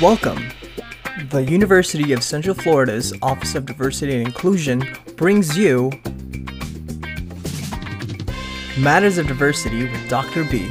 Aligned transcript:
Welcome. 0.00 0.52
The 1.30 1.42
University 1.42 2.12
of 2.12 2.22
Central 2.22 2.54
Florida's 2.54 3.12
Office 3.20 3.56
of 3.56 3.66
Diversity 3.66 4.16
and 4.16 4.28
Inclusion 4.28 4.84
brings 5.16 5.58
you 5.58 5.90
Matters 8.78 9.18
of 9.18 9.26
Diversity 9.26 9.90
with 9.90 10.08
Dr. 10.08 10.44
B. 10.44 10.70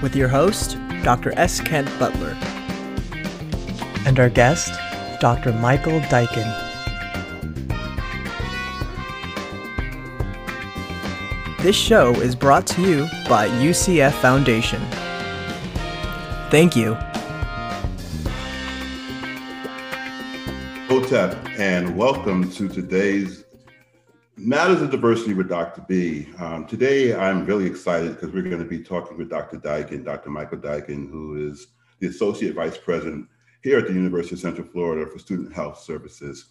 With 0.00 0.14
your 0.14 0.28
host, 0.28 0.78
Dr. 1.02 1.36
S. 1.36 1.60
Kent 1.60 1.88
Butler. 1.98 2.36
And 4.06 4.20
our 4.20 4.28
guest, 4.28 4.78
Dr. 5.20 5.52
Michael 5.54 5.98
Deichen. 6.02 6.46
This 11.62 11.74
show 11.74 12.12
is 12.20 12.36
brought 12.36 12.68
to 12.68 12.82
you 12.82 13.08
by 13.28 13.48
UCF 13.48 14.12
Foundation. 14.20 14.80
Thank 16.50 16.76
you. 16.76 16.96
Hotep, 20.98 21.38
and 21.60 21.96
welcome 21.96 22.50
to 22.50 22.66
today's 22.66 23.44
Matters 24.36 24.82
of 24.82 24.90
Diversity 24.90 25.32
with 25.32 25.48
Dr. 25.48 25.84
B. 25.86 26.28
Um, 26.40 26.66
today, 26.66 27.14
I'm 27.14 27.46
really 27.46 27.66
excited 27.66 28.16
because 28.16 28.32
we're 28.32 28.42
going 28.42 28.58
to 28.58 28.64
be 28.64 28.82
talking 28.82 29.16
with 29.16 29.30
Dr. 29.30 29.58
Deichen, 29.58 30.04
Dr. 30.04 30.30
Michael 30.30 30.58
Deichen, 30.58 31.08
who 31.08 31.48
is 31.48 31.68
the 32.00 32.08
Associate 32.08 32.52
Vice 32.52 32.76
President 32.76 33.28
here 33.62 33.78
at 33.78 33.86
the 33.86 33.92
University 33.92 34.34
of 34.34 34.40
Central 34.40 34.66
Florida 34.66 35.08
for 35.08 35.20
Student 35.20 35.52
Health 35.52 35.78
Services. 35.78 36.46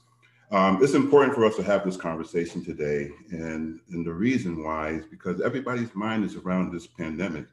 Um, 0.49 0.81
it's 0.81 0.93
important 0.93 1.35
for 1.35 1.43
us 1.43 1.57
to 1.57 1.63
have 1.63 1.83
this 1.83 1.97
conversation 1.97 2.63
today, 2.63 3.09
and, 3.31 3.81
and 3.89 4.05
the 4.05 4.13
reason 4.13 4.63
why 4.63 4.91
is 4.91 5.05
because 5.07 5.41
everybody's 5.41 5.93
mind 5.93 6.23
is 6.23 6.37
around 6.37 6.71
this 6.71 6.87
pandemic. 6.87 7.47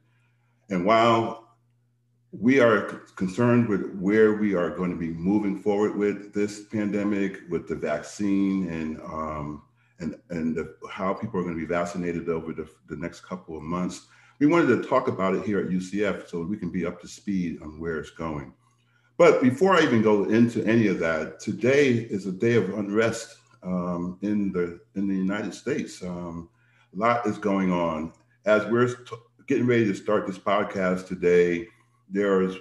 And 0.70 0.86
while 0.86 1.43
we 2.40 2.60
are 2.60 2.82
concerned 3.16 3.68
with 3.68 3.94
where 3.98 4.34
we 4.34 4.54
are 4.54 4.70
going 4.70 4.90
to 4.90 4.96
be 4.96 5.10
moving 5.10 5.60
forward 5.60 5.96
with 5.96 6.32
this 6.32 6.64
pandemic, 6.66 7.40
with 7.48 7.68
the 7.68 7.74
vaccine, 7.74 8.68
and 8.68 9.00
um, 9.02 9.62
and, 10.00 10.16
and 10.30 10.56
the, 10.56 10.74
how 10.90 11.14
people 11.14 11.38
are 11.38 11.44
going 11.44 11.54
to 11.54 11.60
be 11.60 11.72
vaccinated 11.72 12.28
over 12.28 12.52
the, 12.52 12.68
the 12.88 12.96
next 12.96 13.20
couple 13.20 13.56
of 13.56 13.62
months. 13.62 14.06
We 14.40 14.46
wanted 14.46 14.66
to 14.66 14.88
talk 14.88 15.06
about 15.06 15.34
it 15.34 15.44
here 15.44 15.60
at 15.60 15.68
UCF 15.68 16.28
so 16.28 16.42
we 16.42 16.56
can 16.56 16.70
be 16.70 16.84
up 16.84 17.00
to 17.02 17.08
speed 17.08 17.62
on 17.62 17.78
where 17.78 17.98
it's 17.98 18.10
going. 18.10 18.52
But 19.16 19.40
before 19.40 19.76
I 19.76 19.82
even 19.82 20.02
go 20.02 20.24
into 20.24 20.64
any 20.64 20.88
of 20.88 20.98
that, 20.98 21.38
today 21.38 21.90
is 21.90 22.26
a 22.26 22.32
day 22.32 22.56
of 22.56 22.76
unrest 22.76 23.36
um, 23.62 24.18
in 24.22 24.50
the 24.50 24.80
in 24.96 25.06
the 25.06 25.14
United 25.14 25.54
States. 25.54 26.02
Um, 26.02 26.48
a 26.94 26.98
lot 26.98 27.26
is 27.26 27.38
going 27.38 27.70
on. 27.72 28.12
As 28.44 28.66
we're 28.66 28.94
getting 29.46 29.66
ready 29.66 29.84
to 29.86 29.94
start 29.94 30.26
this 30.26 30.38
podcast 30.38 31.06
today, 31.06 31.68
there's 32.14 32.56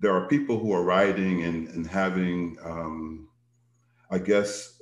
there 0.00 0.12
are 0.12 0.28
people 0.28 0.58
who 0.58 0.72
are 0.72 0.84
writing 0.84 1.44
and, 1.44 1.68
and 1.68 1.86
having, 1.86 2.56
um, 2.64 3.28
I 4.10 4.18
guess, 4.18 4.80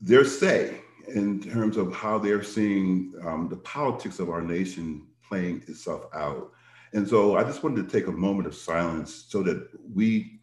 their 0.00 0.24
say 0.24 0.82
in 1.14 1.40
terms 1.40 1.76
of 1.78 1.94
how 1.94 2.18
they're 2.18 2.42
seeing 2.42 3.14
um, 3.24 3.48
the 3.48 3.56
politics 3.56 4.18
of 4.18 4.28
our 4.28 4.42
nation 4.42 5.06
playing 5.26 5.62
itself 5.68 6.04
out. 6.14 6.52
And 6.92 7.08
so 7.08 7.36
I 7.36 7.44
just 7.44 7.62
wanted 7.62 7.88
to 7.88 7.90
take 7.90 8.08
a 8.08 8.12
moment 8.12 8.46
of 8.46 8.54
silence 8.54 9.24
so 9.28 9.42
that 9.42 9.68
we 9.94 10.40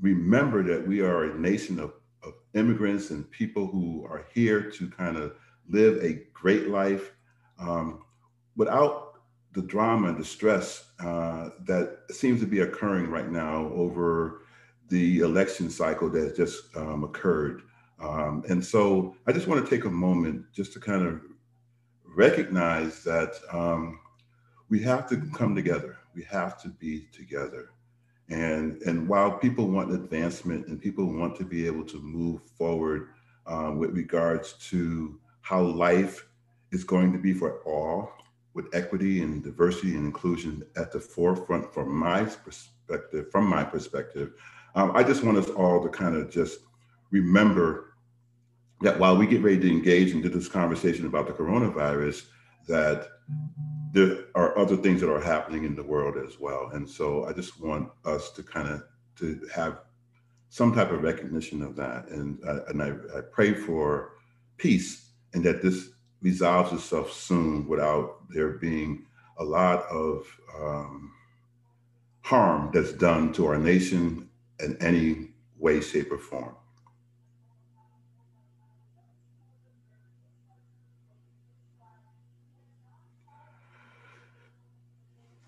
remember 0.00 0.64
that 0.64 0.84
we 0.84 1.00
are 1.00 1.24
a 1.24 1.38
nation 1.38 1.78
of, 1.78 1.92
of 2.24 2.32
immigrants 2.54 3.10
and 3.10 3.30
people 3.30 3.68
who 3.68 4.04
are 4.10 4.26
here 4.34 4.68
to 4.70 4.90
kind 4.90 5.16
of 5.16 5.36
live 5.68 6.02
a 6.02 6.24
great 6.32 6.68
life 6.68 7.12
um, 7.60 8.02
without 8.56 9.11
the 9.52 9.62
drama 9.62 10.08
and 10.08 10.18
the 10.18 10.24
stress 10.24 10.86
uh, 11.00 11.50
that 11.66 11.98
seems 12.10 12.40
to 12.40 12.46
be 12.46 12.60
occurring 12.60 13.10
right 13.10 13.30
now 13.30 13.70
over 13.74 14.42
the 14.88 15.20
election 15.20 15.70
cycle 15.70 16.08
that 16.10 16.36
just 16.36 16.74
um, 16.76 17.04
occurred. 17.04 17.62
Um, 18.00 18.44
and 18.48 18.64
so 18.64 19.14
I 19.26 19.32
just 19.32 19.46
want 19.46 19.64
to 19.64 19.70
take 19.70 19.84
a 19.84 19.90
moment 19.90 20.44
just 20.52 20.72
to 20.74 20.80
kind 20.80 21.06
of 21.06 21.20
recognize 22.04 23.02
that 23.04 23.34
um, 23.50 24.00
we 24.68 24.80
have 24.82 25.08
to 25.10 25.16
come 25.34 25.54
together. 25.54 25.98
We 26.14 26.24
have 26.24 26.60
to 26.62 26.68
be 26.68 27.06
together. 27.12 27.70
And, 28.28 28.80
and 28.82 29.08
while 29.08 29.32
people 29.32 29.68
want 29.68 29.92
advancement 29.92 30.66
and 30.68 30.80
people 30.80 31.06
want 31.12 31.36
to 31.36 31.44
be 31.44 31.66
able 31.66 31.84
to 31.84 32.00
move 32.00 32.42
forward 32.56 33.08
um, 33.46 33.78
with 33.78 33.90
regards 33.90 34.54
to 34.70 35.18
how 35.42 35.60
life 35.60 36.26
is 36.70 36.84
going 36.84 37.12
to 37.12 37.18
be 37.18 37.34
for 37.34 37.60
all, 37.64 38.12
with 38.54 38.66
equity 38.74 39.22
and 39.22 39.42
diversity 39.42 39.94
and 39.96 40.06
inclusion 40.06 40.62
at 40.76 40.92
the 40.92 41.00
forefront 41.00 41.72
from 41.72 41.94
my 41.94 42.24
perspective, 42.24 43.30
from 43.30 43.46
my 43.46 43.64
perspective, 43.64 44.32
um, 44.74 44.92
I 44.94 45.02
just 45.02 45.22
want 45.22 45.38
us 45.38 45.48
all 45.50 45.82
to 45.82 45.88
kind 45.88 46.16
of 46.16 46.30
just 46.30 46.60
remember 47.10 47.94
that 48.80 48.98
while 48.98 49.16
we 49.16 49.26
get 49.26 49.42
ready 49.42 49.60
to 49.60 49.70
engage 49.70 50.12
into 50.12 50.28
this 50.28 50.48
conversation 50.48 51.06
about 51.06 51.26
the 51.26 51.32
coronavirus, 51.32 52.26
that 52.66 53.08
there 53.92 54.24
are 54.34 54.56
other 54.58 54.76
things 54.76 55.00
that 55.00 55.12
are 55.12 55.20
happening 55.20 55.64
in 55.64 55.76
the 55.76 55.82
world 55.82 56.16
as 56.16 56.40
well. 56.40 56.70
And 56.72 56.88
so 56.88 57.24
I 57.26 57.32
just 57.32 57.60
want 57.60 57.90
us 58.04 58.30
to 58.32 58.42
kind 58.42 58.68
of 58.68 58.82
to 59.18 59.46
have 59.54 59.80
some 60.48 60.74
type 60.74 60.90
of 60.90 61.02
recognition 61.02 61.62
of 61.62 61.76
that. 61.76 62.08
And 62.08 62.38
I, 62.48 62.58
and 62.68 62.82
I, 62.82 63.18
I 63.18 63.20
pray 63.20 63.54
for 63.54 64.14
peace 64.56 65.10
and 65.34 65.44
that 65.44 65.62
this 65.62 65.90
resolves 66.22 66.72
itself 66.72 67.12
soon 67.12 67.66
without 67.68 68.28
there 68.28 68.50
being 68.50 69.06
a 69.38 69.44
lot 69.44 69.82
of 69.86 70.26
um, 70.58 71.12
harm 72.22 72.70
that's 72.72 72.92
done 72.92 73.32
to 73.34 73.46
our 73.46 73.58
nation 73.58 74.28
in 74.60 74.76
any 74.80 75.28
way, 75.58 75.80
shape, 75.80 76.12
or 76.12 76.18
form. 76.18 76.54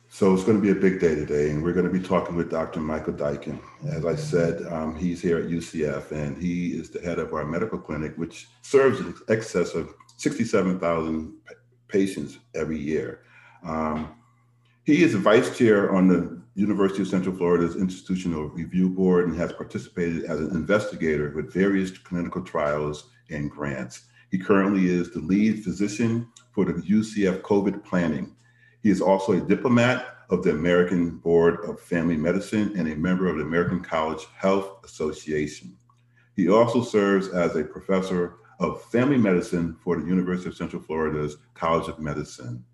So 0.09 0.33
it's 0.33 0.45
going 0.45 0.56
to 0.56 0.62
be 0.62 0.71
a 0.71 0.81
big 0.81 1.01
day 1.01 1.17
today, 1.17 1.51
and 1.51 1.61
we're 1.61 1.73
going 1.73 1.93
to 1.93 1.93
be 1.93 1.99
talking 1.99 2.37
with 2.37 2.49
Dr. 2.49 2.79
Michael 2.79 3.15
Deichen. 3.15 3.59
As 3.89 4.06
I 4.06 4.15
said, 4.15 4.65
um, 4.73 4.95
he's 4.95 5.21
here 5.21 5.39
at 5.39 5.49
UCF, 5.49 6.12
and 6.12 6.41
he 6.41 6.69
is 6.69 6.89
the 6.91 7.01
head 7.01 7.19
of 7.19 7.35
our 7.35 7.45
medical 7.45 7.81
clinic, 7.81 8.17
which 8.17 8.47
serves 8.62 9.01
in 9.01 9.12
excess 9.29 9.75
of 9.75 9.93
67,000 10.16 11.34
patients 11.88 12.38
every 12.54 12.78
year. 12.78 13.20
Um, 13.64 14.14
he 14.84 15.02
is 15.02 15.14
vice 15.14 15.56
chair 15.56 15.94
on 15.94 16.08
the 16.08 16.42
University 16.54 17.02
of 17.02 17.08
Central 17.08 17.34
Florida's 17.34 17.76
Institutional 17.76 18.48
Review 18.48 18.88
Board 18.88 19.28
and 19.28 19.36
has 19.36 19.52
participated 19.52 20.25
as 20.25 20.41
an 20.41 20.50
investigator 20.50 21.32
with 21.34 21.52
various 21.52 21.91
clinical 21.91 22.42
trials 22.42 23.10
and 23.30 23.50
grants. 23.50 24.02
He 24.30 24.38
currently 24.38 24.88
is 24.88 25.10
the 25.10 25.20
lead 25.20 25.64
physician 25.64 26.28
for 26.52 26.64
the 26.64 26.75
UCF 26.75 27.41
COVID 27.41 27.84
planning 27.84 28.34
he 28.84 28.91
is 28.91 29.00
also 29.00 29.32
a 29.32 29.41
diplomate 29.41 30.04
of 30.28 30.42
the 30.42 30.50
American 30.50 31.16
Board 31.16 31.64
of 31.64 31.81
Family 31.81 32.19
Medicine 32.19 32.75
and 32.76 32.86
a 32.86 32.94
member 32.94 33.28
of 33.28 33.38
the 33.38 33.42
American 33.42 33.82
College 33.82 34.26
Health 34.36 34.84
Association. 34.84 35.75
He 36.36 36.50
also 36.50 36.82
serves 36.82 37.28
as 37.28 37.56
a 37.56 37.64
professor 37.64 38.36
of 38.60 38.82
family 38.84 39.16
medicine 39.16 39.76
for 39.82 39.97
the 39.97 40.06
University 40.06 40.48
of 40.48 40.56
Central 40.56 40.82
Florida's 40.82 41.37
College 41.54 41.88
of 41.88 41.98
Medicine. 41.98 42.65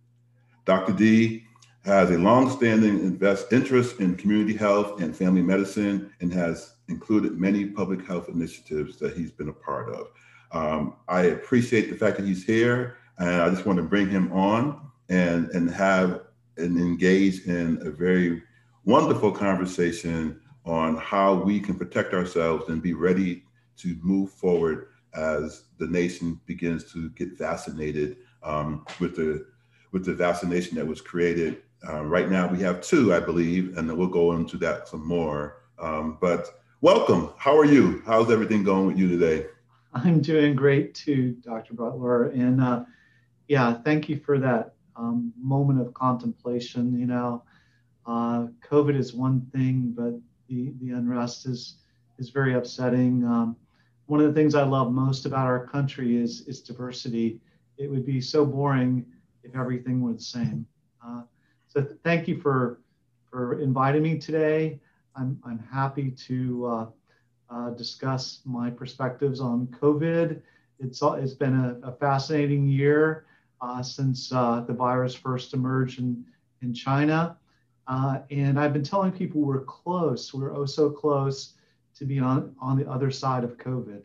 Dr. 0.64 0.92
D 0.92 1.44
has 1.84 2.10
a 2.10 2.18
long-standing 2.18 3.00
invest 3.00 3.52
interest 3.52 4.00
in 4.00 4.14
community 4.14 4.54
health 4.54 5.00
and 5.00 5.16
family 5.16 5.42
medicine 5.42 6.12
and 6.20 6.32
has 6.32 6.74
included 6.88 7.40
many 7.40 7.64
public 7.64 8.06
health 8.06 8.28
initiatives 8.28 8.98
that 8.98 9.16
he's 9.16 9.30
been 9.30 9.48
a 9.48 9.52
part 9.52 9.88
of. 9.88 10.08
Um, 10.52 10.96
I 11.08 11.22
appreciate 11.22 11.90
the 11.90 11.96
fact 11.96 12.18
that 12.18 12.26
he's 12.26 12.44
here, 12.44 12.98
and 13.18 13.42
I 13.42 13.48
just 13.48 13.64
want 13.64 13.78
to 13.78 13.82
bring 13.82 14.08
him 14.08 14.32
on 14.32 14.90
and 15.08 15.48
and 15.50 15.70
have 15.70 16.22
and 16.56 16.78
engage 16.78 17.46
in 17.46 17.78
a 17.86 17.90
very 17.90 18.42
wonderful 18.84 19.32
conversation 19.32 20.40
on 20.64 20.96
how 20.96 21.34
we 21.34 21.60
can 21.60 21.76
protect 21.76 22.12
ourselves 22.12 22.68
and 22.68 22.82
be 22.82 22.92
ready 22.92 23.44
to 23.78 23.96
move 24.02 24.30
forward 24.30 24.88
as 25.14 25.64
the 25.78 25.86
nation 25.86 26.40
begins 26.46 26.92
to 26.92 27.10
get 27.10 27.36
vaccinated 27.36 28.18
um, 28.42 28.84
with 29.00 29.16
the 29.16 29.46
with 29.92 30.04
the 30.04 30.14
vaccination 30.14 30.76
that 30.76 30.86
was 30.86 31.00
created. 31.00 31.62
Uh, 31.88 32.04
right 32.04 32.30
now, 32.30 32.46
we 32.46 32.60
have 32.60 32.80
two, 32.80 33.12
I 33.12 33.20
believe, 33.20 33.76
and 33.76 33.88
then 33.88 33.96
we'll 33.96 34.06
go 34.06 34.32
into 34.32 34.56
that 34.58 34.86
some 34.86 35.06
more. 35.06 35.62
Um, 35.78 36.18
but 36.20 36.62
welcome. 36.80 37.32
How 37.36 37.58
are 37.58 37.64
you? 37.64 38.02
How's 38.06 38.30
everything 38.30 38.62
going 38.62 38.86
with 38.86 38.98
you 38.98 39.08
today? 39.08 39.46
I'm 39.94 40.20
doing 40.20 40.54
great 40.54 40.94
too, 40.94 41.32
Dr. 41.42 41.74
Butler. 41.74 42.26
And 42.28 42.60
uh, 42.60 42.84
yeah, 43.48 43.74
thank 43.82 44.08
you 44.08 44.20
for 44.20 44.38
that 44.38 44.74
um, 44.94 45.32
moment 45.36 45.80
of 45.80 45.92
contemplation. 45.94 46.96
You 46.96 47.06
know, 47.06 47.42
uh, 48.06 48.46
COVID 48.68 48.96
is 48.96 49.12
one 49.12 49.48
thing, 49.52 49.92
but 49.96 50.14
the, 50.48 50.72
the 50.80 50.94
unrest 50.94 51.46
is 51.46 51.76
is 52.18 52.28
very 52.28 52.54
upsetting. 52.54 53.24
Um, 53.24 53.56
one 54.10 54.20
of 54.20 54.26
the 54.26 54.32
things 54.32 54.56
I 54.56 54.64
love 54.64 54.92
most 54.92 55.24
about 55.24 55.46
our 55.46 55.68
country 55.68 56.16
is 56.20 56.46
its 56.48 56.60
diversity. 56.60 57.40
It 57.78 57.88
would 57.88 58.04
be 58.04 58.20
so 58.20 58.44
boring 58.44 59.06
if 59.44 59.54
everything 59.54 60.00
were 60.00 60.14
the 60.14 60.20
same. 60.20 60.66
Uh, 61.04 61.22
so 61.68 61.80
th- 61.80 61.96
thank 62.02 62.26
you 62.26 62.40
for 62.40 62.80
for 63.30 63.60
inviting 63.60 64.02
me 64.02 64.18
today. 64.18 64.80
I'm, 65.14 65.38
I'm 65.44 65.60
happy 65.60 66.10
to 66.26 66.66
uh, 66.66 66.86
uh, 67.48 67.70
discuss 67.70 68.40
my 68.44 68.68
perspectives 68.68 69.40
on 69.40 69.68
COVID. 69.68 70.42
It's, 70.80 71.00
it's 71.02 71.34
been 71.34 71.54
a, 71.54 71.78
a 71.86 71.92
fascinating 71.92 72.66
year 72.66 73.26
uh, 73.60 73.80
since 73.80 74.32
uh, 74.32 74.64
the 74.66 74.72
virus 74.72 75.14
first 75.14 75.54
emerged 75.54 76.00
in, 76.00 76.24
in 76.62 76.74
China. 76.74 77.36
Uh, 77.86 78.18
and 78.32 78.58
I've 78.58 78.72
been 78.72 78.82
telling 78.82 79.12
people 79.12 79.42
we're 79.42 79.64
close, 79.64 80.34
we're 80.34 80.52
oh 80.56 80.66
so 80.66 80.90
close 80.90 81.54
to 82.00 82.06
be 82.06 82.18
on, 82.18 82.56
on 82.60 82.76
the 82.78 82.90
other 82.90 83.10
side 83.10 83.44
of 83.44 83.58
COVID. 83.58 84.02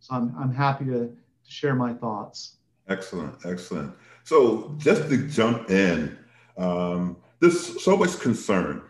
So 0.00 0.14
I'm, 0.14 0.34
I'm 0.38 0.54
happy 0.54 0.84
to, 0.84 1.08
to 1.08 1.50
share 1.50 1.74
my 1.74 1.94
thoughts. 1.94 2.56
Excellent, 2.88 3.34
excellent. 3.44 3.92
So 4.24 4.74
just 4.76 5.08
to 5.08 5.26
jump 5.26 5.70
in, 5.70 6.16
um, 6.58 7.16
there's 7.40 7.82
so 7.82 7.96
much 7.96 8.20
concern, 8.20 8.82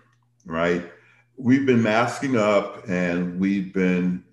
right? 0.45 0.91
We've 1.37 1.65
been 1.65 1.83
masking 1.83 2.37
up 2.37 2.89
and 2.89 3.39
we've 3.39 3.73
been 3.73 4.25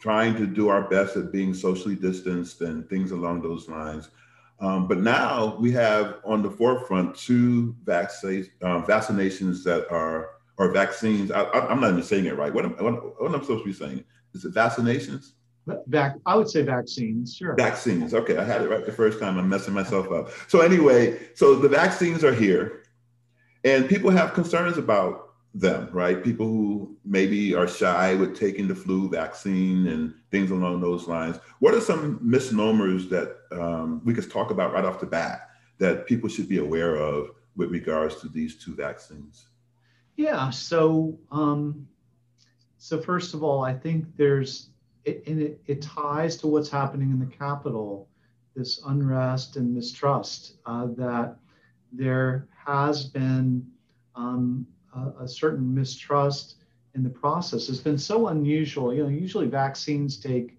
trying 0.00 0.34
to 0.34 0.46
do 0.46 0.68
our 0.68 0.82
best 0.88 1.16
at 1.16 1.30
being 1.30 1.54
socially 1.54 1.94
distanced 1.94 2.60
and 2.60 2.88
things 2.90 3.12
along 3.12 3.42
those 3.42 3.68
lines. 3.68 4.10
Um, 4.58 4.88
but 4.88 4.98
now 4.98 5.56
we 5.60 5.70
have 5.72 6.16
on 6.24 6.42
the 6.42 6.50
forefront 6.50 7.16
two 7.16 7.76
vaccines, 7.84 8.48
uh, 8.62 8.82
vaccinations 8.82 9.62
that 9.64 9.88
are, 9.92 10.30
or 10.56 10.70
vaccines. 10.72 11.30
I, 11.30 11.44
am 11.70 11.80
not 11.80 11.90
even 11.90 12.02
saying 12.02 12.26
it 12.26 12.36
right. 12.36 12.52
What 12.52 12.64
am, 12.64 12.72
what, 12.72 13.20
what 13.20 13.28
am 13.28 13.40
I 13.40 13.40
supposed 13.42 13.64
to 13.64 13.70
be 13.70 13.72
saying? 13.72 14.04
Is 14.34 14.44
it 14.44 14.54
vaccinations? 14.54 15.32
Vac, 15.86 16.16
I 16.26 16.36
would 16.36 16.48
say 16.48 16.62
vaccines, 16.62 17.34
sure. 17.34 17.54
Vaccines. 17.56 18.12
Okay, 18.12 18.36
I 18.36 18.44
had 18.44 18.62
it 18.62 18.68
right 18.68 18.84
the 18.84 18.92
first 18.92 19.18
time. 19.18 19.38
I'm 19.38 19.48
messing 19.48 19.72
myself 19.72 20.10
up. 20.12 20.30
So 20.46 20.60
anyway, 20.60 21.18
so 21.34 21.54
the 21.54 21.68
vaccines 21.68 22.22
are 22.22 22.34
here, 22.34 22.82
and 23.64 23.88
people 23.88 24.10
have 24.10 24.34
concerns 24.34 24.76
about 24.76 25.30
them, 25.54 25.88
right? 25.92 26.22
People 26.22 26.46
who 26.46 26.96
maybe 27.04 27.54
are 27.54 27.68
shy 27.68 28.14
with 28.14 28.38
taking 28.38 28.68
the 28.68 28.74
flu 28.74 29.08
vaccine 29.08 29.86
and 29.86 30.12
things 30.30 30.50
along 30.50 30.80
those 30.80 31.08
lines. 31.08 31.38
What 31.60 31.74
are 31.74 31.80
some 31.80 32.18
misnomers 32.20 33.08
that 33.08 33.36
um, 33.52 34.02
we 34.04 34.12
could 34.12 34.30
talk 34.30 34.50
about 34.50 34.74
right 34.74 34.84
off 34.84 35.00
the 35.00 35.06
bat 35.06 35.48
that 35.78 36.06
people 36.06 36.28
should 36.28 36.48
be 36.48 36.58
aware 36.58 36.96
of 36.96 37.30
with 37.56 37.70
regards 37.70 38.20
to 38.20 38.28
these 38.28 38.56
two 38.62 38.74
vaccines? 38.74 39.46
Yeah. 40.16 40.50
So, 40.50 41.18
um, 41.30 41.86
so 42.78 43.00
first 43.00 43.34
of 43.34 43.42
all, 43.42 43.64
I 43.64 43.74
think 43.74 44.16
there's, 44.16 44.70
it, 45.04 45.22
and 45.26 45.40
it, 45.40 45.60
it 45.66 45.82
ties 45.82 46.36
to 46.38 46.46
what's 46.46 46.70
happening 46.70 47.10
in 47.10 47.18
the 47.18 47.26
Capitol, 47.26 48.08
this 48.54 48.80
unrest 48.86 49.56
and 49.56 49.74
mistrust 49.74 50.56
uh, 50.66 50.86
that 50.96 51.36
there 51.92 52.48
has 52.66 53.04
been 53.04 53.66
um, 54.14 54.66
a, 54.94 55.24
a 55.24 55.28
certain 55.28 55.74
mistrust 55.74 56.56
in 56.94 57.02
the 57.02 57.10
process 57.10 57.68
It's 57.68 57.80
been 57.80 57.98
so 57.98 58.28
unusual. 58.28 58.94
You 58.94 59.04
know, 59.04 59.08
usually 59.08 59.48
vaccines 59.48 60.16
take 60.16 60.56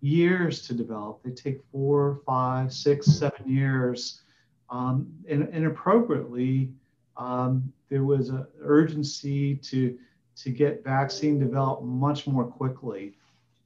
years 0.00 0.66
to 0.66 0.74
develop. 0.74 1.22
They 1.22 1.30
take 1.30 1.60
four, 1.70 2.20
five, 2.26 2.72
six, 2.72 3.06
seven 3.06 3.48
years. 3.48 4.22
Um, 4.68 5.12
and, 5.28 5.48
and, 5.52 5.66
appropriately, 5.66 6.72
um, 7.16 7.72
there 7.90 8.04
was 8.04 8.30
an 8.30 8.46
urgency 8.62 9.56
to, 9.56 9.98
to 10.36 10.50
get 10.50 10.84
vaccine 10.84 11.38
developed 11.38 11.82
much 11.82 12.26
more 12.26 12.44
quickly. 12.44 13.14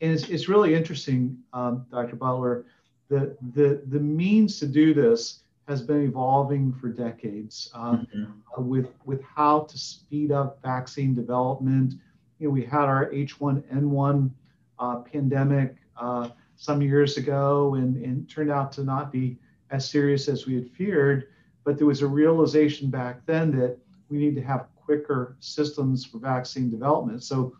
And 0.00 0.12
it's, 0.12 0.28
it's 0.28 0.48
really 0.48 0.74
interesting, 0.74 1.38
um, 1.52 1.86
Dr. 1.90 2.16
Butler, 2.16 2.66
that 3.10 3.36
the, 3.54 3.82
the 3.86 4.00
means 4.00 4.58
to 4.60 4.66
do 4.66 4.94
this 4.94 5.40
has 5.68 5.80
been 5.82 6.02
evolving 6.02 6.72
for 6.72 6.88
decades 6.88 7.70
uh, 7.74 7.92
mm-hmm. 7.92 8.24
uh, 8.56 8.60
with 8.60 8.88
with 9.04 9.22
how 9.22 9.60
to 9.60 9.78
speed 9.78 10.30
up 10.30 10.60
vaccine 10.62 11.14
development. 11.14 11.94
You 12.38 12.48
know, 12.48 12.52
we 12.52 12.64
had 12.64 12.82
our 12.84 13.10
H1N1 13.10 14.30
uh, 14.78 14.96
pandemic 14.96 15.76
uh, 15.96 16.30
some 16.56 16.82
years 16.82 17.16
ago, 17.16 17.74
and, 17.74 17.96
and 18.04 18.28
turned 18.28 18.50
out 18.50 18.72
to 18.72 18.84
not 18.84 19.10
be 19.10 19.38
as 19.70 19.88
serious 19.88 20.28
as 20.28 20.46
we 20.46 20.54
had 20.54 20.70
feared. 20.70 21.28
But 21.64 21.78
there 21.78 21.86
was 21.86 22.02
a 22.02 22.06
realization 22.06 22.90
back 22.90 23.24
then 23.24 23.50
that 23.58 23.78
we 24.08 24.18
need 24.18 24.34
to 24.36 24.42
have 24.42 24.66
quicker 24.76 25.36
systems 25.40 26.04
for 26.04 26.18
vaccine 26.18 26.70
development. 26.70 27.22
So 27.22 27.56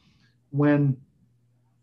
when 0.51 0.97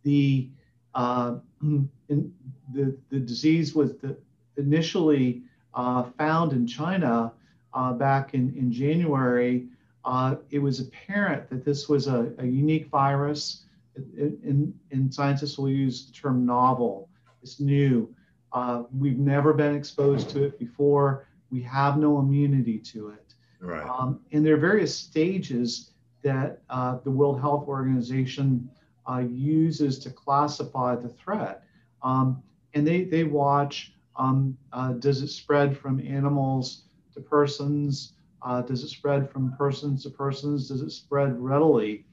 the 0.03 0.49
uh, 0.93 1.35
the 1.61 2.97
the 3.09 3.19
disease 3.19 3.73
was 3.73 3.95
the, 3.97 4.17
initially 4.57 5.43
uh, 5.73 6.03
found 6.17 6.53
in 6.53 6.67
China 6.67 7.31
uh, 7.73 7.93
back 7.93 8.33
in, 8.33 8.53
in 8.57 8.71
January, 8.71 9.67
uh, 10.03 10.35
it 10.49 10.59
was 10.59 10.79
apparent 10.79 11.49
that 11.49 11.63
this 11.63 11.87
was 11.87 12.07
a, 12.07 12.33
a 12.39 12.45
unique 12.45 12.87
virus. 12.87 13.65
And, 13.95 14.73
in, 14.91 15.11
scientists 15.11 15.57
will 15.57 15.69
use 15.69 16.05
the 16.05 16.13
term 16.13 16.45
novel. 16.45 17.09
It's 17.43 17.59
new. 17.59 18.13
Uh, 18.53 18.83
we've 18.97 19.17
never 19.17 19.53
been 19.53 19.75
exposed 19.75 20.29
to 20.31 20.43
it 20.43 20.59
before. 20.59 21.27
We 21.51 21.61
have 21.63 21.97
no 21.97 22.19
immunity 22.19 22.79
to 22.79 23.09
it. 23.09 23.30
Right. 23.61 23.87
Um, 23.87 24.19
and 24.31 24.45
there 24.45 24.55
are 24.55 24.59
various 24.59 24.95
stages 24.95 25.91
that 26.23 26.61
uh, 26.69 26.97
the 27.03 27.11
World 27.11 27.39
Health 27.39 27.67
Organization 27.67 28.69
uh, 29.09 29.19
uses 29.19 29.99
to 29.99 30.09
classify 30.09 30.95
the 30.95 31.09
threat. 31.09 31.63
Um, 32.03 32.41
and 32.73 32.85
they, 32.85 33.03
they 33.03 33.23
watch 33.23 33.93
um, 34.15 34.57
uh, 34.73 34.93
does 34.93 35.21
it 35.21 35.29
spread 35.29 35.77
from 35.77 35.99
animals 35.99 36.83
to 37.13 37.21
persons? 37.21 38.13
Uh, 38.41 38.61
does 38.61 38.83
it 38.83 38.89
spread 38.89 39.31
from 39.31 39.55
persons 39.57 40.03
to 40.03 40.09
persons? 40.09 40.67
Does 40.67 40.81
it 40.81 40.91
spread 40.91 41.39
readily? 41.39 42.05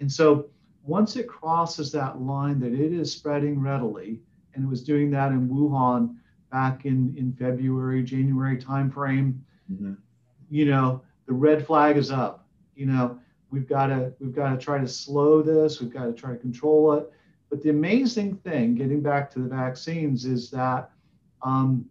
And 0.00 0.10
so 0.10 0.46
once 0.84 1.16
it 1.16 1.28
crosses 1.28 1.92
that 1.92 2.20
line 2.20 2.58
that 2.60 2.72
it 2.72 2.92
is 2.92 3.12
spreading 3.12 3.60
readily, 3.60 4.20
and 4.54 4.64
it 4.64 4.68
was 4.68 4.82
doing 4.82 5.10
that 5.10 5.32
in 5.32 5.48
Wuhan 5.48 6.16
back 6.50 6.84
in, 6.84 7.14
in 7.16 7.32
February, 7.32 8.02
January 8.02 8.58
timeframe, 8.58 9.38
mm-hmm. 9.70 9.94
You 10.52 10.66
know, 10.66 11.00
the 11.26 11.32
red 11.32 11.66
flag 11.66 11.96
is 11.96 12.10
up. 12.10 12.46
You 12.76 12.84
know, 12.84 13.18
we've 13.50 13.66
got 13.66 13.86
to 13.86 14.12
we've 14.20 14.34
got 14.34 14.50
to 14.50 14.58
try 14.58 14.78
to 14.78 14.86
slow 14.86 15.40
this. 15.40 15.80
We've 15.80 15.92
got 15.92 16.04
to 16.04 16.12
try 16.12 16.32
to 16.32 16.36
control 16.36 16.92
it. 16.92 17.10
But 17.48 17.62
the 17.62 17.70
amazing 17.70 18.36
thing, 18.36 18.74
getting 18.74 19.00
back 19.00 19.30
to 19.32 19.38
the 19.38 19.48
vaccines, 19.48 20.26
is 20.26 20.50
that 20.50 20.90
um, 21.40 21.86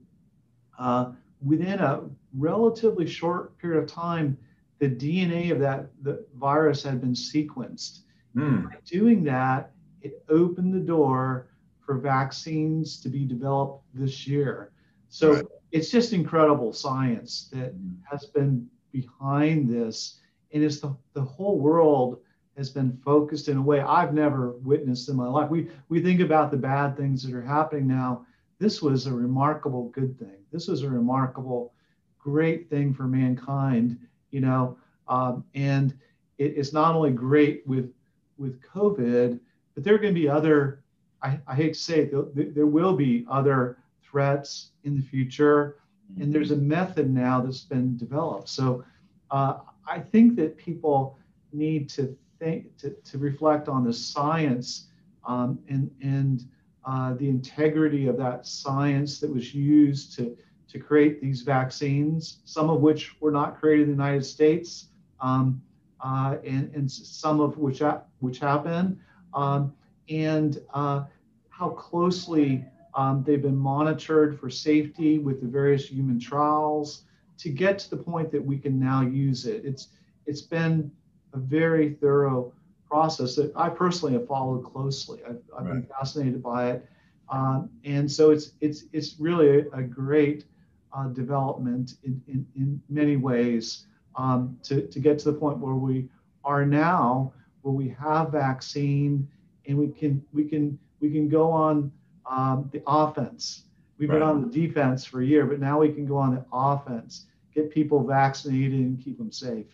uh, 0.78 1.12
within 1.44 1.80
a 1.80 2.04
relatively 2.38 3.08
short 3.08 3.58
period 3.58 3.82
of 3.84 3.90
time, 3.90 4.38
the 4.78 4.90
DNA 4.90 5.52
of 5.52 5.60
that 5.60 5.88
the 6.04 6.24
virus 6.36 6.84
had 6.84 7.02
been 7.02 7.14
sequenced. 7.14 8.02
Mm. 8.36 8.70
By 8.70 8.78
doing 8.86 9.24
that, 9.24 9.72
it 10.04 10.24
opened 10.30 10.72
the 10.72 10.86
door 10.86 11.48
for 11.84 11.98
vaccines 11.98 13.02
to 13.02 13.10
be 13.10 13.26
developed 13.26 13.84
this 13.96 14.28
year. 14.28 14.72
So 15.10 15.34
right. 15.34 15.46
It's 15.72 15.90
just 15.90 16.14
incredible 16.14 16.74
science 16.74 17.50
that 17.54 17.76
mm. 17.76 17.96
has 18.10 18.26
been 18.26 18.68
behind 18.92 19.70
this. 19.70 20.20
And 20.54 20.64
it's 20.64 20.80
the, 20.80 20.96
the 21.14 21.22
whole 21.22 21.60
world 21.60 22.20
has 22.58 22.70
been 22.70 23.00
focused 23.04 23.48
in 23.48 23.58
a 23.58 23.62
way 23.62 23.80
I've 23.80 24.14
never 24.14 24.52
witnessed 24.58 25.08
in 25.10 25.16
my 25.16 25.28
life. 25.28 25.50
We 25.50 25.70
we 25.90 26.02
think 26.02 26.20
about 26.20 26.52
the 26.52 26.58
bad 26.58 26.98
things 26.98 27.24
that 27.24 27.34
are 27.34 27.42
happening 27.42 27.88
now, 27.88 28.26
this 28.60 28.82
was 28.82 29.08
a 29.08 29.14
remarkable 29.14 29.90
good 29.90 30.20
thing. 30.20 30.38
This 30.52 30.68
was 30.68 30.84
a 30.84 30.90
remarkable, 30.90 31.74
great 32.20 32.70
thing 32.70 32.94
for 32.94 33.04
mankind, 33.04 33.98
you 34.30 34.42
know. 34.42 34.78
Um, 35.08 35.44
and 35.56 35.98
it, 36.38 36.54
it's 36.58 36.72
not 36.72 36.94
only 36.94 37.12
great 37.12 37.66
with 37.66 37.92
with 38.38 38.62
COVID, 38.62 39.40
but 39.74 39.84
there 39.84 39.96
are 39.96 39.98
going 39.98 40.14
to 40.14 40.20
be 40.20 40.30
other. 40.30 40.84
I, 41.24 41.40
I 41.48 41.56
hate 41.56 41.74
to 41.74 41.80
say 41.80 42.02
it, 42.02 42.36
there, 42.36 42.52
there 42.52 42.66
will 42.68 42.96
be 42.96 43.26
other 43.30 43.78
threats 44.12 44.72
in 44.84 44.96
the 44.96 45.02
future, 45.02 45.78
and 46.20 46.34
there's 46.34 46.52
a 46.52 46.58
method 46.58 47.10
now 47.10 47.42
that's 47.42 47.62
been 47.62 47.98
developed. 47.98 48.50
So 48.50 48.84
uh, 49.32 49.60
I 49.88 50.00
think 50.00 50.36
that 50.36 50.58
people 50.58 51.18
need 51.54 51.90
to 51.90 52.16
think 52.40 52.78
to, 52.78 52.90
to 52.90 53.18
reflect 53.18 53.70
on 53.70 53.84
the 53.84 53.94
science 53.94 54.88
um, 55.26 55.60
and 55.70 55.90
and 56.02 56.46
uh, 56.86 57.14
the 57.14 57.30
integrity 57.30 58.08
of 58.08 58.18
that 58.18 58.46
science 58.46 59.20
that 59.20 59.32
was 59.32 59.54
used 59.54 60.16
to, 60.18 60.36
to 60.68 60.80
create 60.80 61.22
these 61.22 61.42
vaccines, 61.42 62.40
some 62.46 62.70
of 62.70 62.82
which 62.82 63.20
were 63.22 63.32
not 63.32 63.60
created 63.60 63.84
in 63.84 63.98
the 63.98 64.04
United 64.04 64.26
States, 64.26 64.88
um, 65.20 65.62
uh, 66.04 66.38
and, 66.44 66.74
and 66.74 66.92
some 66.92 67.40
of 67.40 67.58
which, 67.58 67.80
ha- 67.80 68.02
which 68.20 68.40
been, 68.40 69.00
um, 69.36 69.72
and 70.10 70.60
uh, 70.74 71.04
how 71.50 71.70
closely 71.70 72.66
um, 72.94 73.24
they've 73.26 73.42
been 73.42 73.58
monitored 73.58 74.40
for 74.40 74.50
safety 74.50 75.18
with 75.18 75.42
the 75.42 75.48
various 75.48 75.88
human 75.88 76.20
trials 76.20 77.04
to 77.38 77.50
get 77.50 77.80
to 77.80 77.90
the 77.90 77.98
point 77.98 78.32
that 78.32 78.44
we 78.44 78.58
can 78.58 78.80
now 78.80 79.02
use 79.02 79.46
it. 79.46 79.64
It's, 79.66 79.90
it's 80.26 80.42
been 80.42 80.92
a 81.34 81.38
very 81.38 81.94
thorough 81.94 82.54
process 82.88 83.36
that 83.36 83.52
I 83.56 83.70
personally 83.70 84.14
have 84.14 84.28
followed 84.28 84.64
closely. 84.64 85.22
I've, 85.28 85.42
I've 85.58 85.66
right. 85.66 85.74
been 85.74 85.88
fascinated 85.88 86.44
by 86.44 86.72
it, 86.72 86.90
um, 87.30 87.70
and 87.86 88.12
so 88.12 88.32
it's 88.32 88.52
it's 88.60 88.84
it's 88.92 89.16
really 89.18 89.60
a, 89.60 89.70
a 89.72 89.82
great 89.82 90.44
uh, 90.92 91.08
development 91.08 91.96
in, 92.04 92.22
in, 92.28 92.46
in 92.56 92.82
many 92.90 93.16
ways 93.16 93.86
um, 94.16 94.58
to 94.64 94.88
to 94.88 95.00
get 95.00 95.18
to 95.20 95.32
the 95.32 95.38
point 95.38 95.58
where 95.60 95.76
we 95.76 96.10
are 96.44 96.66
now, 96.66 97.32
where 97.62 97.74
we 97.74 97.88
have 97.90 98.32
vaccine 98.32 99.28
and 99.68 99.78
we 99.78 99.88
can 99.88 100.24
we 100.34 100.44
can 100.44 100.78
we 101.00 101.10
can 101.12 101.30
go 101.30 101.52
on 101.52 101.92
um, 102.30 102.70
the 102.72 102.82
offense. 102.88 103.64
We've 103.98 104.10
right. 104.10 104.16
been 104.16 104.28
on 104.28 104.42
the 104.42 104.48
defense 104.48 105.06
for 105.06 105.22
a 105.22 105.26
year, 105.26 105.46
but 105.46 105.60
now 105.60 105.80
we 105.80 105.90
can 105.90 106.06
go 106.06 106.18
on 106.18 106.34
the 106.36 106.46
offense, 106.52 107.26
get 107.54 107.72
people 107.72 108.04
vaccinated 108.04 108.80
and 108.80 109.04
keep 109.04 109.18
them 109.18 109.32
safe. 109.32 109.68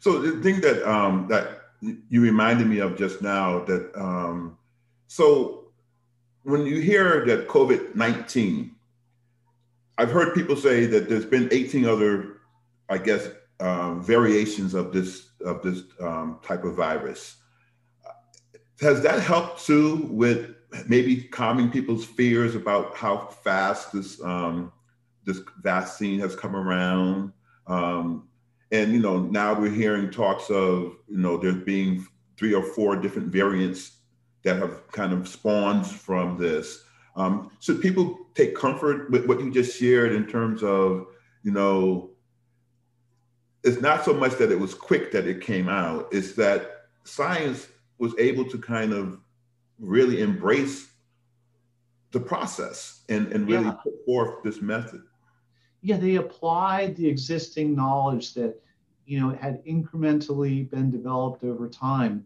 So 0.00 0.20
the 0.20 0.42
thing 0.42 0.60
that 0.60 0.88
um, 0.88 1.26
that 1.28 1.62
you 1.80 2.20
reminded 2.20 2.66
me 2.66 2.78
of 2.78 2.96
just 2.96 3.22
now 3.22 3.64
that 3.64 3.90
um, 3.96 4.58
so 5.06 5.64
when 6.42 6.66
you 6.66 6.80
hear 6.80 7.24
that 7.26 7.48
COVID 7.48 7.94
nineteen, 7.94 8.74
I've 9.96 10.10
heard 10.10 10.34
people 10.34 10.56
say 10.56 10.86
that 10.86 11.08
there's 11.08 11.24
been 11.24 11.48
18 11.52 11.84
other, 11.84 12.38
I 12.88 12.98
guess, 12.98 13.28
um, 13.60 14.02
variations 14.02 14.74
of 14.74 14.92
this 14.92 15.28
of 15.44 15.62
this 15.62 15.82
um, 16.00 16.40
type 16.42 16.64
of 16.64 16.74
virus. 16.74 17.36
Has 18.80 19.02
that 19.02 19.20
helped 19.20 19.64
too 19.64 20.08
with 20.10 20.53
maybe 20.86 21.22
calming 21.22 21.70
people's 21.70 22.04
fears 22.04 22.54
about 22.54 22.96
how 22.96 23.26
fast 23.26 23.92
this 23.92 24.22
um, 24.22 24.72
this 25.24 25.40
vaccine 25.62 26.20
has 26.20 26.36
come 26.36 26.54
around? 26.54 27.32
Um, 27.66 28.28
and 28.70 28.92
you 28.92 29.00
know, 29.00 29.20
now 29.20 29.58
we're 29.58 29.70
hearing 29.70 30.10
talks 30.10 30.50
of 30.50 30.96
you 31.08 31.18
know 31.18 31.36
there 31.36 31.52
being 31.52 32.06
three 32.36 32.54
or 32.54 32.62
four 32.62 32.96
different 32.96 33.28
variants 33.28 33.98
that 34.42 34.56
have 34.56 34.90
kind 34.92 35.12
of 35.12 35.26
spawned 35.28 35.86
from 35.86 36.38
this. 36.38 36.82
Um, 37.16 37.50
should 37.60 37.80
people 37.80 38.18
take 38.34 38.56
comfort 38.56 39.10
with 39.10 39.26
what 39.26 39.40
you 39.40 39.52
just 39.52 39.78
shared 39.78 40.12
in 40.12 40.26
terms 40.26 40.62
of 40.62 41.06
you 41.42 41.52
know 41.52 42.10
it's 43.64 43.80
not 43.80 44.04
so 44.04 44.12
much 44.12 44.36
that 44.36 44.52
it 44.52 44.60
was 44.60 44.74
quick 44.74 45.10
that 45.12 45.26
it 45.26 45.40
came 45.40 45.68
out, 45.68 46.08
it's 46.12 46.32
that 46.34 46.82
science 47.04 47.68
was 47.98 48.14
able 48.18 48.44
to 48.44 48.58
kind 48.58 48.92
of 48.92 49.18
really 49.78 50.20
embrace 50.20 50.88
the 52.12 52.20
process 52.20 53.02
and, 53.08 53.32
and 53.32 53.48
really 53.48 53.64
yeah. 53.64 53.72
put 53.72 53.92
forth 54.06 54.42
this 54.42 54.60
method. 54.60 55.02
Yeah, 55.82 55.96
they 55.96 56.16
applied 56.16 56.96
the 56.96 57.06
existing 57.06 57.74
knowledge 57.74 58.34
that 58.34 58.60
you 59.06 59.20
know 59.20 59.30
had 59.30 59.64
incrementally 59.66 60.70
been 60.70 60.90
developed 60.90 61.44
over 61.44 61.68
time, 61.68 62.24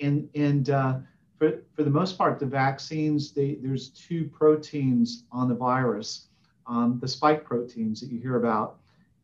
and 0.00 0.28
and 0.34 0.70
uh, 0.70 0.98
for 1.38 1.62
for 1.74 1.82
the 1.82 1.90
most 1.90 2.16
part, 2.16 2.38
the 2.38 2.46
vaccines 2.46 3.32
they 3.32 3.56
there's 3.60 3.90
two 3.90 4.24
proteins 4.28 5.24
on 5.30 5.48
the 5.48 5.54
virus, 5.54 6.28
um, 6.66 6.98
the 7.02 7.08
spike 7.08 7.44
proteins 7.44 8.00
that 8.00 8.10
you 8.10 8.18
hear 8.20 8.36
about, 8.36 8.78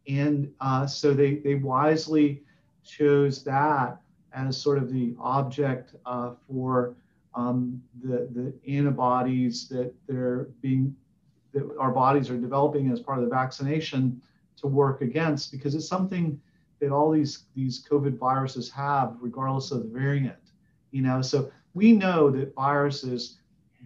and 0.06 0.52
uh, 0.60 0.86
so 0.86 1.14
they, 1.14 1.36
they 1.36 1.54
wisely 1.54 2.42
chose 2.84 3.42
that 3.44 4.00
as 4.32 4.60
sort 4.60 4.78
of 4.78 4.90
the 4.90 5.14
object 5.20 5.94
uh, 6.06 6.32
for 6.46 6.94
um, 7.34 7.82
the, 8.02 8.28
the 8.32 8.52
antibodies 8.68 9.68
that 9.68 9.94
they're 10.06 10.48
being, 10.60 10.94
that 11.52 11.68
our 11.78 11.90
bodies 11.90 12.30
are 12.30 12.38
developing 12.38 12.90
as 12.90 13.00
part 13.00 13.18
of 13.18 13.24
the 13.24 13.30
vaccination 13.30 14.20
to 14.56 14.66
work 14.66 15.00
against, 15.00 15.52
because 15.52 15.74
it's 15.74 15.88
something 15.88 16.40
that 16.80 16.90
all 16.90 17.10
these, 17.10 17.44
these 17.54 17.84
COVID 17.88 18.18
viruses 18.18 18.70
have, 18.70 19.16
regardless 19.20 19.70
of 19.70 19.82
the 19.82 19.88
variant. 19.88 20.36
You 20.90 21.02
know, 21.02 21.22
so 21.22 21.50
we 21.74 21.92
know 21.92 22.30
that 22.30 22.54
viruses, 22.54 23.38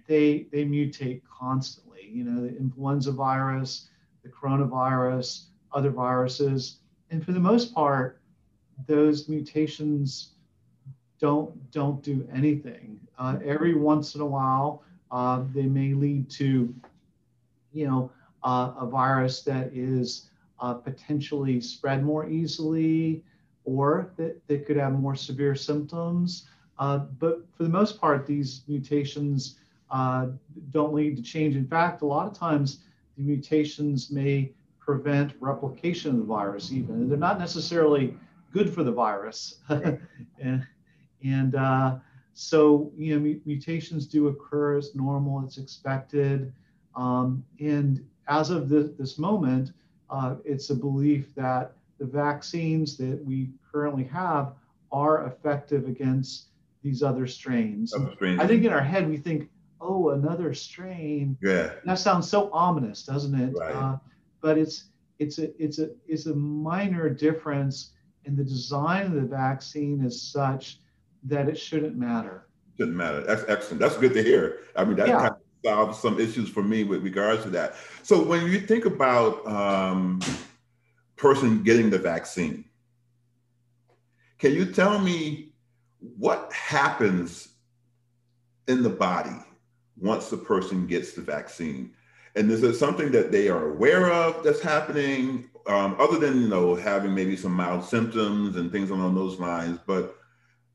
they, 0.07 0.47
they 0.53 0.65
mutate 0.65 1.23
constantly. 1.31 2.09
You 2.11 2.25
know, 2.25 2.43
the 2.43 2.57
influenza 2.57 3.13
virus, 3.13 3.89
the 4.23 4.31
coronavirus, 4.31 5.47
other 5.73 5.91
viruses. 5.91 6.79
And 7.11 7.25
for 7.25 7.33
the 7.33 7.41
most 7.41 7.75
part, 7.75 8.21
those 8.87 9.29
mutations 9.29 10.31
don't 11.21 11.71
don't 11.71 12.03
do 12.03 12.27
anything. 12.33 13.01
Uh, 13.19 13.39
every 13.45 13.75
once 13.75 14.15
in 14.15 14.21
a 14.21 14.27
while, 14.27 14.83
uh, 15.11 15.45
they 15.55 15.67
may 15.67 15.95
lead 15.95 16.29
to, 16.29 16.75
you 17.73 17.87
know, 17.87 18.11
uh, 18.43 18.73
a 18.79 18.87
virus 18.87 19.43
that 19.43 19.71
is 19.73 20.29
uh, 20.61 20.75
potentially 20.75 21.61
spread 21.61 22.05
more 22.05 22.29
easily, 22.29 23.23
or 23.65 24.13
that, 24.17 24.47
that 24.49 24.67
could 24.67 24.77
have 24.77 24.93
more 24.93 25.15
severe 25.15 25.55
symptoms. 25.55 26.49
Uh, 26.79 26.99
but 27.19 27.47
for 27.57 27.63
the 27.63 27.69
most 27.69 28.01
part, 28.01 28.27
these 28.27 28.63
mutations 28.69 29.57
uh, 29.91 30.27
don't 30.71 30.93
lead 30.93 31.17
to 31.17 31.23
change. 31.23 31.57
In 31.57 31.67
fact, 31.67 32.03
a 32.03 32.07
lot 32.07 32.27
of 32.27 32.37
times 32.37 32.81
the 33.17 33.23
mutations 33.23 34.11
may 34.11 34.51
prevent 34.81 35.33
replication 35.41 36.11
of 36.11 36.19
the 36.19 36.25
virus 36.25 36.73
even. 36.73 37.09
They're 37.09 37.17
not 37.17 37.39
necessarily 37.39 38.17
good 38.53 38.73
for 38.73 38.83
the 38.83 38.93
virus. 38.93 39.61
and, 39.69 40.67
and 41.23 41.55
uh, 41.55 41.97
so, 42.35 42.93
you 42.97 43.19
know, 43.19 43.37
mutations 43.47 44.07
do 44.07 44.27
occur 44.29 44.77
as 44.77 44.95
normal, 44.95 45.45
it's 45.45 45.57
expected. 45.57 46.53
Um, 46.97 47.45
and 47.61 48.05
as 48.29 48.51
of 48.51 48.69
this, 48.69 48.91
this 48.99 49.19
moment, 49.19 49.73
uh, 50.11 50.37
it's 50.45 50.71
a 50.71 50.75
belief 50.75 51.35
that 51.37 51.73
the 51.99 52.05
vaccines 52.05 52.97
that 52.97 53.25
we 53.25 53.51
currently 53.71 54.05
have 54.05 54.55
are 54.91 55.27
effective 55.27 55.87
against 55.87 56.49
these 56.83 57.03
other 57.03 57.27
strains. 57.27 57.95
Other 57.95 58.13
strains. 58.15 58.41
I 58.41 58.47
think 58.47 58.65
in 58.65 58.73
our 58.73 58.83
head, 58.83 59.09
we 59.09 59.17
think, 59.17 59.49
oh, 59.81 60.11
another 60.11 60.55
strain. 60.55 61.37
Yeah. 61.41 61.73
That 61.85 61.99
sounds 61.99 62.29
so 62.29 62.51
ominous, 62.53 63.05
doesn't 63.05 63.35
it? 63.41 63.55
Right. 63.57 63.75
Uh, 63.75 63.99
but 64.41 64.59
it's 64.59 64.85
it's 65.19 65.39
a 65.39 65.63
it's 65.63 65.79
a 65.79 65.91
it's 66.07 66.27
a 66.27 66.35
minor 66.35 67.09
difference 67.09 67.93
in 68.25 68.37
the 68.37 68.45
design 68.45 69.07
of 69.07 69.13
the 69.13 69.23
vaccine 69.23 70.05
is 70.05 70.21
such 70.21 70.79
that 71.25 71.49
it 71.49 71.59
shouldn't 71.59 71.97
matter. 71.97 72.47
Shouldn't 72.77 72.97
matter. 72.97 73.23
That's 73.23 73.45
excellent. 73.49 73.81
That's 73.81 73.97
good 73.97 74.15
to 74.15 74.23
hear. 74.23 74.61
I 74.77 74.85
mean, 74.85 74.97
that 74.97 75.09
yeah. 75.09 75.19
kind 75.19 75.31
of 75.33 75.39
solves 75.65 75.99
some 75.99 76.21
issues 76.21 76.49
for 76.49 76.63
me 76.63 76.85
with 76.85 77.03
regards 77.03 77.43
to 77.45 77.51
that. 77.51 77.77
So 78.03 78.23
when 78.23 78.47
you 78.47 78.61
think 78.61 78.85
about 78.85 79.47
um, 79.47 80.21
person 81.17 81.63
getting 81.63 81.91
the 81.91 81.99
vaccine, 81.99 82.65
can 84.39 84.53
you 84.53 84.67
tell 84.67 84.99
me 84.99 85.53
what 86.19 86.53
happens 86.53 87.49
in 88.69 88.83
the 88.83 88.91
body 88.91 89.37
once 89.97 90.29
the 90.29 90.37
person 90.37 90.87
gets 90.87 91.13
the 91.13 91.23
vaccine? 91.23 91.93
And 92.37 92.51
is 92.51 92.63
it 92.63 92.75
something 92.75 93.13
that 93.13 93.31
they 93.31 93.49
are 93.49 93.71
aware 93.71 94.13
of 94.13 94.43
that's 94.43 94.61
happening, 94.61 95.49
um, 95.69 95.97
other 96.01 96.19
than 96.19 96.43
you 96.43 96.49
know 96.49 96.75
having 96.75 97.15
maybe 97.15 97.37
some 97.37 97.53
mild 97.53 97.85
symptoms 97.85 98.57
and 98.57 98.73
things 98.73 98.91
along 98.91 99.15
those 99.15 99.39
lines? 99.39 99.79
But 99.87 100.17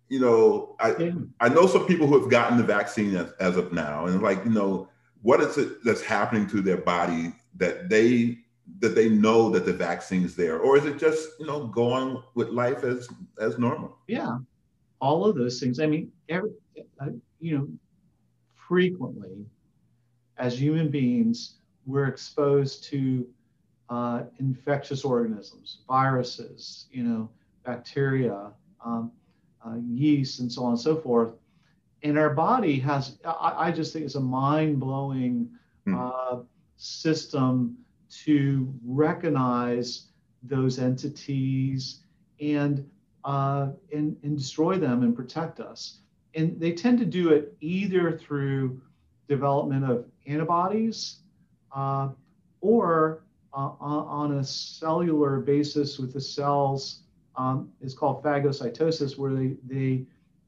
you 0.10 0.20
know, 0.20 0.76
I 0.80 0.96
yeah. 0.98 1.12
I 1.40 1.50
know 1.50 1.68
some 1.68 1.86
people 1.86 2.08
who 2.08 2.20
have 2.20 2.30
gotten 2.30 2.58
the 2.58 2.64
vaccine 2.64 3.16
as, 3.16 3.32
as 3.40 3.58
of 3.58 3.72
now, 3.72 4.08
and 4.08 4.22
like 4.22 4.44
you 4.44 4.52
know, 4.52 4.90
what 5.22 5.40
is 5.40 5.58
it 5.58 5.84
that's 5.84 6.02
happening 6.02 6.48
to 6.48 6.62
their 6.62 6.78
body 6.78 7.34
that 7.56 7.90
they 7.90 8.40
that 8.80 8.96
they 8.96 9.10
know 9.10 9.50
that 9.50 9.66
the 9.66 9.74
vaccine's 9.74 10.36
there, 10.36 10.60
or 10.60 10.78
is 10.78 10.86
it 10.86 10.98
just 10.98 11.30
you 11.40 11.46
know 11.46 11.68
going 11.68 12.22
with 12.34 12.50
life 12.50 12.84
as 12.84 13.08
as 13.40 13.58
normal? 13.60 13.98
Yeah, 14.08 14.40
all 15.00 15.26
of 15.26 15.36
those 15.36 15.60
things. 15.60 15.80
I 15.80 15.86
mean, 15.86 16.12
every 16.28 16.52
uh, 17.00 17.10
you 17.40 17.58
know, 17.58 17.68
frequently 18.56 19.46
as 20.38 20.60
human 20.60 20.90
beings, 20.90 21.56
we're 21.86 22.08
exposed 22.08 22.84
to 22.86 23.28
uh, 23.90 24.24
infectious 24.40 25.04
organisms, 25.04 25.80
viruses, 25.88 26.88
you 26.92 27.04
know, 27.04 27.30
bacteria, 27.66 28.52
um, 28.84 29.12
uh, 29.66 29.76
yeast, 29.88 30.40
and 30.40 30.52
so 30.52 30.64
on 30.64 30.72
and 30.72 30.80
so 30.80 30.96
forth. 30.96 31.34
And 32.04 32.18
our 32.18 32.34
body 32.34 32.80
has, 32.80 33.18
I, 33.26 33.68
I 33.68 33.72
just 33.72 33.92
think 33.92 34.06
it's 34.06 34.16
a 34.16 34.22
mind 34.22 34.80
blowing 34.80 35.50
hmm. 35.86 35.96
uh, 35.96 36.40
system 36.78 37.78
to 38.24 38.74
recognize 38.86 40.08
those 40.44 40.80
entities 40.80 42.02
and, 42.40 42.90
uh, 43.26 43.70
and, 43.94 44.16
and 44.24 44.38
destroy 44.38 44.78
them 44.78 45.04
and 45.04 45.16
protect 45.16 45.60
us. 45.60 46.00
And 46.36 46.60
they 46.60 46.72
tend 46.72 47.00
to 47.00 47.06
do 47.06 47.30
it 47.30 47.56
either 47.60 48.18
through 48.18 48.82
development 49.28 49.90
of 49.90 50.06
antibodies 50.26 51.18
uh, 51.76 52.10
or 52.62 53.24
uh, 53.54 53.72
on 53.80 54.38
a 54.38 54.44
cellular 54.44 55.40
basis 55.40 55.98
with 55.98 56.14
the 56.14 56.22
cells 56.22 57.02
um, 57.40 57.70
is 57.82 57.94
called 57.94 58.22
phagocytosis, 58.22 59.18
where 59.18 59.34
they 59.34 59.56
they 59.66 60.06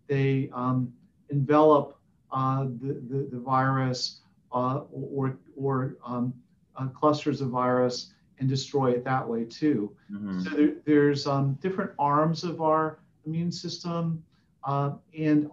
they 0.08 0.50
um, 0.54 0.94
envelop 1.30 1.98
uh, 2.32 2.66
the, 2.82 2.94
the, 3.10 3.30
the 3.32 3.40
virus 3.40 4.22
uh, 4.52 4.82
or 4.92 5.38
or 5.56 5.96
um, 6.06 6.34
uh, 6.76 6.88
clusters 6.88 7.40
of 7.42 7.50
virus 7.50 8.14
and 8.40 8.50
destroy 8.50 8.92
it 8.92 9.04
that 9.06 9.28
way 9.28 9.46
too. 9.46 9.96
Mm-hmm. 10.12 10.42
So 10.42 10.50
there, 10.50 10.74
there's 10.86 11.28
um, 11.28 11.58
different 11.62 11.92
arms 11.98 12.44
of 12.44 12.62
our 12.62 13.00
immune 13.26 13.52
system, 13.52 14.24
uh, 14.66 14.92
and 15.18 15.50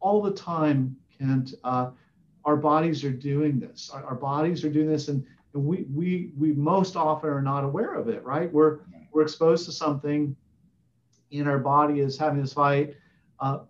all 0.00 0.20
the 0.20 0.32
time, 0.32 0.94
Kent, 1.16 1.54
our 2.44 2.56
bodies 2.56 3.04
are 3.04 3.12
doing 3.12 3.60
this. 3.60 3.90
Our, 3.94 4.04
our 4.04 4.14
bodies 4.16 4.64
are 4.64 4.70
doing 4.70 4.88
this, 4.88 5.08
and, 5.08 5.24
and 5.54 5.64
we 5.64 5.86
we 5.94 6.32
we 6.36 6.52
most 6.52 6.96
often 6.96 7.30
are 7.30 7.40
not 7.52 7.64
aware 7.64 7.94
of 7.94 8.08
it. 8.08 8.22
Right? 8.24 8.52
We're 8.52 8.80
we're 9.12 9.22
exposed 9.22 9.64
to 9.66 9.72
something, 9.72 10.36
and 11.32 11.48
our 11.48 11.58
body 11.58 12.00
is 12.00 12.18
having 12.18 12.40
this 12.40 12.52
fight. 12.52 12.94
Uh, 13.40 13.60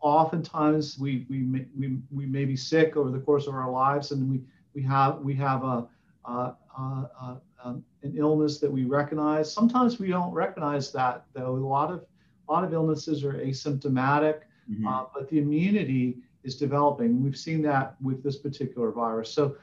oftentimes 0.00 0.98
we, 0.98 1.26
we, 1.28 1.38
may, 1.38 1.66
we, 1.78 1.98
we 2.10 2.26
may 2.26 2.44
be 2.44 2.56
sick 2.56 2.96
over 2.96 3.10
the 3.10 3.18
course 3.18 3.46
of 3.46 3.54
our 3.54 3.70
lives 3.70 4.10
and 4.10 4.30
we, 4.30 4.40
we 4.74 4.82
have, 4.82 5.18
we 5.20 5.34
have 5.34 5.62
a, 5.62 5.86
a, 6.24 6.54
a, 6.78 7.40
um, 7.62 7.84
an 8.02 8.14
illness 8.16 8.58
that 8.58 8.70
we 8.70 8.84
recognize. 8.84 9.52
Sometimes 9.52 9.98
we 9.98 10.08
don't 10.08 10.32
recognize 10.32 10.90
that 10.92 11.24
though. 11.34 11.56
A 11.56 11.66
lot 11.66 11.90
of, 11.92 12.04
a 12.48 12.52
lot 12.52 12.64
of 12.64 12.72
illnesses 12.72 13.22
are 13.24 13.34
asymptomatic, 13.34 14.40
mm-hmm. 14.70 14.86
uh, 14.86 15.04
but 15.14 15.28
the 15.28 15.38
immunity 15.38 16.16
is 16.42 16.56
developing. 16.56 17.22
We've 17.22 17.36
seen 17.36 17.62
that 17.62 17.96
with 18.02 18.22
this 18.22 18.36
particular 18.36 18.90
virus. 18.90 19.30
So 19.32 19.56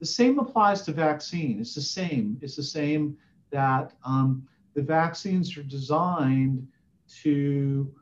the 0.00 0.06
same 0.06 0.38
applies 0.38 0.82
to 0.82 0.92
vaccine. 0.92 1.60
It's 1.60 1.74
the 1.74 1.82
same. 1.82 2.38
It's 2.40 2.56
the 2.56 2.62
same 2.62 3.16
that 3.50 3.92
um, 4.04 4.48
the 4.74 4.82
vaccines 4.82 5.56
are 5.56 5.62
designed 5.62 6.66
to 7.22 7.92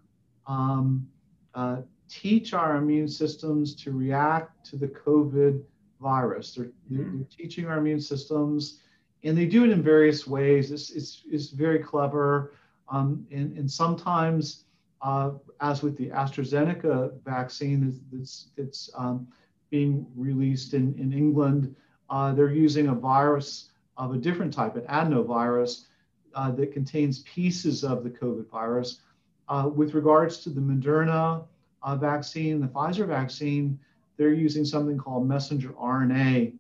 um, 0.46 1.08
uh, 1.54 1.78
teach 2.08 2.54
our 2.54 2.76
immune 2.76 3.08
systems 3.08 3.74
to 3.76 3.92
react 3.92 4.66
to 4.66 4.76
the 4.76 4.88
COVID 4.88 5.62
virus. 6.00 6.54
They're, 6.54 6.70
they're, 6.88 7.04
they're, 7.04 7.26
teaching 7.30 7.66
our 7.66 7.78
immune 7.78 8.00
systems, 8.00 8.80
and 9.22 9.36
they 9.36 9.46
do 9.46 9.64
it 9.64 9.70
in 9.70 9.82
various 9.82 10.26
ways. 10.26 10.72
It's, 10.72 10.90
it's, 10.90 11.22
it's 11.30 11.50
very 11.50 11.78
clever. 11.78 12.54
Um, 12.88 13.26
and, 13.30 13.56
and 13.56 13.70
sometimes, 13.70 14.64
uh, 15.02 15.32
as 15.60 15.82
with 15.82 15.96
the 15.96 16.08
AstraZeneca 16.08 17.22
vaccine 17.24 18.00
that's, 18.12 18.48
that's 18.56 18.90
um, 18.96 19.28
being 19.70 20.06
released 20.16 20.74
in, 20.74 20.94
in 20.98 21.12
England, 21.12 21.74
uh, 22.10 22.32
they're 22.32 22.50
using 22.50 22.88
a 22.88 22.94
virus 22.94 23.70
of 23.96 24.12
a 24.12 24.18
different 24.18 24.52
type, 24.52 24.76
an 24.76 24.82
adenovirus, 24.82 25.84
uh, 26.34 26.50
that 26.52 26.72
contains 26.72 27.20
pieces 27.20 27.84
of 27.84 28.04
the 28.04 28.10
COVID 28.10 28.48
virus. 28.48 29.00
Uh, 29.48 29.68
with 29.74 29.94
regards 29.94 30.38
to 30.38 30.50
the 30.50 30.60
Moderna 30.60 31.44
uh, 31.82 31.96
vaccine, 31.96 32.60
the 32.60 32.68
Pfizer 32.68 33.06
vaccine, 33.06 33.78
they're 34.16 34.32
using 34.32 34.64
something 34.64 34.98
called 34.98 35.26
messenger 35.26 35.70
RNA 35.70 36.52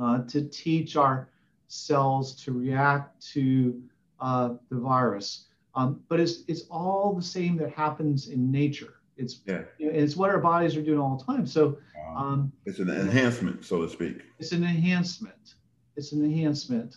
uh, 0.00 0.22
to 0.24 0.42
teach 0.48 0.96
our 0.96 1.28
cells 1.68 2.34
to 2.44 2.52
react 2.52 3.24
to 3.32 3.80
uh, 4.20 4.54
the 4.70 4.76
virus. 4.76 5.46
Um, 5.74 6.00
but 6.08 6.20
it's, 6.20 6.42
it's 6.48 6.62
all 6.70 7.14
the 7.14 7.22
same 7.22 7.56
that 7.58 7.70
happens 7.72 8.28
in 8.28 8.50
nature. 8.50 8.94
It's 9.16 9.40
yeah. 9.46 9.62
it's 9.78 10.16
what 10.16 10.30
our 10.30 10.40
bodies 10.40 10.76
are 10.76 10.82
doing 10.82 10.98
all 10.98 11.16
the 11.16 11.24
time. 11.24 11.46
So 11.46 11.78
um, 12.16 12.52
it's 12.64 12.78
an 12.80 12.90
enhancement, 12.90 13.64
so 13.64 13.82
to 13.82 13.88
speak. 13.88 14.22
It's 14.38 14.52
an 14.52 14.64
enhancement. 14.64 15.54
It's 15.96 16.12
an 16.12 16.24
enhancement. 16.24 16.96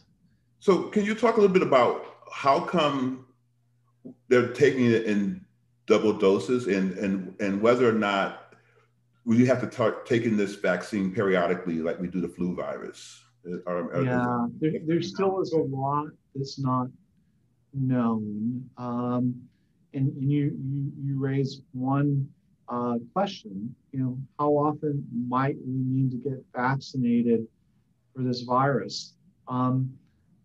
So 0.60 0.84
can 0.84 1.06
you 1.06 1.16
talk 1.16 1.38
a 1.38 1.42
little 1.42 1.54
bit 1.54 1.64
about 1.64 2.06
how 2.32 2.60
come 2.60 3.26
they're 4.28 4.54
taking 4.54 4.86
it 4.86 5.06
in 5.06 5.46
double 5.86 6.14
doses 6.14 6.68
and 6.68 6.98
and 6.98 7.34
and 7.40 7.62
whether 7.62 7.88
or 7.88 7.94
not 7.94 8.54
we 9.26 9.46
have 9.46 9.62
to 9.62 9.72
start 9.72 10.06
taking 10.06 10.38
this 10.38 10.56
vaccine 10.56 11.14
periodically 11.14 11.80
like 11.80 12.00
we 12.00 12.08
do 12.08 12.22
the 12.22 12.30
flu 12.30 12.56
virus? 12.56 13.22
Are, 13.66 13.94
are 13.94 14.04
yeah, 14.04 14.48
there, 14.60 14.80
there 14.86 15.02
still 15.02 15.42
is 15.42 15.54
a 15.54 15.60
lot 15.60 16.08
that's 16.36 16.60
not 16.60 16.88
known. 17.74 18.70
Um, 18.78 19.36
and, 19.94 20.10
and 20.18 20.32
you, 20.32 20.58
you, 20.62 20.92
you 21.02 21.20
raise 21.20 21.62
one 21.74 22.28
uh, 22.70 22.96
question, 23.14 23.74
you 23.92 24.00
know, 24.00 24.18
how 24.40 24.52
often 24.52 25.06
might 25.28 25.56
we 25.66 25.74
need 25.74 26.12
to 26.12 26.18
get 26.18 26.44
vaccinated 26.56 27.48
for 28.16 28.24
this 28.24 28.42
virus? 28.42 29.14
Um, 29.48 29.92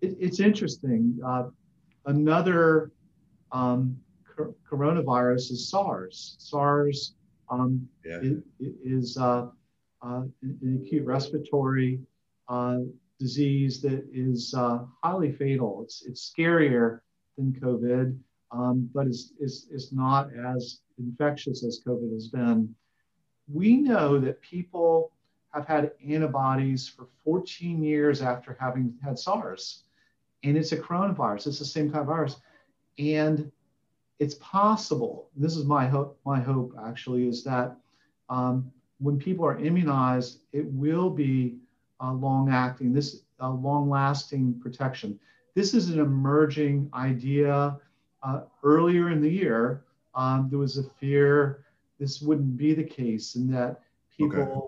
it, 0.02 0.16
it's 0.21 0.40
interesting. 0.40 1.18
Uh, 1.25 1.44
another 2.06 2.90
um, 3.52 3.97
coronavirus 4.71 5.52
is 5.52 5.71
SARS. 5.71 6.37
SARS 6.38 7.14
um, 7.49 7.88
yeah. 8.04 8.21
is 8.60 9.17
uh, 9.17 9.47
uh, 10.02 10.23
an 10.43 10.82
acute 10.84 11.06
respiratory 11.06 12.00
uh, 12.49 12.78
disease 13.19 13.80
that 13.82 14.04
is 14.12 14.52
uh, 14.54 14.80
highly 15.02 15.32
fatal. 15.32 15.82
It's, 15.84 16.04
it's 16.06 16.32
scarier 16.36 17.00
than 17.38 17.52
COVID, 17.52 18.19
um, 18.50 18.91
but 18.93 19.06
is, 19.06 19.32
is, 19.38 19.69
is 19.71 19.93
not 19.93 20.28
as 20.34 20.80
infectious 20.99 21.65
as 21.65 21.80
COVID 21.86 22.12
has 22.12 22.28
been. 22.28 22.75
We 23.52 23.76
know 23.76 24.19
that 24.19 24.41
people 24.41 25.12
have 25.52 25.67
had 25.67 25.93
antibodies 26.06 26.88
for 26.88 27.08
14 27.25 27.82
years 27.82 28.23
after 28.23 28.56
having 28.58 28.95
had 29.04 29.19
SARS, 29.19 29.84
and 30.45 30.57
it's 30.57 30.73
a 30.73 30.76
coronavirus. 30.76 31.49
It's 31.49 31.59
the 31.59 31.65
same 31.65 31.91
kind 31.91 32.00
of 32.00 32.07
virus, 32.07 32.37
and 32.99 33.50
it's 34.19 34.35
possible. 34.37 35.28
This 35.37 35.57
is 35.57 35.65
my 35.65 35.87
hope. 35.87 36.19
My 36.25 36.41
hope 36.41 36.75
actually 36.85 37.28
is 37.28 37.43
that 37.45 37.76
um, 38.28 38.71
when 38.99 39.19
people 39.19 39.45
are 39.45 39.59
immunized, 39.59 40.41
it 40.52 40.67
will 40.67 41.11
be 41.11 41.57
uh, 42.00 42.13
long-acting. 42.13 42.93
This 42.93 43.23
uh, 43.41 43.50
long-lasting 43.50 44.61
protection. 44.61 45.19
This 45.55 45.75
is 45.75 45.91
an 45.91 46.00
emerging 46.00 46.89
idea. 46.95 47.78
Uh, 48.23 48.43
earlier 48.63 49.11
in 49.11 49.21
the 49.21 49.28
year, 49.28 49.83
um, 50.15 50.49
there 50.49 50.59
was 50.59 50.78
a 50.78 50.85
fear 50.85 51.65
this 51.99 52.21
wouldn't 52.21 52.57
be 52.57 52.75
the 52.75 52.85
case 52.85 53.37
and 53.37 53.52
that 53.52 53.81
people 54.17 54.41
okay. 54.41 54.61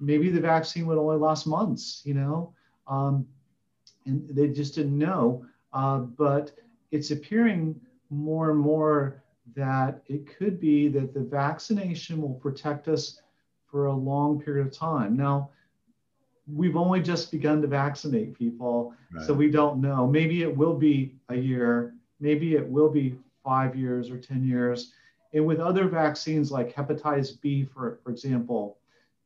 maybe 0.00 0.28
the 0.28 0.40
vaccine 0.40 0.86
would 0.86 0.98
only 0.98 1.16
last 1.16 1.46
months, 1.46 2.02
you 2.04 2.14
know, 2.14 2.52
um, 2.88 3.26
and 4.10 4.36
they 4.36 4.48
just 4.48 4.74
didn't 4.74 4.98
know. 4.98 5.44
Uh, 5.72 5.98
but 5.98 6.52
it's 6.90 7.10
appearing 7.10 7.80
more 8.10 8.50
and 8.50 8.58
more 8.58 9.22
that 9.54 10.02
it 10.06 10.36
could 10.36 10.60
be 10.60 10.88
that 10.88 11.14
the 11.14 11.20
vaccination 11.20 12.20
will 12.20 12.34
protect 12.34 12.88
us 12.88 13.20
for 13.70 13.86
a 13.86 13.92
long 13.92 14.40
period 14.40 14.66
of 14.66 14.72
time. 14.72 15.16
Now, 15.16 15.50
we've 16.52 16.76
only 16.76 17.00
just 17.00 17.30
begun 17.30 17.62
to 17.62 17.68
vaccinate 17.68 18.36
people, 18.36 18.94
right. 19.12 19.24
so 19.24 19.32
we 19.32 19.50
don't 19.50 19.80
know. 19.80 20.06
Maybe 20.06 20.42
it 20.42 20.56
will 20.56 20.76
be 20.76 21.14
a 21.28 21.36
year, 21.36 21.94
maybe 22.18 22.54
it 22.54 22.66
will 22.66 22.90
be 22.90 23.16
five 23.44 23.76
years 23.76 24.10
or 24.10 24.18
10 24.18 24.44
years. 24.44 24.92
And 25.32 25.46
with 25.46 25.60
other 25.60 25.86
vaccines 25.88 26.50
like 26.50 26.74
hepatitis 26.74 27.40
B, 27.40 27.64
for, 27.64 28.00
for 28.02 28.10
example, 28.10 28.78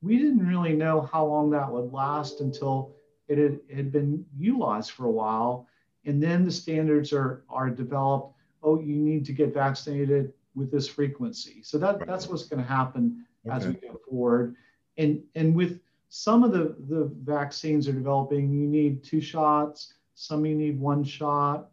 we 0.02 0.18
didn't 0.18 0.46
really 0.46 0.74
know 0.74 1.00
how 1.00 1.24
long 1.24 1.50
that 1.50 1.70
would 1.70 1.92
last 1.92 2.40
until 2.40 2.94
it 3.28 3.38
had, 3.38 3.60
had 3.74 3.92
been 3.92 4.24
utilized 4.36 4.90
for 4.92 5.06
a 5.06 5.10
while. 5.10 5.66
And 6.04 6.22
then 6.22 6.44
the 6.44 6.52
standards 6.52 7.12
are, 7.12 7.44
are 7.48 7.70
developed. 7.70 8.36
Oh, 8.62 8.80
you 8.80 8.96
need 8.96 9.24
to 9.26 9.32
get 9.32 9.54
vaccinated 9.54 10.32
with 10.54 10.70
this 10.70 10.86
frequency. 10.88 11.62
So 11.62 11.78
that, 11.78 11.98
right. 11.98 12.06
that's 12.06 12.28
what's 12.28 12.44
going 12.44 12.62
to 12.62 12.68
happen 12.68 13.24
okay. 13.46 13.56
as 13.56 13.66
we 13.66 13.74
go 13.74 14.00
forward. 14.08 14.56
And, 14.98 15.22
and 15.34 15.54
with 15.54 15.80
some 16.08 16.44
of 16.44 16.52
the, 16.52 16.76
the 16.88 17.10
vaccines 17.22 17.88
are 17.88 17.92
developing, 17.92 18.52
you 18.52 18.66
need 18.66 19.02
two 19.02 19.20
shots, 19.20 19.94
some 20.14 20.46
you 20.46 20.54
need 20.54 20.78
one 20.78 21.02
shot. 21.02 21.70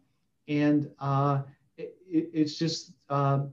And 0.48 0.90
uh, 1.00 1.44
it, 1.78 1.96
it's 2.08 2.58
just, 2.58 2.94
uh, 3.10 3.46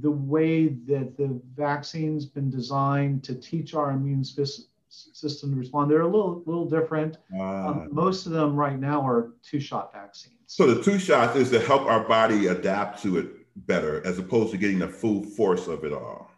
the 0.00 0.10
way 0.10 0.68
that 0.68 1.16
the 1.16 1.40
vaccine's 1.56 2.26
been 2.26 2.50
designed 2.50 3.24
to 3.24 3.34
teach 3.34 3.74
our 3.74 3.92
immune 3.92 4.22
system 4.22 4.66
to 4.90 5.54
respond. 5.54 5.90
They're 5.90 6.02
a 6.02 6.06
little 6.06 6.42
little 6.46 6.68
different. 6.68 7.18
Uh, 7.34 7.42
um, 7.42 7.88
most 7.92 8.26
of 8.26 8.32
them 8.32 8.54
right 8.54 8.78
now 8.78 9.06
are 9.06 9.32
two 9.42 9.60
shot 9.60 9.92
vaccines. 9.92 10.34
So 10.46 10.72
the 10.72 10.82
two 10.82 10.98
shots 10.98 11.36
is 11.36 11.50
to 11.50 11.60
help 11.60 11.82
our 11.82 12.06
body 12.06 12.46
adapt 12.46 13.02
to 13.02 13.18
it 13.18 13.26
better, 13.66 14.04
as 14.06 14.18
opposed 14.18 14.50
to 14.52 14.56
getting 14.56 14.78
the 14.78 14.88
full 14.88 15.22
force 15.22 15.66
of 15.66 15.84
it 15.84 15.92
all. 15.92 16.30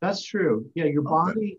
That's 0.00 0.22
true. 0.22 0.70
Yeah, 0.74 0.84
your 0.84 1.02
body 1.02 1.58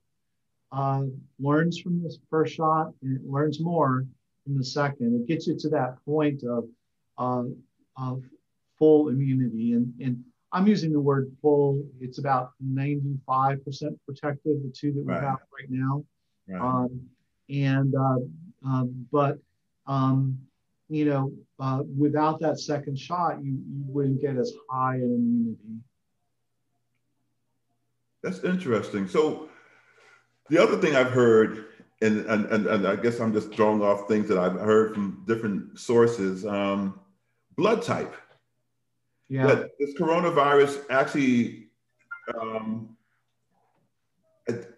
uh, 0.72 1.04
learns 1.40 1.80
from 1.80 2.02
this 2.02 2.18
first 2.30 2.56
shot 2.56 2.94
and 3.02 3.18
it 3.18 3.30
learns 3.30 3.60
more 3.60 4.06
in 4.48 4.58
the 4.58 4.64
second. 4.64 5.22
It 5.22 5.28
gets 5.28 5.48
you 5.48 5.58
to 5.60 5.70
that 5.70 6.04
point 6.06 6.44
of 6.44 6.66
uh, 7.18 7.44
of 7.98 8.24
full 8.78 9.10
immunity 9.10 9.74
and 9.74 9.94
and 10.02 10.24
I'm 10.52 10.68
using 10.68 10.92
the 10.92 11.00
word 11.00 11.32
full. 11.42 11.84
It's 12.02 12.18
about 12.18 12.52
95% 12.66 13.62
protective, 14.06 14.64
the 14.64 14.74
two 14.76 14.92
that 14.94 15.06
we 15.06 15.14
right. 15.14 15.22
have 15.22 15.38
right 15.54 15.70
now. 15.70 16.04
Right. 16.50 16.62
Um, 16.62 17.02
and, 17.50 17.94
uh, 17.96 18.68
um, 18.68 19.08
but, 19.12 19.38
um, 19.88 20.40
you 20.90 21.06
know, 21.06 21.32
uh, 21.60 21.84
without 21.98 22.40
that 22.40 22.60
second 22.60 22.98
shot, 22.98 23.44
you, 23.44 23.52
you 23.52 23.84
wouldn't 23.86 24.22
get 24.22 24.38
as 24.38 24.54
high 24.70 24.96
an 24.96 25.04
immunity. 25.04 25.84
That's 28.24 28.44
interesting. 28.44 29.08
So, 29.08 29.50
the 30.50 30.62
other 30.62 30.78
thing 30.78 30.96
I've 30.96 31.12
heard, 31.12 31.66
and, 32.02 32.26
and, 32.26 32.46
and, 32.48 32.66
and 32.68 32.88
I 32.88 32.96
guess 32.96 33.20
I'm 33.20 33.34
just 33.34 33.52
drawing 33.52 33.82
off 33.82 34.08
things 34.08 34.28
that 34.30 34.38
I've 34.38 34.60
heard 34.60 34.94
from 34.96 35.24
different 35.28 35.80
sources 35.80 36.46
um, 36.46 37.00
blood 37.56 37.84
type 37.84 38.16
yeah. 39.28 39.46
that 39.46 39.70
this 39.80 39.94
coronavirus 39.94 40.86
actually 40.90 41.68
um, 42.40 42.98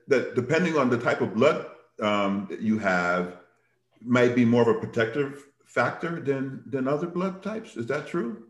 that 0.07 0.35
depending 0.35 0.77
on 0.77 0.89
the 0.89 0.97
type 0.97 1.21
of 1.21 1.33
blood 1.33 1.67
um, 2.01 2.47
that 2.49 2.61
you 2.61 2.77
have 2.77 3.37
might 4.01 4.35
be 4.35 4.45
more 4.45 4.63
of 4.63 4.75
a 4.75 4.79
protective 4.79 5.45
factor 5.65 6.19
than 6.19 6.63
than 6.67 6.87
other 6.87 7.07
blood 7.07 7.41
types 7.43 7.77
is 7.77 7.85
that 7.87 8.07
true 8.07 8.47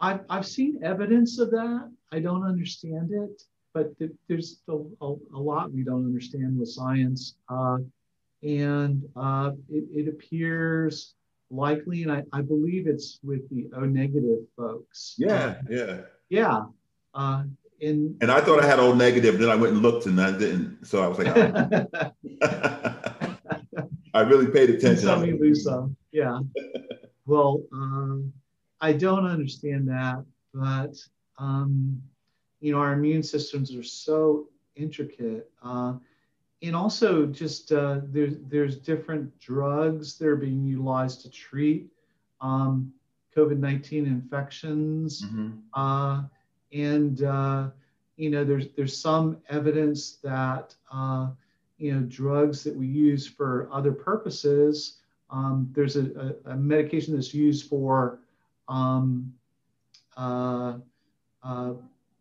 I've, 0.00 0.20
I've 0.28 0.46
seen 0.46 0.80
evidence 0.82 1.38
of 1.38 1.50
that 1.50 1.90
i 2.12 2.18
don't 2.20 2.44
understand 2.44 3.10
it 3.12 3.42
but 3.76 3.98
th- 3.98 4.10
there's 4.26 4.62
a, 4.68 4.76
a, 5.02 5.14
a, 5.34 5.38
lot 5.38 5.70
we 5.70 5.82
don't 5.82 6.06
understand 6.06 6.58
with 6.58 6.70
science. 6.70 7.34
Uh, 7.50 7.76
and 8.42 9.04
uh, 9.14 9.50
it, 9.68 9.84
it, 9.94 10.08
appears 10.08 11.12
likely, 11.50 12.02
and 12.02 12.10
I, 12.10 12.22
I, 12.32 12.40
believe 12.40 12.86
it's 12.86 13.18
with 13.22 13.46
the 13.50 13.68
O 13.76 13.80
negative 13.80 14.44
folks. 14.56 15.14
Yeah, 15.18 15.60
yeah. 15.68 16.00
Yeah. 16.30 16.62
In, 17.80 18.16
and 18.20 18.30
I 18.30 18.40
thought 18.40 18.62
I 18.62 18.66
had 18.66 18.78
O 18.78 18.94
negative, 18.94 19.38
then 19.38 19.50
I 19.50 19.54
went 19.54 19.74
and 19.74 19.82
looked 19.82 20.06
and 20.06 20.20
I 20.20 20.32
didn't. 20.32 20.86
So 20.86 21.02
I 21.02 21.08
was 21.08 21.18
like, 21.18 21.36
oh. 21.36 21.96
I 24.14 24.20
really 24.22 24.46
paid 24.46 24.70
attention. 24.70 25.04
Some 25.04 25.26
you 25.26 25.38
lose 25.38 25.64
some. 25.64 25.94
Yeah. 26.10 26.40
well, 27.26 27.62
um, 27.72 28.32
I 28.80 28.92
don't 28.94 29.26
understand 29.26 29.88
that, 29.88 30.24
but 30.54 30.96
um, 31.38 32.00
you 32.60 32.72
know, 32.72 32.78
our 32.78 32.94
immune 32.94 33.22
systems 33.22 33.74
are 33.74 33.82
so 33.82 34.48
intricate. 34.74 35.50
Uh, 35.62 35.94
and 36.62 36.74
also 36.74 37.26
just 37.26 37.72
uh, 37.72 38.00
there's 38.04 38.36
there's 38.48 38.76
different 38.76 39.38
drugs 39.38 40.16
that 40.18 40.28
are 40.28 40.36
being 40.36 40.64
utilized 40.64 41.20
to 41.22 41.30
treat 41.30 41.88
um, 42.40 42.92
COVID-19 43.36 44.06
infections. 44.06 45.22
Mm-hmm. 45.22 45.58
Uh, 45.74 46.22
and 46.72 47.22
uh, 47.22 47.68
you 48.16 48.30
know, 48.30 48.44
there's 48.44 48.68
there's 48.76 48.96
some 48.96 49.38
evidence 49.48 50.16
that 50.22 50.74
uh, 50.92 51.28
you 51.78 51.94
know 51.94 52.00
drugs 52.08 52.64
that 52.64 52.74
we 52.74 52.86
use 52.86 53.26
for 53.26 53.68
other 53.72 53.92
purposes. 53.92 55.00
Um, 55.28 55.68
there's 55.72 55.96
a, 55.96 56.34
a, 56.46 56.52
a, 56.52 56.56
medication 56.56 57.14
that's 57.14 57.34
used 57.34 57.68
for 57.68 58.20
um, 58.68 59.34
uh, 60.16 60.78
uh, 61.42 61.72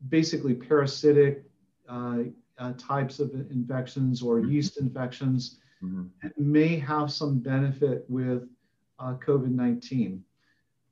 basically 0.10 0.56
parasitic 0.56 1.44
uh, 1.88 2.24
uh, 2.58 2.74
types 2.78 3.20
of 3.20 3.32
infections 3.52 4.24
or 4.24 4.40
mm-hmm. 4.40 4.52
yeast 4.54 4.80
infections 4.80 5.60
mm-hmm. 5.84 6.06
may 6.38 6.78
have 6.78 7.12
some 7.12 7.40
benefit 7.40 8.06
with 8.10 8.48
uh, 9.00 9.14
COVID-19. 9.26 10.20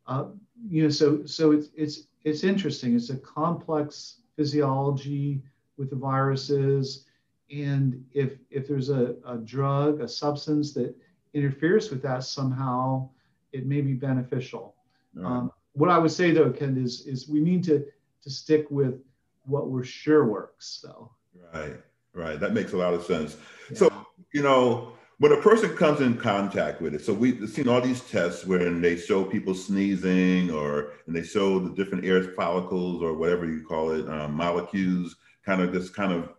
Uh, 0.05 0.25
you 0.69 0.83
know, 0.83 0.89
so 0.89 1.25
so 1.25 1.51
it's 1.51 1.69
it's 1.75 2.07
it's 2.23 2.43
interesting. 2.43 2.95
It's 2.95 3.09
a 3.09 3.17
complex 3.17 4.21
physiology 4.35 5.41
with 5.77 5.89
the 5.89 5.95
viruses, 5.95 7.05
and 7.51 8.03
if 8.13 8.33
if 8.49 8.67
there's 8.67 8.89
a, 8.89 9.15
a 9.25 9.37
drug, 9.37 10.01
a 10.01 10.07
substance 10.07 10.73
that 10.73 10.95
interferes 11.33 11.89
with 11.89 12.01
that 12.03 12.23
somehow, 12.23 13.09
it 13.51 13.65
may 13.65 13.81
be 13.81 13.93
beneficial. 13.93 14.75
Right. 15.13 15.25
Um, 15.25 15.51
what 15.73 15.89
I 15.89 15.97
would 15.97 16.11
say 16.11 16.31
though, 16.31 16.51
Ken, 16.51 16.77
is 16.77 17.05
is 17.07 17.27
we 17.27 17.39
need 17.39 17.63
to 17.65 17.85
to 18.21 18.29
stick 18.29 18.67
with 18.69 19.01
what 19.45 19.69
we're 19.69 19.83
sure 19.83 20.25
works. 20.25 20.79
So 20.81 21.11
right, 21.53 21.75
right, 22.13 22.39
that 22.39 22.53
makes 22.53 22.73
a 22.73 22.77
lot 22.77 22.93
of 22.93 23.03
sense. 23.03 23.37
Yeah. 23.69 23.77
So 23.77 24.07
you 24.33 24.41
know, 24.41 24.93
when 25.23 25.31
a 25.31 25.37
person 25.37 25.73
comes 25.77 26.01
in 26.01 26.17
contact 26.17 26.81
with 26.81 26.93
it, 26.93 26.99
so 26.99 27.13
we've 27.13 27.47
seen 27.49 27.69
all 27.69 27.79
these 27.79 28.01
tests 28.01 28.45
where 28.45 28.69
they 28.69 28.97
show 28.97 29.23
people 29.23 29.55
sneezing, 29.55 30.51
or 30.51 30.91
and 31.07 31.15
they 31.15 31.23
show 31.23 31.59
the 31.59 31.69
different 31.69 32.03
air 32.03 32.21
follicles 32.21 33.01
or 33.01 33.13
whatever 33.13 33.45
you 33.45 33.63
call 33.65 33.91
it, 33.91 34.05
um, 34.09 34.33
molecules, 34.33 35.15
kind 35.45 35.61
of 35.61 35.71
just 35.71 35.95
kind 35.95 36.11
of 36.11 36.29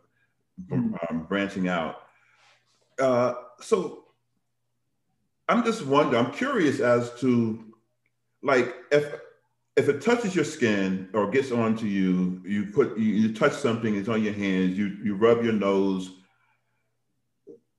mm. 0.71 0.99
um, 1.09 1.25
branching 1.25 1.67
out. 1.67 2.03
Uh, 2.99 3.33
so 3.59 4.05
I'm 5.49 5.65
just 5.65 5.87
wondering, 5.87 6.23
I'm 6.23 6.33
curious 6.35 6.81
as 6.81 7.11
to 7.21 7.65
like 8.43 8.75
if 8.93 9.15
if 9.79 9.89
it 9.89 10.03
touches 10.03 10.37
your 10.37 10.45
skin 10.45 11.09
or 11.15 11.31
gets 11.31 11.53
onto 11.53 11.87
you, 11.87 12.43
you 12.45 12.67
put 12.67 12.99
you, 12.99 13.07
you, 13.07 13.35
touch 13.35 13.55
something, 13.55 13.95
it's 13.97 14.11
on 14.11 14.23
your 14.23 14.35
hands, 14.35 14.77
you 14.77 14.89
you 15.03 15.15
rub 15.15 15.43
your 15.43 15.55
nose. 15.55 16.11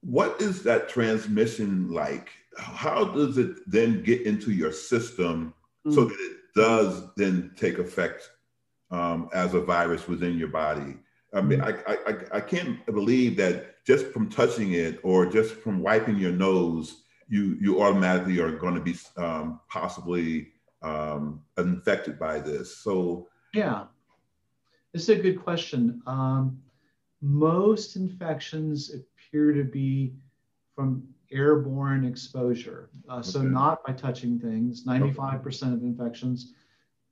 What 0.05 0.41
is 0.41 0.63
that 0.63 0.87
transmission 0.89 1.91
like? 1.91 2.29
How 2.57 3.05
does 3.05 3.37
it 3.37 3.57
then 3.69 4.03
get 4.03 4.21
into 4.21 4.51
your 4.51 4.71
system 4.71 5.53
mm. 5.85 5.93
so 5.93 6.05
that 6.05 6.19
it 6.19 6.37
does 6.55 7.03
then 7.17 7.51
take 7.55 7.79
effect 7.79 8.29
um, 8.91 9.29
as 9.33 9.53
a 9.53 9.61
virus 9.61 10.07
within 10.07 10.37
your 10.37 10.49
body? 10.49 10.95
I 11.33 11.41
mean, 11.41 11.59
mm. 11.59 11.83
I, 11.87 12.11
I 12.11 12.37
I 12.37 12.39
can't 12.39 12.85
believe 12.85 13.35
that 13.37 13.83
just 13.85 14.07
from 14.07 14.29
touching 14.29 14.73
it 14.73 14.99
or 15.03 15.25
just 15.25 15.55
from 15.55 15.79
wiping 15.81 16.17
your 16.17 16.31
nose, 16.31 17.01
you 17.27 17.57
you 17.59 17.81
automatically 17.81 18.39
are 18.39 18.51
going 18.51 18.75
to 18.75 18.81
be 18.81 18.95
um, 19.17 19.59
possibly 19.69 20.53
um, 20.85 21.41
infected 21.57 22.17
by 22.19 22.39
this? 22.39 22.77
So, 22.77 23.27
yeah, 23.53 23.85
this 24.93 25.03
is 25.03 25.09
a 25.09 25.21
good 25.21 25.43
question. 25.43 26.01
Um, 26.05 26.61
most 27.21 27.95
infections 27.95 28.93
appear 29.35 29.51
to 29.51 29.63
be 29.63 30.13
from 30.75 31.03
airborne 31.31 32.05
exposure. 32.05 32.89
Uh, 33.09 33.21
so, 33.21 33.39
okay. 33.39 33.49
not 33.49 33.85
by 33.85 33.91
touching 33.91 34.39
things, 34.39 34.85
95% 34.85 35.63
okay. 35.63 35.73
of 35.73 35.83
infections. 35.83 36.53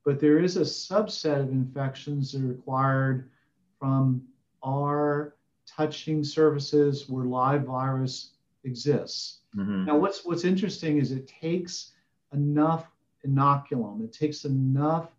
But 0.04 0.20
there 0.20 0.38
is 0.38 0.56
a 0.56 0.62
subset 0.62 1.40
of 1.40 1.50
infections 1.50 2.32
that 2.32 2.42
are 2.42 2.48
required 2.48 3.30
from 3.78 4.22
our 4.64 5.36
touching 5.66 6.24
surfaces 6.24 7.08
where 7.08 7.24
live 7.24 7.64
virus 7.64 8.32
exists. 8.64 9.40
Mm-hmm. 9.56 9.86
Now, 9.86 9.96
what's 9.98 10.24
what's 10.24 10.44
interesting 10.44 10.98
is 10.98 11.12
it 11.12 11.28
takes 11.28 11.92
enough 12.32 12.86
inoculum. 13.26 14.04
It 14.04 14.12
takes 14.12 14.44
enough 14.44 15.10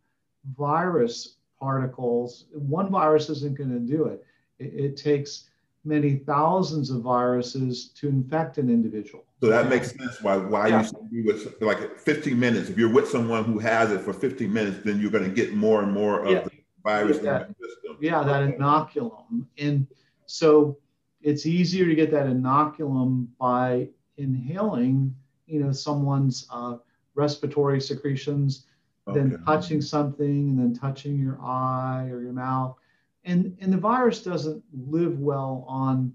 virus 0.58 1.38
particles. 1.60 2.46
One 2.52 2.90
virus 2.92 3.30
isn't 3.30 3.58
going 3.58 3.72
to 3.72 3.80
do 3.80 4.06
it. 4.06 4.24
it. 4.60 4.74
It 4.74 4.98
takes 4.98 5.50
many 5.86 6.16
thousands 6.16 6.90
of 6.90 7.02
viruses 7.02 7.90
to 7.90 8.08
infect 8.08 8.58
an 8.58 8.70
individual. 8.70 9.26
So 9.42 9.48
that 9.48 9.70
makes 9.70 9.92
sense 9.92 10.22
why 10.22 10.38
why 10.38 10.68
yeah. 10.68 10.82
you 10.82 10.88
should 10.88 11.12
be 11.12 11.22
with 11.22 11.62
like 11.62 12.00
15 12.00 12.40
minutes. 12.40 12.70
If 12.70 12.78
you're 12.78 12.92
with 12.92 13.08
someone 13.08 13.44
who 13.44 13.60
has 13.60 13.92
it 13.92 14.02
for 14.02 14.14
15 14.14 14.52
minutes, 14.52 14.80
then 14.84 15.00
you're 15.00 15.12
going 15.12 15.24
to 15.24 15.30
get 15.30 15.54
more 15.54 15.84
and 15.84 15.92
more 15.92 16.26
of 16.26 16.32
yeah. 16.32 16.44
the 16.44 16.52
virus 16.84 17.20
that, 17.20 17.54
Yeah, 18.00 18.24
that 18.24 18.58
inoculum. 18.58 19.46
And 19.58 19.88
so 20.26 20.78
it's 21.22 21.46
easier 21.46 21.86
to 21.86 21.96
get 21.96 22.12
that 22.12 22.28
inoculum 22.28 23.28
by 23.40 23.90
inhaling, 24.18 25.16
you 25.48 25.60
know, 25.60 25.72
someone's 25.72 26.48
uh, 26.52 26.78
respiratory 27.16 27.82
secretions, 27.82 28.66
okay. 29.08 29.20
then 29.20 29.44
touching 29.46 29.82
something 29.82 30.50
and 30.50 30.60
then 30.60 30.74
touching 30.74 31.20
your 31.20 31.40
eye 31.42 32.08
or 32.12 32.22
your 32.22 32.34
mouth. 32.34 32.78
And, 33.26 33.58
and 33.60 33.74
the 33.74 33.78
virus 33.78 34.24
doesn't 34.24 34.64
live 34.72 35.20
well 35.20 35.66
on 35.68 36.14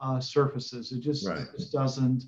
uh, 0.00 0.20
surfaces. 0.20 0.92
It 0.92 1.00
just, 1.00 1.26
right. 1.26 1.40
it 1.40 1.48
just 1.56 1.72
doesn't. 1.72 2.24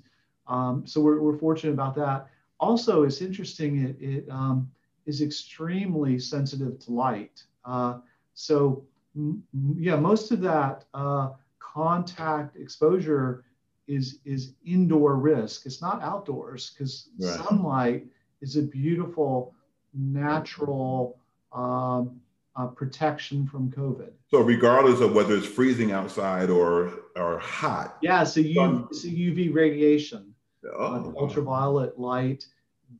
Um, 0.47 0.85
so 0.85 1.01
we're, 1.01 1.21
we're 1.21 1.37
fortunate 1.37 1.73
about 1.73 1.95
that. 1.95 2.27
Also, 2.59 3.03
it's 3.03 3.21
interesting, 3.21 3.85
it, 3.85 3.95
it 4.01 4.29
um, 4.29 4.69
is 5.05 5.21
extremely 5.21 6.19
sensitive 6.19 6.79
to 6.79 6.91
light. 6.91 7.43
Uh, 7.63 7.99
so, 8.33 8.85
m- 9.15 9.43
yeah, 9.77 9.95
most 9.95 10.31
of 10.31 10.41
that 10.41 10.85
uh, 10.93 11.31
contact 11.59 12.55
exposure 12.55 13.43
is 13.87 14.19
is 14.25 14.53
indoor 14.65 15.15
risk. 15.17 15.65
It's 15.65 15.81
not 15.81 16.01
outdoors 16.01 16.71
because 16.71 17.09
right. 17.19 17.39
sunlight 17.39 18.07
is 18.41 18.55
a 18.57 18.61
beautiful 18.61 19.53
natural 19.93 21.19
um, 21.51 22.19
uh, 22.55 22.67
protection 22.67 23.47
from 23.47 23.71
COVID. 23.71 24.11
So 24.29 24.41
regardless 24.41 25.01
of 25.01 25.13
whether 25.13 25.35
it's 25.35 25.45
freezing 25.45 25.91
outside 25.91 26.49
or 26.49 26.93
or 27.15 27.39
hot. 27.39 27.97
Yeah, 28.01 28.23
so 28.23 28.39
you 28.39 28.87
so 28.91 29.07
UV 29.07 29.53
radiation, 29.53 30.33
oh. 30.73 31.13
uh, 31.15 31.19
ultraviolet 31.19 31.99
light 31.99 32.45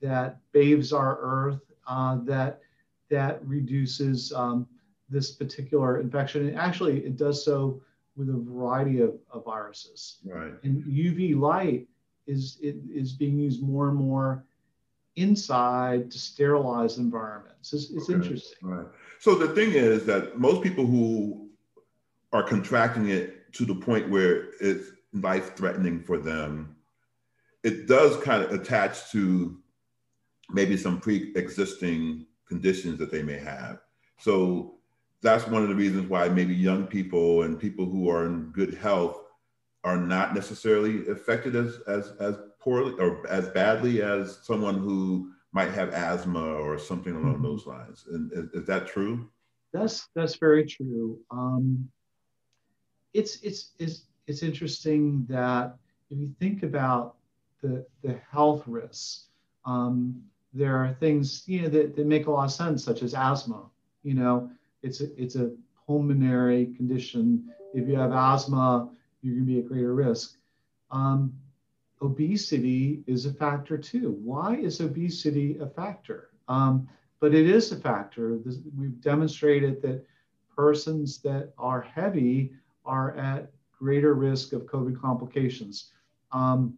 that 0.02 0.40
bathes 0.52 0.94
our 0.94 1.18
Earth, 1.22 1.62
uh, 1.88 2.18
that 2.24 2.62
that 3.10 3.46
reduces 3.46 4.34
um, 4.34 4.68
this 5.10 5.32
particular 5.32 6.00
infection. 6.00 6.48
And 6.48 6.58
actually, 6.58 7.06
it 7.06 7.18
does 7.18 7.46
so 7.46 7.82
with 8.16 8.30
a 8.30 8.34
variety 8.34 9.02
of, 9.02 9.16
of 9.32 9.46
viruses. 9.46 10.20
Right. 10.26 10.54
And 10.64 10.84
UV 10.84 11.38
light 11.38 11.88
is 12.28 12.58
it 12.62 12.78
is 12.92 13.14
being 13.14 13.38
used 13.38 13.62
more 13.62 13.90
and 13.90 13.98
more 13.98 14.46
inside 15.16 16.12
to 16.12 16.20
sterilize 16.20 16.98
environments. 16.98 17.74
It's, 17.74 17.90
it's 17.92 18.10
okay. 18.10 18.14
interesting. 18.14 18.58
Right. 18.62 18.88
So 19.20 19.36
the 19.36 19.48
thing 19.50 19.72
is 19.72 20.06
that 20.06 20.40
most 20.40 20.62
people 20.62 20.86
who 20.86 21.50
are 22.34 22.44
contracting 22.44 23.10
it 23.10 23.52
to 23.54 23.66
the 23.66 23.76
point 23.76 24.10
where 24.10 24.50
it's 24.60 24.92
life 25.14 25.56
threatening 25.56 26.02
for 26.02 26.18
them, 26.18 26.76
it 27.64 27.88
does 27.88 28.18
kind 28.18 28.44
of 28.44 28.52
attach 28.52 29.12
to 29.12 29.58
maybe 30.50 30.78
some 30.78 31.00
pre 31.00 31.32
existing 31.36 32.26
conditions 32.48 33.00
that 33.00 33.12
they 33.12 33.24
may 33.24 33.40
have. 33.40 33.80
So 34.20 34.76
that's 35.22 35.48
one 35.48 35.64
of 35.64 35.70
the 35.70 35.76
reasons 35.76 36.10
why 36.10 36.30
maybe 36.30 36.54
young 36.54 36.86
people 36.86 37.44
and 37.44 37.60
people 37.60 37.86
who 37.86 38.10
are 38.10 38.26
in 38.26 38.52
good 38.52 38.76
health 38.76 39.22
are 39.84 39.98
not 39.98 40.36
necessarily 40.36 41.08
affected 41.08 41.56
as, 41.56 41.80
as, 41.88 42.12
as 42.20 42.36
poorly 42.66 42.94
or 43.00 43.26
as 43.28 43.48
badly 43.50 44.02
as 44.02 44.40
someone 44.42 44.80
who 44.80 45.32
might 45.54 45.72
have 45.72 45.94
asthma 45.94 46.44
or 46.44 46.78
something 46.78 47.16
along 47.16 47.36
mm-hmm. 47.36 47.44
those 47.44 47.66
lines. 47.66 48.06
And 48.12 48.32
is, 48.34 48.50
is, 48.62 48.68
that 48.68 48.88
true? 48.88 49.30
That's 49.72 50.10
that's 50.16 50.36
very 50.36 50.66
true. 50.66 51.20
Um, 51.32 51.88
it's, 53.14 53.38
it's, 53.42 53.72
it's, 53.80 54.02
it's 54.28 54.44
interesting 54.44 55.26
that 55.30 55.78
if 56.10 56.18
you 56.18 56.36
think 56.40 56.64
about 56.64 57.16
the, 57.62 57.86
the 58.04 58.20
health 58.30 58.64
risks, 58.66 59.28
um, 59.66 60.22
there 60.54 60.76
are 60.76 60.98
things 61.00 61.44
you 61.46 61.62
know 61.62 61.70
that, 61.70 61.96
that 61.96 62.06
make 62.06 62.28
a 62.28 62.32
lot 62.32 62.46
of 62.46 62.52
sense, 62.52 62.84
such 62.84 63.04
as 63.04 63.14
asthma. 63.14 63.64
You 64.04 64.16
know, 64.16 64.50
it's 64.84 65.02
a, 65.02 65.22
it's 65.22 65.36
a 65.36 65.52
pulmonary 65.86 66.74
condition. 66.78 67.50
If 67.74 67.88
you 67.88 67.96
have 67.96 68.12
asthma, 68.12 68.90
you're 69.22 69.36
going 69.36 69.46
to 69.46 69.54
be 69.54 69.60
at 69.60 69.68
greater 69.68 69.94
risk. 69.94 70.38
Um, 70.92 71.34
obesity 72.02 73.04
is 73.08 73.26
a 73.26 73.34
factor 73.34 73.78
too. 73.78 74.18
Why 74.24 74.56
is 74.56 74.82
obesity 74.82 75.58
a 75.60 75.68
factor? 75.68 76.30
Um, 76.48 76.88
but 77.20 77.34
it 77.34 77.50
is 77.50 77.72
a 77.72 77.78
factor. 77.78 78.38
This, 78.44 78.60
we've 78.78 79.00
demonstrated 79.02 79.82
that 79.82 80.06
persons 80.56 81.20
that 81.20 81.54
are 81.58 81.82
heavy 81.82 82.54
are 82.86 83.16
at 83.16 83.52
greater 83.78 84.14
risk 84.14 84.54
of 84.54 84.64
COVID 84.64 85.00
complications. 85.00 85.92
Um, 86.32 86.78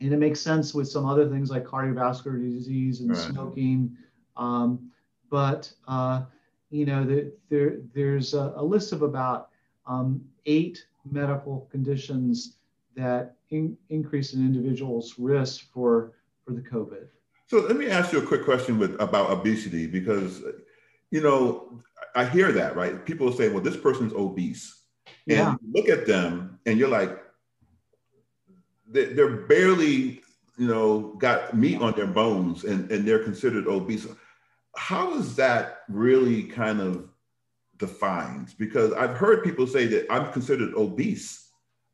and 0.00 0.12
it 0.12 0.18
makes 0.18 0.40
sense 0.40 0.74
with 0.74 0.88
some 0.88 1.06
other 1.06 1.28
things 1.28 1.50
like 1.50 1.64
cardiovascular 1.64 2.40
disease 2.40 3.00
and 3.00 3.10
right. 3.10 3.18
smoking. 3.18 3.96
Um, 4.36 4.90
but 5.30 5.72
uh, 5.86 6.22
you 6.70 6.86
know, 6.86 7.04
the, 7.04 7.32
there 7.48 7.78
there's 7.94 8.34
a, 8.34 8.52
a, 8.56 8.62
list 8.62 8.92
of 8.92 9.02
about 9.02 9.50
um, 9.86 10.22
eight 10.46 10.84
medical 11.10 11.68
conditions 11.70 12.57
that 12.98 13.36
in, 13.50 13.76
increase 13.88 14.34
an 14.34 14.44
individual's 14.44 15.14
risk 15.18 15.72
for 15.72 16.12
for 16.44 16.52
the 16.52 16.60
COVID. 16.60 17.06
So 17.46 17.60
let 17.60 17.76
me 17.76 17.88
ask 17.88 18.12
you 18.12 18.18
a 18.18 18.26
quick 18.26 18.44
question 18.44 18.78
with 18.78 19.00
about 19.00 19.30
obesity 19.30 19.86
because 19.86 20.42
you 21.10 21.22
know 21.22 21.80
I 22.14 22.24
hear 22.24 22.52
that 22.52 22.76
right. 22.76 23.04
People 23.04 23.32
say, 23.32 23.48
"Well, 23.48 23.62
this 23.62 23.76
person's 23.76 24.12
obese," 24.12 24.82
and 25.28 25.38
yeah. 25.38 25.54
look 25.72 25.88
at 25.88 26.06
them, 26.06 26.58
and 26.66 26.78
you're 26.78 26.88
like, 26.88 27.18
they're 28.86 29.36
barely, 29.36 30.22
you 30.56 30.66
know, 30.66 31.14
got 31.18 31.56
meat 31.56 31.80
on 31.80 31.94
their 31.94 32.06
bones, 32.06 32.64
and 32.64 32.90
and 32.90 33.06
they're 33.06 33.24
considered 33.24 33.66
obese. 33.66 34.06
How 34.76 35.14
is 35.14 35.36
that 35.36 35.80
really 35.88 36.44
kind 36.44 36.80
of 36.80 37.08
defined? 37.78 38.54
Because 38.58 38.92
I've 38.92 39.16
heard 39.16 39.44
people 39.44 39.66
say 39.66 39.86
that 39.86 40.06
I'm 40.10 40.32
considered 40.32 40.74
obese, 40.74 41.47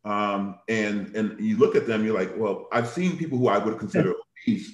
um, 0.05 0.59
and 0.69 1.14
and 1.17 1.40
you 1.40 1.57
look 1.57 1.77
at 1.77 1.87
them, 1.87 2.05
you're 2.05 2.14
like, 2.14 2.37
well, 2.37 2.69
I've 2.73 2.88
seen 2.88 3.17
people 3.17 3.38
who 3.38 3.49
I 3.49 3.59
would 3.59 3.79
consider 3.79 4.12
obese, 4.47 4.73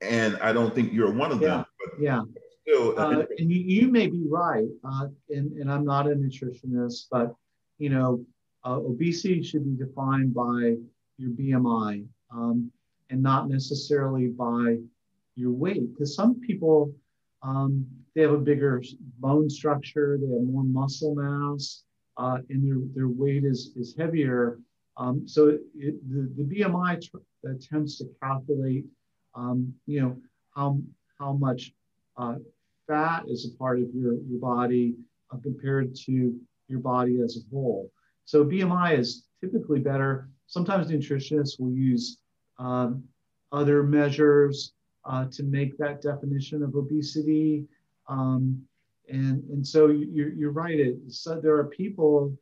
and 0.00 0.36
I 0.38 0.52
don't 0.52 0.74
think 0.74 0.92
you're 0.92 1.12
one 1.12 1.32
of 1.32 1.40
yeah. 1.40 1.48
them. 1.48 1.64
But 1.84 2.02
yeah. 2.02 2.22
Still, 2.62 2.98
uh, 2.98 3.22
and 3.38 3.48
you, 3.48 3.60
you 3.60 3.88
may 3.92 4.08
be 4.08 4.24
right, 4.28 4.66
uh, 4.82 5.06
and, 5.30 5.52
and 5.52 5.70
I'm 5.70 5.84
not 5.84 6.08
a 6.08 6.14
nutritionist, 6.16 7.04
but 7.12 7.32
you 7.78 7.90
know, 7.90 8.24
uh, 8.64 8.78
obesity 8.78 9.40
should 9.42 9.64
be 9.64 9.84
defined 9.84 10.34
by 10.34 10.74
your 11.16 11.30
BMI 11.30 12.04
um, 12.32 12.72
and 13.10 13.22
not 13.22 13.48
necessarily 13.48 14.26
by 14.26 14.78
your 15.36 15.52
weight. 15.52 15.92
Because 15.92 16.16
some 16.16 16.40
people, 16.40 16.92
um, 17.42 17.86
they 18.14 18.22
have 18.22 18.32
a 18.32 18.38
bigger 18.38 18.82
bone 19.20 19.48
structure, 19.48 20.18
they 20.20 20.26
have 20.26 20.42
more 20.42 20.64
muscle 20.64 21.14
mass, 21.14 21.84
uh, 22.18 22.38
and 22.50 22.66
their, 22.66 22.78
their 22.94 23.08
weight 23.08 23.44
is, 23.44 23.72
is 23.76 23.94
heavier. 23.96 24.58
Um, 24.96 25.28
so 25.28 25.58
it, 25.74 25.94
the, 26.08 26.32
the 26.36 26.60
BMI 26.60 27.00
tr- 27.10 27.48
attempts 27.48 27.98
to 27.98 28.08
calculate, 28.22 28.84
um, 29.34 29.72
you 29.86 30.00
know, 30.00 30.16
how, 30.54 30.78
how 31.18 31.32
much 31.34 31.72
uh, 32.16 32.36
fat 32.86 33.24
is 33.28 33.46
a 33.46 33.56
part 33.58 33.80
of 33.80 33.88
your, 33.94 34.14
your 34.14 34.40
body 34.40 34.94
uh, 35.30 35.36
compared 35.42 35.94
to 36.06 36.34
your 36.68 36.80
body 36.80 37.20
as 37.22 37.36
a 37.36 37.54
whole. 37.54 37.90
So 38.24 38.44
BMI 38.44 38.98
is 38.98 39.26
typically 39.40 39.80
better 39.80 40.28
Sometimes 40.46 40.88
nutritionists 40.88 41.58
will 41.58 41.72
use 41.72 42.18
um, 42.58 43.02
other 43.52 43.82
measures 43.82 44.72
uh, 45.04 45.26
to 45.32 45.42
make 45.42 45.76
that 45.78 46.00
definition 46.00 46.62
of 46.62 46.74
obesity. 46.74 47.64
Um, 48.08 48.62
and, 49.08 49.42
and 49.50 49.66
so 49.66 49.88
you're, 49.88 50.30
you're 50.30 50.52
right. 50.52 50.78
It, 50.78 50.96
so 51.08 51.40
there 51.40 51.56
are 51.56 51.64
people, 51.64 52.36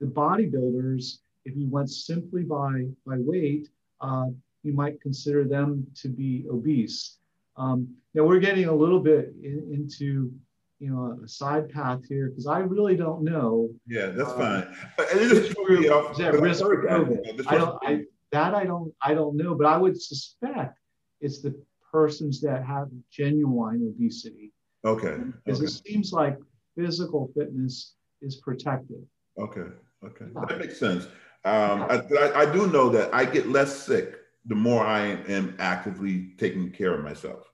the 0.00 0.06
bodybuilders, 0.06 1.18
if 1.44 1.56
you 1.56 1.68
went 1.68 1.90
simply 1.90 2.42
by, 2.42 2.86
by 3.06 3.16
weight, 3.18 3.68
uh, 4.00 4.26
you 4.62 4.72
might 4.72 5.00
consider 5.00 5.44
them 5.44 5.86
to 6.02 6.08
be 6.08 6.44
obese. 6.50 7.18
Um, 7.56 7.94
now 8.14 8.24
we're 8.24 8.40
getting 8.40 8.66
a 8.66 8.74
little 8.74 9.00
bit 9.00 9.32
in, 9.42 9.70
into 9.72 10.32
you 10.78 10.90
know 10.90 11.18
a 11.24 11.28
side 11.28 11.70
path 11.70 12.00
here 12.06 12.28
because 12.28 12.46
I 12.46 12.58
really 12.58 12.96
don't 12.96 13.22
know. 13.22 13.70
Yeah, 13.86 14.08
that's 14.08 14.30
um, 14.30 14.36
fine. 14.36 14.76
And 15.10 15.20
it 15.20 15.32
is 15.32 15.54
true. 15.54 16.10
Is 16.10 16.18
that 16.18 16.38
risk 16.40 16.60
for 16.60 16.86
COVID? 16.86 17.46
I 17.46 17.54
don't. 17.56 17.78
I, 17.82 18.02
that 18.32 18.54
I 18.54 18.64
don't. 18.64 18.92
I 19.00 19.14
don't 19.14 19.36
know, 19.36 19.54
but 19.54 19.66
I 19.66 19.76
would 19.76 20.00
suspect 20.00 20.78
it's 21.20 21.40
the 21.40 21.58
persons 21.90 22.40
that 22.42 22.64
have 22.64 22.88
genuine 23.10 23.94
obesity. 23.94 24.52
Okay. 24.86 25.16
Because 25.44 25.60
okay. 25.60 25.66
it 25.66 25.82
seems 25.86 26.12
like 26.12 26.38
physical 26.76 27.30
fitness 27.36 27.94
is 28.22 28.36
protective. 28.36 29.02
Okay. 29.38 29.68
Okay. 30.04 30.26
That 30.48 30.58
makes 30.58 30.78
sense. 30.78 31.04
Um, 31.44 31.82
I, 31.82 32.02
I, 32.18 32.40
I 32.40 32.52
do 32.52 32.66
know 32.68 32.88
that 32.90 33.12
I 33.14 33.24
get 33.24 33.48
less 33.48 33.84
sick 33.84 34.16
the 34.46 34.54
more 34.54 34.84
I 34.84 35.00
am 35.28 35.56
actively 35.58 36.32
taking 36.38 36.70
care 36.70 36.94
of 36.94 37.02
myself 37.02 37.50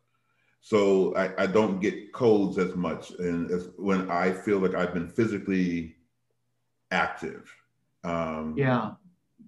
so 0.64 1.14
I, 1.16 1.42
I 1.42 1.47
don't 1.49 1.81
get 1.81 2.12
colds 2.12 2.57
as 2.57 2.77
much 2.77 3.11
and 3.18 3.51
as 3.51 3.71
when 3.77 4.09
I 4.09 4.33
feel 4.33 4.61
like 4.61 4.77
I've 4.77 4.95
been 4.95 5.09
physically 5.09 5.97
active. 6.92 7.53
Um, 8.05 8.55
yeah. 8.57 8.92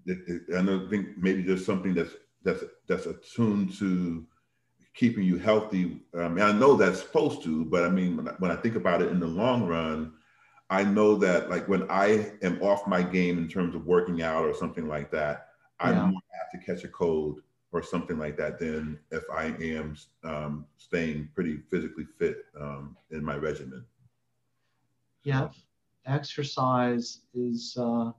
It, 0.07 0.19
it, 0.27 0.57
I 0.59 0.63
don't 0.63 0.91
think 0.91 1.17
maybe 1.17 1.43
there's 1.43 1.65
something 1.65 1.95
that's 1.95 2.11
that's 2.43 2.65
that's 2.89 3.07
attuned 3.07 3.75
to 3.79 4.27
keeping 4.95 5.25
you 5.25 5.39
healthy. 5.39 6.01
Um, 6.15 6.41
I 6.41 6.53
know 6.53 6.77
that's 6.77 7.01
supposed 7.01 7.43
to, 7.43 7.65
but 7.65 7.85
I 7.85 7.89
mean, 7.91 8.17
when 8.17 8.29
I, 8.29 8.33
when 8.39 8.51
I 8.51 8.57
think 8.57 8.77
about 8.77 9.03
it 9.03 9.11
in 9.11 9.21
the 9.21 9.27
long 9.27 9.67
run, 9.67 10.13
I 10.71 10.85
know 10.85 11.17
that 11.17 11.51
like 11.51 11.69
when 11.69 11.91
I 11.91 12.33
am 12.43 12.63
off 12.63 12.87
my 12.87 13.03
game 13.03 13.39
in 13.39 13.49
terms 13.49 13.75
of 13.75 13.87
working 13.87 14.23
out 14.23 14.45
or 14.45 14.55
something 14.55 14.89
like 14.89 15.11
that, 15.11 15.49
I'm 15.81 16.11
more 16.11 16.21
apt 16.41 16.53
to 16.53 16.59
catch 16.59 16.85
a 16.85 16.89
cold 16.89 17.41
or 17.73 17.83
something 17.83 18.19
like 18.19 18.37
that 18.37 18.59
than 18.59 18.99
if 19.11 19.25
I 19.33 19.47
am 19.61 19.97
um, 20.23 20.67
staying 20.79 21.29
pretty 21.35 21.59
physically 21.71 22.07
fit 22.19 22.47
um, 22.59 22.97
in 23.11 23.23
my 23.23 23.37
regimen. 23.37 23.85
Yeah, 25.25 25.49
exercise 26.07 27.23
is, 27.35 27.77
uh, 27.79 28.13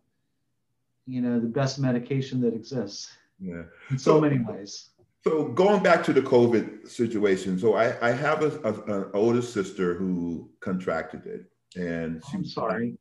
you 1.08 1.22
know, 1.22 1.40
the 1.40 1.48
best 1.48 1.80
medication 1.80 2.42
that 2.42 2.54
exists. 2.54 3.12
Yeah, 3.40 3.64
in 3.90 3.98
so, 3.98 4.16
so 4.16 4.22
many 4.22 4.40
ways. 4.40 4.90
So 5.28 5.46
going 5.46 5.82
back 5.82 6.04
to 6.04 6.14
the 6.14 6.22
COVID 6.22 6.88
situation, 6.88 7.58
so 7.58 7.74
I, 7.74 8.10
I 8.10 8.12
have 8.12 8.44
a, 8.44 8.60
a, 8.62 9.00
an 9.00 9.10
older 9.16 9.42
sister 9.42 9.96
who 9.96 10.52
contracted 10.60 11.26
it, 11.26 11.46
and 11.76 12.22
she, 12.30 12.38
I'm 12.38 12.46
sorry. 12.46 12.96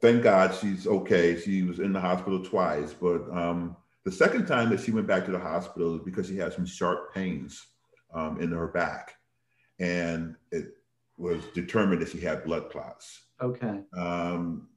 Thank 0.00 0.22
God 0.22 0.54
she's 0.54 0.86
okay. 0.86 1.38
She 1.38 1.62
was 1.62 1.78
in 1.78 1.92
the 1.92 2.00
hospital 2.00 2.42
twice, 2.42 2.94
but 2.94 3.28
um, 3.36 3.76
the 4.06 4.10
second 4.10 4.46
time 4.46 4.70
that 4.70 4.80
she 4.80 4.92
went 4.92 5.06
back 5.06 5.26
to 5.26 5.30
the 5.30 5.38
hospital 5.38 5.94
is 5.96 6.02
because 6.02 6.26
she 6.26 6.38
had 6.38 6.54
some 6.54 6.64
sharp 6.64 7.12
pains 7.12 7.66
um, 8.14 8.40
in 8.40 8.50
her 8.52 8.68
back, 8.68 9.16
and 9.78 10.36
it 10.52 10.72
was 11.18 11.44
determined 11.54 12.00
that 12.00 12.08
she 12.08 12.20
had 12.20 12.44
blood 12.44 12.70
clots. 12.70 13.24
Okay. 13.42 13.80
Um, 13.94 14.68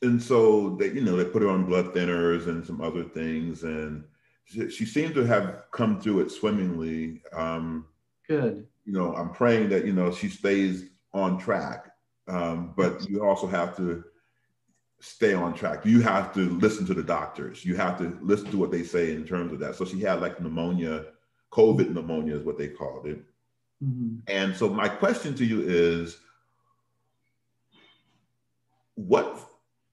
and 0.00 0.22
so 0.22 0.76
they, 0.76 0.90
you 0.90 1.02
know, 1.02 1.16
they 1.16 1.26
put 1.26 1.42
her 1.42 1.50
on 1.50 1.66
blood 1.66 1.92
thinners 1.94 2.46
and 2.46 2.64
some 2.66 2.80
other 2.80 3.04
things, 3.04 3.62
and 3.62 4.04
she, 4.50 4.70
she 4.70 4.84
seemed 4.84 5.14
to 5.14 5.24
have 5.24 5.64
come 5.70 6.00
through 6.00 6.20
it 6.20 6.30
swimmingly. 6.30 7.22
Um, 7.32 7.86
Good. 8.28 8.66
You 8.84 8.92
know, 8.92 9.14
I'm 9.14 9.30
praying 9.30 9.68
that 9.70 9.84
you 9.84 9.92
know 9.92 10.12
she 10.12 10.28
stays 10.28 10.86
on 11.12 11.38
track, 11.38 11.92
um, 12.28 12.72
but 12.76 13.08
you 13.08 13.24
also 13.24 13.46
have 13.46 13.76
to 13.76 14.04
stay 15.00 15.34
on 15.34 15.54
track. 15.54 15.84
You 15.84 16.00
have 16.02 16.32
to 16.34 16.50
listen 16.58 16.86
to 16.86 16.94
the 16.94 17.02
doctors. 17.02 17.64
You 17.64 17.76
have 17.76 17.98
to 17.98 18.16
listen 18.20 18.50
to 18.50 18.58
what 18.58 18.70
they 18.70 18.82
say 18.82 19.14
in 19.14 19.26
terms 19.26 19.52
of 19.52 19.58
that. 19.60 19.76
So 19.76 19.84
she 19.84 20.00
had 20.00 20.20
like 20.20 20.40
pneumonia, 20.40 21.06
COVID 21.52 21.90
pneumonia 21.90 22.36
is 22.36 22.44
what 22.44 22.58
they 22.58 22.68
called 22.68 23.06
it. 23.06 23.22
Mm-hmm. 23.82 24.18
And 24.28 24.56
so 24.56 24.68
my 24.68 24.88
question 24.88 25.34
to 25.36 25.44
you 25.44 25.62
is 25.62 26.18
what 28.94 29.38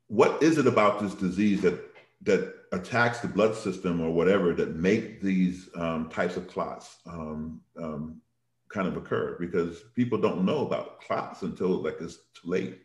what 0.08 0.42
is 0.42 0.58
it 0.58 0.68
about 0.68 1.00
this 1.00 1.14
disease 1.14 1.62
that 1.62 1.80
that 2.24 2.54
attacks 2.72 3.20
the 3.20 3.28
blood 3.28 3.56
system 3.56 4.02
or 4.02 4.12
whatever 4.12 4.54
that 4.54 4.76
make 4.76 5.22
these 5.22 5.70
um, 5.76 6.10
types 6.10 6.38
of 6.38 6.48
clots 6.48 6.98
um, 7.06 7.62
um, 7.82 8.22
kind 8.70 8.88
of 8.88 8.98
occur? 8.98 9.38
Because 9.40 9.84
people 9.96 10.18
don't 10.18 10.46
know 10.46 10.66
about 10.66 11.02
clots 11.02 11.42
until 11.42 11.82
like 11.82 11.98
it's 12.02 12.18
too 12.34 12.50
late. 12.50 12.82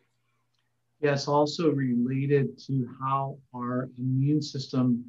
Yes, 1.01 1.27
also 1.27 1.71
related 1.71 2.57
to 2.67 2.89
how 3.01 3.37
our 3.55 3.89
immune 3.99 4.41
system 4.41 5.05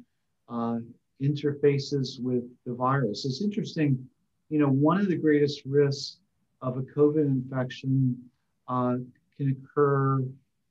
uh, 0.48 0.78
interfaces 1.22 2.20
with 2.20 2.42
the 2.66 2.74
virus. 2.74 3.24
It's 3.24 3.42
interesting, 3.42 4.04
you 4.48 4.58
know, 4.58 4.68
one 4.68 5.00
of 5.00 5.08
the 5.08 5.16
greatest 5.16 5.62
risks 5.64 6.18
of 6.62 6.78
a 6.78 6.82
COVID 6.82 7.24
infection 7.24 8.16
uh, 8.66 8.96
can 9.36 9.56
occur 9.56 10.24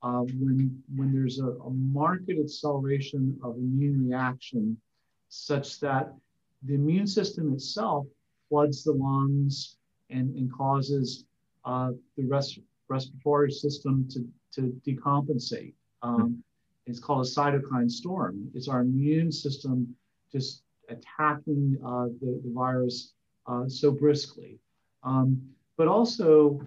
uh, 0.03 0.21
when, 0.39 0.83
when 0.95 1.13
there's 1.13 1.39
a, 1.39 1.47
a 1.47 1.69
marked 1.69 2.29
acceleration 2.29 3.37
of 3.41 3.55
immune 3.55 4.07
reaction 4.07 4.77
such 5.29 5.79
that 5.79 6.13
the 6.63 6.75
immune 6.75 7.07
system 7.07 7.53
itself 7.53 8.05
floods 8.49 8.83
the 8.83 8.91
lungs 8.91 9.77
and, 10.09 10.35
and 10.35 10.51
causes 10.51 11.25
uh, 11.65 11.91
the 12.17 12.25
res- 12.25 12.59
respiratory 12.89 13.49
system 13.51 14.07
to, 14.09 14.27
to 14.53 14.73
decompensate. 14.85 15.73
Um, 16.01 16.43
it's 16.85 16.99
called 16.99 17.25
a 17.25 17.29
cytokine 17.29 17.89
storm. 17.89 18.49
It's 18.53 18.67
our 18.67 18.81
immune 18.81 19.31
system 19.31 19.95
just 20.31 20.63
attacking 20.89 21.77
uh, 21.85 22.07
the, 22.19 22.41
the 22.43 22.51
virus 22.53 23.13
uh, 23.47 23.67
so 23.67 23.91
briskly. 23.91 24.59
Um, 25.03 25.41
but 25.77 25.87
also, 25.87 26.61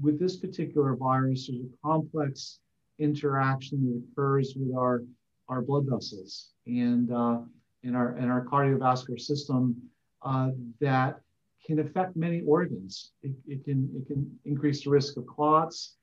with 0.00 0.18
this 0.18 0.36
particular 0.36 0.96
virus, 0.96 1.46
there's 1.46 1.60
a 1.60 1.86
complex 1.86 2.60
interaction 2.98 3.84
that 3.86 4.02
occurs 4.12 4.54
with 4.56 4.76
our, 4.76 5.02
our 5.48 5.62
blood 5.62 5.86
vessels 5.88 6.50
and 6.66 7.12
uh, 7.12 7.38
in, 7.82 7.94
our, 7.94 8.16
in 8.18 8.28
our 8.28 8.44
cardiovascular 8.44 9.20
system 9.20 9.76
uh, 10.22 10.50
that 10.80 11.20
can 11.64 11.80
affect 11.80 12.16
many 12.16 12.40
organs. 12.42 13.12
It, 13.22 13.32
it, 13.46 13.64
can, 13.64 13.88
it 13.94 14.06
can 14.06 14.30
increase 14.44 14.84
the 14.84 14.90
risk 14.90 15.16
of 15.16 15.26
clots. 15.26 15.96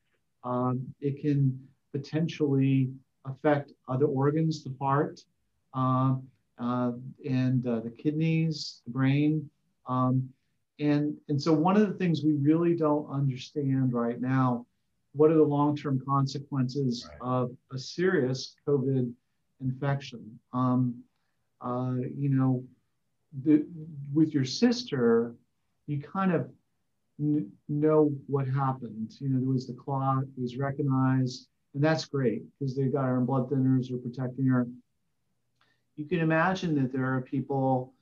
Um, 0.44 0.94
it 1.02 1.22
can 1.22 1.60
potentially 1.92 2.92
affect 3.26 3.72
other 3.88 4.06
organs, 4.06 4.64
the 4.64 4.74
heart, 4.80 5.20
uh, 5.74 6.16
uh, 6.60 6.92
and 7.28 7.66
uh, 7.68 7.80
the 7.82 7.90
kidneys, 7.90 8.82
the 8.86 8.92
brain. 8.92 9.50
Um, 9.88 10.30
and, 10.80 11.16
and 11.30 11.42
so 11.42 11.52
one 11.54 11.78
of 11.78 11.88
the 11.88 11.94
things 11.96 12.24
we 12.24 12.34
really 12.34 12.76
don't 12.76 13.10
understand 13.10 13.94
right 13.94 14.22
now, 14.22 14.66
what 15.16 15.32
are 15.32 15.36
the 15.36 15.44
long-term 15.44 16.02
consequences 16.06 17.08
right. 17.10 17.18
of 17.22 17.52
a 17.72 17.78
serious 17.78 18.56
COVID 18.68 19.12
infection? 19.62 20.40
Um, 20.52 21.04
uh, 21.62 21.96
you 22.16 22.30
know, 22.30 22.64
the, 23.44 23.66
with 24.14 24.34
your 24.34 24.46
sister, 24.46 25.34
you 25.88 26.02
kind 26.02 26.34
of 26.34 26.50
n- 27.20 27.50
know 27.70 28.12
what 28.28 28.48
happened. 28.48 29.14
You 29.20 29.30
know, 29.30 29.40
there 29.40 29.54
was 29.54 29.68
the 29.68 29.74
clot, 29.74 30.24
it 30.24 30.42
was 30.42 30.58
recognized, 30.58 31.48
and 31.74 31.84
that's 31.84 32.06
great 32.06 32.44
because 32.60 32.76
they 32.76 32.84
got 32.84 33.06
her 33.06 33.18
on 33.18 33.26
blood 33.26 33.50
thinners 33.50 33.92
or 33.92 33.98
protecting 33.98 34.46
her. 34.48 34.68
You 35.96 36.06
can 36.06 36.20
imagine 36.20 36.76
that 36.82 36.92
there 36.92 37.06
are 37.06 37.22
people 37.22 37.94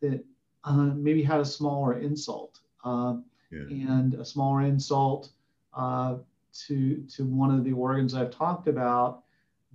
that 0.00 0.24
uh, 0.64 0.72
maybe 0.72 1.22
had 1.22 1.40
a 1.40 1.44
smaller 1.44 1.98
insult 2.00 2.58
uh, 2.84 3.14
yeah. 3.52 3.60
and 3.70 4.14
a 4.14 4.24
smaller 4.24 4.62
insult 4.62 5.30
uh, 5.74 6.16
to 6.66 7.02
to 7.14 7.24
one 7.24 7.50
of 7.56 7.64
the 7.64 7.72
organs 7.72 8.14
I've 8.14 8.30
talked 8.30 8.68
about 8.68 9.22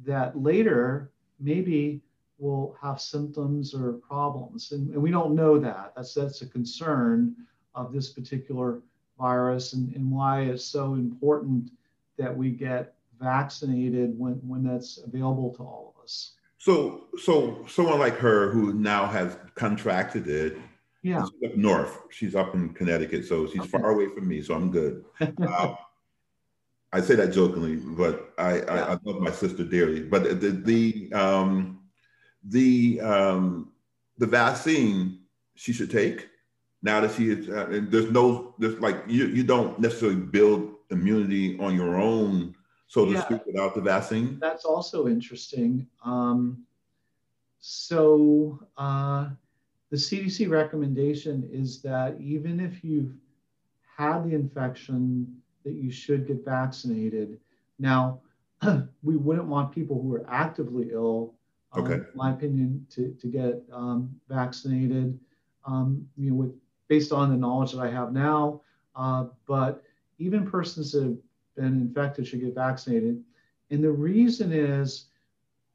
that 0.03 0.37
later 0.37 1.11
maybe 1.39 2.01
will 2.37 2.75
have 2.81 2.99
symptoms 2.99 3.73
or 3.75 3.93
problems, 3.93 4.71
and, 4.71 4.89
and 4.93 5.01
we 5.01 5.11
don't 5.11 5.35
know 5.35 5.59
that. 5.59 5.93
That's 5.95 6.13
that's 6.13 6.41
a 6.41 6.47
concern 6.47 7.35
of 7.75 7.93
this 7.93 8.09
particular 8.09 8.81
virus 9.17 9.73
and, 9.73 9.95
and 9.95 10.11
why 10.11 10.41
it's 10.41 10.63
so 10.63 10.95
important 10.95 11.71
that 12.17 12.35
we 12.35 12.49
get 12.49 12.95
vaccinated 13.19 14.17
when, 14.17 14.33
when 14.47 14.63
that's 14.63 14.97
available 14.97 15.53
to 15.55 15.63
all 15.63 15.93
of 15.95 16.03
us. 16.03 16.33
So, 16.57 17.05
so 17.17 17.65
someone 17.67 17.99
like 17.99 18.17
her 18.17 18.51
who 18.51 18.73
now 18.73 19.05
has 19.05 19.37
contracted 19.55 20.27
it, 20.27 20.57
yeah, 21.03 21.23
up 21.23 21.55
north. 21.55 21.97
She's 22.11 22.35
up 22.35 22.53
in 22.53 22.69
Connecticut, 22.73 23.25
so 23.25 23.47
she's 23.47 23.61
okay. 23.61 23.69
far 23.69 23.89
away 23.89 24.07
from 24.13 24.27
me, 24.27 24.41
so 24.41 24.53
I'm 24.53 24.69
good. 24.69 25.03
uh, 25.19 25.75
I 26.93 27.01
say 27.01 27.15
that 27.15 27.31
jokingly, 27.31 27.77
but 27.77 28.33
I, 28.37 28.57
yeah. 28.57 28.63
I, 28.67 28.93
I, 28.93 28.97
love 29.03 29.21
my 29.21 29.31
sister 29.31 29.63
dearly. 29.63 30.01
But 30.01 30.41
the 30.41 30.49
the 30.49 31.13
um, 31.13 31.81
the 32.43 32.99
um, 33.01 33.71
the 34.17 34.27
vaccine 34.27 35.19
she 35.55 35.71
should 35.73 35.91
take 35.91 36.27
now 36.81 37.01
that 37.01 37.13
she 37.15 37.29
is. 37.29 37.49
Uh, 37.49 37.67
there's 37.89 38.11
no 38.11 38.55
there's 38.59 38.79
like 38.79 39.03
you 39.07 39.27
you 39.27 39.43
don't 39.43 39.79
necessarily 39.79 40.17
build 40.17 40.75
immunity 40.89 41.57
on 41.59 41.75
your 41.75 41.97
own 41.97 42.55
so 42.91 43.05
to 43.05 43.13
yeah, 43.13 43.23
speak, 43.23 43.45
without 43.45 43.73
the 43.73 43.79
vaccine? 43.79 44.37
That's 44.41 44.65
also 44.65 45.07
interesting. 45.07 45.87
Um, 46.03 46.65
so 47.61 48.59
uh, 48.77 49.29
the 49.91 49.95
CDC 49.95 50.49
recommendation 50.49 51.47
is 51.53 51.81
that 51.83 52.19
even 52.19 52.59
if 52.59 52.83
you've 52.83 53.13
had 53.95 54.25
the 54.25 54.35
infection, 54.35 55.37
that 55.63 55.73
you 55.73 55.91
should 55.91 56.27
get 56.27 56.43
vaccinated. 56.45 57.39
Now, 57.79 58.21
we 59.03 59.15
wouldn't 59.15 59.47
want 59.47 59.71
people 59.71 60.01
who 60.01 60.13
are 60.15 60.25
actively 60.29 60.89
ill, 60.91 61.33
um, 61.73 61.83
okay. 61.83 61.93
in 61.95 62.07
my 62.15 62.31
opinion, 62.31 62.85
to, 62.91 63.15
to 63.19 63.27
get 63.27 63.61
um, 63.71 64.13
vaccinated. 64.29 65.19
Um, 65.65 66.07
you 66.17 66.31
know, 66.31 66.35
with 66.35 66.53
based 66.87 67.13
on 67.13 67.29
the 67.29 67.37
knowledge 67.37 67.71
that 67.71 67.79
I 67.79 67.89
have 67.89 68.11
now, 68.11 68.61
uh, 68.97 69.25
but 69.47 69.81
even 70.17 70.45
persons 70.45 70.91
that 70.91 71.03
have 71.03 71.17
been 71.55 71.81
infected 71.81 72.27
should 72.27 72.41
get 72.41 72.53
vaccinated. 72.53 73.23
And 73.69 73.81
the 73.81 73.91
reason 73.91 74.51
is 74.51 75.05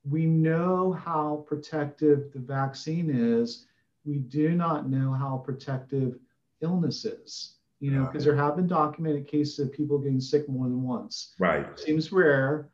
we 0.09 0.27
know 0.27 0.92
how 0.92 1.44
protective 1.49 2.33
the 2.33 2.38
vaccine 2.38 3.11
is. 3.11 3.66
We 4.05 4.18
do 4.18 4.51
not 4.55 4.90
know 4.90 5.12
how 5.12 5.38
protective 5.38 6.18
illness 6.61 7.05
is. 7.05 7.56
You 7.81 7.91
know, 7.91 8.07
because 8.07 8.25
there 8.25 8.37
have 8.37 8.57
been 8.57 8.67
documented 8.67 9.29
cases 9.29 9.59
of 9.59 9.73
people 9.73 9.99
getting 9.99 10.21
sick 10.21 10.49
more 10.49 10.65
than 10.65 10.83
once. 10.83 11.35
Right. 11.39 11.79
Seems 11.79 12.11
rare, 12.11 12.71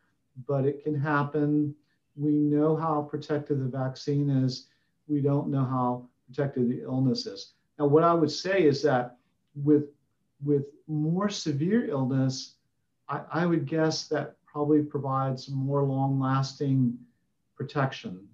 but 0.47 0.65
it 0.65 0.85
can 0.85 0.95
happen. 0.95 1.75
We 2.15 2.33
know 2.33 2.77
how 2.77 3.03
protective 3.11 3.59
the 3.59 3.65
vaccine 3.65 4.31
is. 4.31 4.69
We 5.09 5.21
don't 5.21 5.49
know 5.49 5.65
how 5.65 6.09
protective 6.27 6.69
the 6.69 6.83
illness 6.83 7.27
is. 7.27 7.55
Now, 7.79 7.87
what 7.87 8.05
I 8.05 8.15
would 8.15 8.31
say 8.31 8.62
is 8.65 8.83
that 8.83 9.17
with 9.55 9.87
with 10.45 10.67
more 10.87 11.29
severe 11.29 11.88
illness, 11.88 12.57
I, 13.09 13.23
I 13.33 13.47
would 13.47 13.67
guess 13.67 14.09
that 14.09 14.37
probably 14.45 14.83
provides 14.83 15.49
more 15.49 15.83
long 15.83 16.21
lasting 16.21 16.99
protection. 17.57 18.27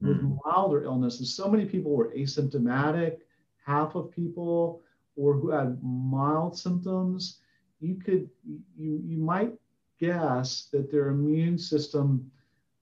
With 0.00 0.22
mm. 0.22 0.38
milder 0.44 0.84
illnesses, 0.84 1.34
so 1.34 1.48
many 1.48 1.64
people 1.64 1.92
were 1.92 2.12
asymptomatic, 2.14 3.18
half 3.64 3.94
of 3.94 4.10
people, 4.10 4.82
or 5.16 5.34
who 5.34 5.50
had 5.50 5.78
mild 5.82 6.58
symptoms, 6.58 7.40
you 7.80 7.96
could 7.96 8.28
you 8.76 9.00
you 9.04 9.18
might 9.18 9.52
guess 10.00 10.68
that 10.72 10.90
their 10.90 11.08
immune 11.08 11.58
system 11.58 12.30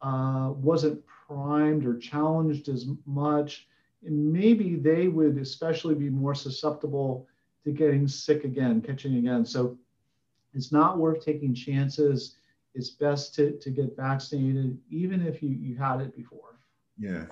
uh, 0.01 0.51
wasn't 0.57 1.01
primed 1.07 1.87
or 1.87 1.97
challenged 1.97 2.69
as 2.69 2.87
much. 3.07 3.69
And 4.05 4.33
maybe 4.33 4.77
they 4.77 5.09
would 5.09 5.39
especially 5.39 5.95
be 5.95 6.11
more 6.11 6.35
susceptible 6.35 7.29
to 7.65 7.71
getting 7.71 8.09
sick 8.09 8.45
again, 8.45 8.81
catching 8.81 9.17
again. 9.17 9.45
So 9.45 9.79
it's 10.55 10.73
not 10.73 10.99
worth 10.99 11.25
taking 11.25 11.55
chances. 11.55 12.37
It's 12.75 12.91
best 12.91 13.35
to, 13.37 13.53
to 13.59 13.71
get 13.71 13.97
vaccinated, 13.97 14.77
even 14.91 15.25
if 15.25 15.43
you, 15.43 15.51
you 15.51 15.77
had 15.77 16.01
it 16.01 16.17
before. 16.17 16.59
Yeah. 16.99 17.27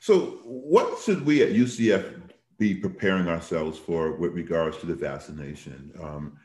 So, 0.00 0.40
what 0.44 1.00
should 1.00 1.24
we 1.26 1.42
at 1.42 1.50
UCF 1.50 2.20
be 2.58 2.74
preparing 2.74 3.28
ourselves 3.28 3.78
for 3.78 4.12
with 4.12 4.32
regards 4.32 4.76
to 4.78 4.86
the 4.86 4.94
vaccination? 4.94 5.92
Um, 6.02 6.38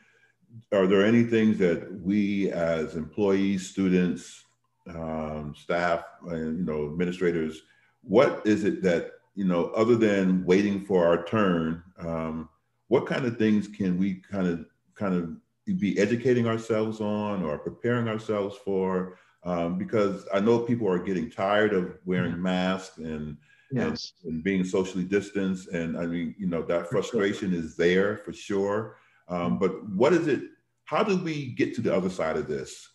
are 0.72 0.86
there 0.86 1.04
any 1.04 1.24
things 1.24 1.58
that 1.58 2.00
we 2.00 2.50
as 2.52 2.94
employees, 2.94 3.68
students, 3.68 4.44
um, 4.88 5.54
staff, 5.56 6.04
and 6.28 6.58
you 6.58 6.64
know, 6.64 6.86
administrators, 6.86 7.62
what 8.02 8.42
is 8.44 8.64
it 8.64 8.82
that 8.82 9.12
you 9.34 9.44
know, 9.44 9.66
other 9.70 9.96
than 9.96 10.44
waiting 10.44 10.84
for 10.84 11.06
our 11.06 11.24
turn, 11.24 11.82
um, 11.98 12.48
what 12.86 13.06
kind 13.06 13.26
of 13.26 13.36
things 13.36 13.66
can 13.66 13.98
we 13.98 14.14
kind 14.14 14.46
of 14.46 14.64
kind 14.94 15.14
of 15.14 15.78
be 15.78 15.98
educating 15.98 16.46
ourselves 16.46 17.00
on 17.00 17.42
or 17.42 17.58
preparing 17.58 18.06
ourselves 18.06 18.56
for 18.64 19.18
um, 19.44 19.76
because 19.76 20.26
I 20.32 20.40
know 20.40 20.58
people 20.60 20.88
are 20.88 20.98
getting 20.98 21.30
tired 21.30 21.74
of 21.74 21.98
wearing 22.04 22.32
mm-hmm. 22.32 22.42
masks 22.42 22.98
and, 22.98 23.36
yes. 23.74 24.12
and, 24.24 24.34
and 24.34 24.44
being 24.44 24.64
socially 24.64 25.04
distanced. 25.04 25.68
And 25.68 25.96
I 25.96 26.06
mean, 26.06 26.34
you 26.38 26.46
know, 26.46 26.62
that 26.62 26.88
frustration 26.88 27.50
sure. 27.50 27.58
is 27.58 27.76
there 27.76 28.18
for 28.18 28.32
sure. 28.32 28.96
Um, 29.28 29.38
mm-hmm. 29.38 29.58
but 29.58 29.88
what 29.90 30.12
is 30.12 30.26
it? 30.26 30.42
How 30.84 31.02
do 31.02 31.16
we 31.16 31.52
get 31.52 31.74
to 31.76 31.80
the 31.80 31.94
other 31.94 32.10
side 32.10 32.36
of 32.36 32.46
this? 32.46 32.88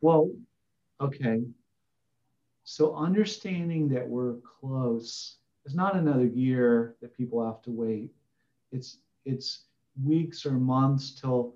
Well, 0.00 0.30
okay. 1.00 1.42
So 2.64 2.94
understanding 2.94 3.88
that 3.88 4.06
we're 4.06 4.36
close 4.60 5.36
is 5.64 5.74
not 5.74 5.96
another 5.96 6.26
year 6.26 6.96
that 7.00 7.16
people 7.16 7.44
have 7.44 7.62
to 7.62 7.70
wait. 7.70 8.10
It's 8.72 8.98
it's 9.24 9.64
weeks 10.02 10.46
or 10.46 10.52
months 10.52 11.10
till 11.12 11.54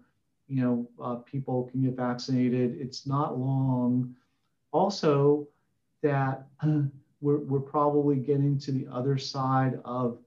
you 0.49 0.63
know, 0.63 0.89
uh, 1.03 1.17
people 1.17 1.69
can 1.71 1.83
get 1.83 1.97
vaccinated. 1.97 2.77
It's 2.81 3.07
not 3.07 3.39
long. 3.39 4.15
Also, 4.73 5.47
that 6.03 6.47
we're, 7.25 7.39
we're 7.39 7.59
probably 7.59 8.17
getting 8.17 8.59
to 8.59 8.71
the 8.71 8.87
other 8.93 9.17
side 9.17 9.81
of 9.87 10.19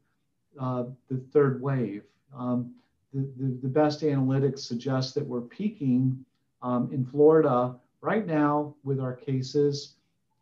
uh, 0.60 0.86
the 1.12 1.18
third 1.32 1.62
wave. 1.62 2.02
Um, 2.36 2.74
the, 3.14 3.30
the, 3.38 3.60
the, 3.62 3.68
best 3.68 4.02
analytics 4.02 4.60
suggest 4.60 5.14
that 5.14 5.26
we're 5.26 5.42
peaking 5.42 6.26
um, 6.64 6.90
in 6.92 7.06
Florida 7.06 7.76
right 8.02 8.26
now 8.26 8.74
with 8.84 9.00
our 9.00 9.14
cases, 9.14 9.94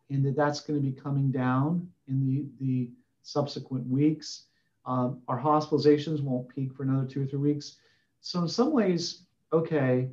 and 0.08 0.24
that 0.24 0.34
that's 0.34 0.60
going 0.60 0.80
to 0.80 0.84
be 0.84 0.98
coming 0.98 1.30
down 1.30 1.86
in 2.08 2.26
the, 2.26 2.64
the 2.64 2.90
subsequent 3.22 3.86
weeks. 3.86 4.44
Um, 4.86 5.20
our 5.28 5.38
hospitalizations 5.38 6.22
won't 6.22 6.48
peak 6.48 6.72
for 6.74 6.84
another 6.84 7.06
two 7.06 7.22
or 7.22 7.26
three 7.26 7.52
weeks. 7.52 7.76
So 8.22 8.40
in 8.40 8.48
some 8.48 8.72
ways, 8.72 9.24
okay, 9.52 10.08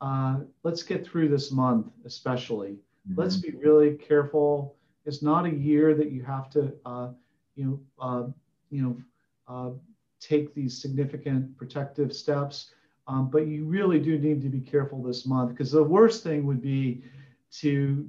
uh, 0.00 0.38
let's 0.62 0.84
get 0.84 1.04
through 1.04 1.28
this 1.28 1.50
month, 1.50 1.88
especially. 2.04 2.76
Mm-hmm. 3.10 3.20
Let's 3.20 3.36
be 3.36 3.50
really 3.50 3.96
careful. 3.96 4.76
It's 5.08 5.22
not 5.22 5.46
a 5.46 5.50
year 5.50 5.94
that 5.94 6.12
you 6.12 6.22
have 6.22 6.50
to, 6.50 6.72
uh, 6.84 7.08
you 7.56 7.64
know, 7.64 7.80
uh, 7.98 8.26
you 8.70 8.82
know, 8.82 8.96
uh, 9.48 9.70
take 10.20 10.54
these 10.54 10.80
significant 10.80 11.56
protective 11.56 12.12
steps. 12.12 12.72
Um, 13.06 13.30
but 13.30 13.46
you 13.46 13.64
really 13.64 14.00
do 14.00 14.18
need 14.18 14.42
to 14.42 14.50
be 14.50 14.60
careful 14.60 15.02
this 15.02 15.24
month 15.24 15.50
because 15.50 15.72
the 15.72 15.82
worst 15.82 16.22
thing 16.22 16.44
would 16.44 16.60
be 16.60 17.02
to, 17.52 18.06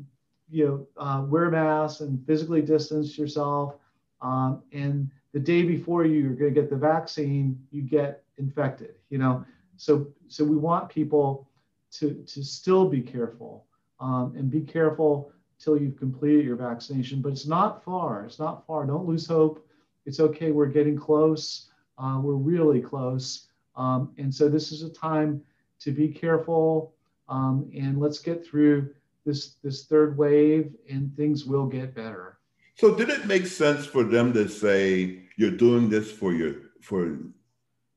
you 0.49 0.67
know, 0.67 0.87
uh, 1.01 1.23
wear 1.25 1.49
masks 1.49 2.01
and 2.01 2.25
physically 2.27 2.61
distance 2.61 3.17
yourself. 3.17 3.75
Um, 4.21 4.61
and 4.73 5.09
the 5.31 5.39
day 5.39 5.63
before 5.63 6.03
you're 6.03 6.33
going 6.33 6.53
to 6.53 6.61
get 6.61 6.69
the 6.69 6.75
vaccine, 6.75 7.65
you 7.71 7.81
get 7.81 8.23
infected. 8.37 8.95
You 9.09 9.19
know, 9.19 9.45
so 9.77 10.07
so 10.27 10.43
we 10.43 10.57
want 10.57 10.89
people 10.89 11.47
to 11.91 12.13
to 12.27 12.43
still 12.43 12.89
be 12.89 13.01
careful 13.01 13.65
um, 14.01 14.33
and 14.35 14.51
be 14.51 14.61
careful 14.61 15.31
till 15.59 15.79
you've 15.79 15.97
completed 15.97 16.45
your 16.45 16.55
vaccination. 16.55 17.21
But 17.21 17.33
it's 17.33 17.47
not 17.47 17.83
far. 17.83 18.25
It's 18.25 18.39
not 18.39 18.65
far. 18.65 18.85
Don't 18.85 19.07
lose 19.07 19.27
hope. 19.27 19.65
It's 20.05 20.19
okay. 20.19 20.51
We're 20.51 20.67
getting 20.67 20.97
close. 20.97 21.67
Uh, 21.97 22.19
we're 22.23 22.33
really 22.33 22.81
close. 22.81 23.47
Um, 23.75 24.11
and 24.17 24.33
so 24.33 24.49
this 24.49 24.71
is 24.71 24.83
a 24.83 24.89
time 24.89 25.41
to 25.81 25.91
be 25.91 26.07
careful 26.07 26.93
um, 27.29 27.69
and 27.75 27.99
let's 27.99 28.19
get 28.19 28.45
through 28.45 28.89
this 29.25 29.55
this 29.63 29.85
third 29.85 30.17
wave 30.17 30.73
and 30.89 31.15
things 31.15 31.45
will 31.45 31.67
get 31.67 31.93
better. 31.93 32.39
So 32.75 32.95
did 32.95 33.09
it 33.09 33.25
make 33.25 33.45
sense 33.45 33.85
for 33.85 34.03
them 34.03 34.33
to 34.33 34.47
say 34.47 35.23
you're 35.37 35.51
doing 35.51 35.89
this 35.89 36.11
for 36.11 36.33
your 36.33 36.55
for 36.81 37.17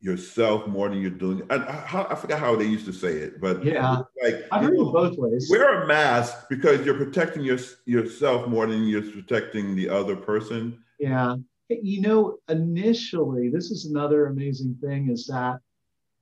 yourself 0.03 0.67
more 0.67 0.89
than 0.89 1.01
you're 1.01 1.11
doing. 1.11 1.43
I, 1.49 1.55
I, 1.57 2.13
I, 2.13 2.15
forgot 2.17 2.41
how 2.41 2.57
they 2.57 2.65
used 2.65 2.87
to 2.87 2.93
say 2.93 3.13
it, 3.13 3.41
but 3.41 3.65
yeah, 3.65 4.03
like 4.23 4.47
I 4.51 4.61
heard 4.61 4.75
know, 4.75 4.89
it 4.89 4.93
both 4.93 5.17
ways. 5.17 5.47
Wear 5.49 5.83
a 5.83 5.87
mask 5.87 6.49
because 6.51 6.85
you're 6.85 6.97
protecting 6.97 7.45
your, 7.45 7.59
yourself 7.87 8.49
more 8.49 8.67
than 8.67 8.85
you're 8.85 9.03
protecting 9.03 9.77
the 9.77 9.89
other 9.89 10.17
person. 10.17 10.83
Yeah, 10.99 11.37
you 11.69 12.01
know, 12.01 12.39
initially, 12.49 13.49
this 13.49 13.71
is 13.71 13.87
another 13.87 14.27
amazing 14.27 14.77
thing 14.83 15.09
is 15.09 15.27
that 15.29 15.61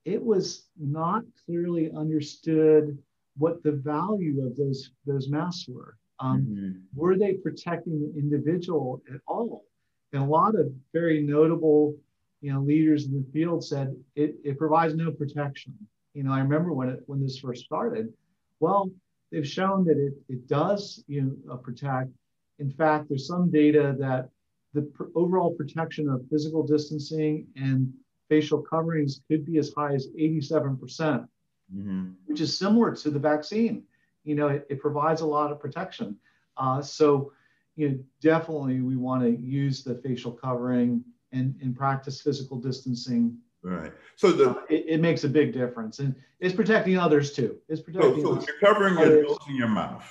it 0.04 0.22
was 0.22 0.66
not 0.78 1.24
clearly 1.46 1.90
understood 1.96 2.98
what 3.38 3.62
the 3.62 3.72
value 3.72 4.46
of 4.46 4.56
those 4.56 4.90
those 5.06 5.30
masks 5.30 5.66
were. 5.68 5.96
Um, 6.18 6.42
mm-hmm. 6.42 6.72
Were 6.94 7.16
they 7.16 7.34
protecting 7.34 7.98
the 7.98 8.18
individual 8.18 9.02
at 9.12 9.20
all? 9.26 9.64
And 10.12 10.22
a 10.22 10.26
lot 10.26 10.54
of 10.54 10.70
very 10.92 11.22
notable, 11.22 11.96
you 12.40 12.52
know, 12.52 12.60
leaders 12.60 13.06
in 13.06 13.12
the 13.12 13.26
field 13.32 13.64
said 13.64 13.94
it, 14.14 14.34
it 14.44 14.58
provides 14.58 14.94
no 14.94 15.10
protection. 15.10 15.74
You 16.14 16.24
know, 16.24 16.32
I 16.32 16.40
remember 16.40 16.72
when 16.72 16.88
it 16.88 17.02
when 17.06 17.22
this 17.22 17.38
first 17.38 17.64
started. 17.64 18.12
Well, 18.60 18.90
they've 19.30 19.46
shown 19.46 19.84
that 19.84 19.98
it, 19.98 20.14
it 20.28 20.48
does 20.48 21.04
you 21.06 21.22
know 21.22 21.54
uh, 21.54 21.56
protect. 21.56 22.10
In 22.58 22.70
fact, 22.70 23.08
there's 23.08 23.26
some 23.26 23.50
data 23.50 23.94
that 23.98 24.28
the 24.74 24.82
pr- 24.82 25.04
overall 25.14 25.54
protection 25.54 26.08
of 26.08 26.22
physical 26.30 26.66
distancing 26.66 27.46
and 27.56 27.92
facial 28.28 28.62
coverings 28.62 29.20
could 29.28 29.44
be 29.44 29.58
as 29.58 29.72
high 29.76 29.94
as 29.94 30.08
87%, 30.18 30.80
percent 30.80 31.22
mm 31.74 31.84
hmm 31.84 32.10
which 32.26 32.40
is 32.40 32.56
similar 32.56 32.94
to 32.94 33.10
the 33.10 33.18
vaccine. 33.18 33.82
You 34.22 34.36
know, 34.36 34.48
it, 34.48 34.66
it 34.70 34.80
provides 34.80 35.20
a 35.20 35.26
lot 35.26 35.50
of 35.50 35.58
protection. 35.58 36.16
Uh, 36.56 36.80
so, 36.80 37.32
you 37.74 37.88
know, 37.88 37.98
definitely 38.20 38.80
we 38.82 38.96
want 38.96 39.22
to 39.22 39.30
use 39.30 39.82
the 39.82 39.96
facial 39.96 40.30
covering 40.30 41.02
and, 41.32 41.54
and 41.62 41.76
practice 41.76 42.20
physical 42.20 42.58
distancing. 42.58 43.36
Right. 43.62 43.92
So 44.16 44.32
the 44.32 44.50
uh, 44.50 44.62
it, 44.70 44.84
it, 44.88 45.00
makes 45.00 45.24
a 45.24 45.28
big 45.28 45.52
difference, 45.52 45.98
and 45.98 46.14
it's 46.38 46.54
protecting 46.54 46.96
others 46.96 47.32
too. 47.32 47.58
It's 47.68 47.80
protecting. 47.80 48.22
So, 48.22 48.40
so 48.40 48.46
you're 48.46 48.58
covering 48.58 48.98
your 48.98 49.22
nose 49.22 49.38
and 49.46 49.56
your 49.56 49.68
mouth, 49.68 50.04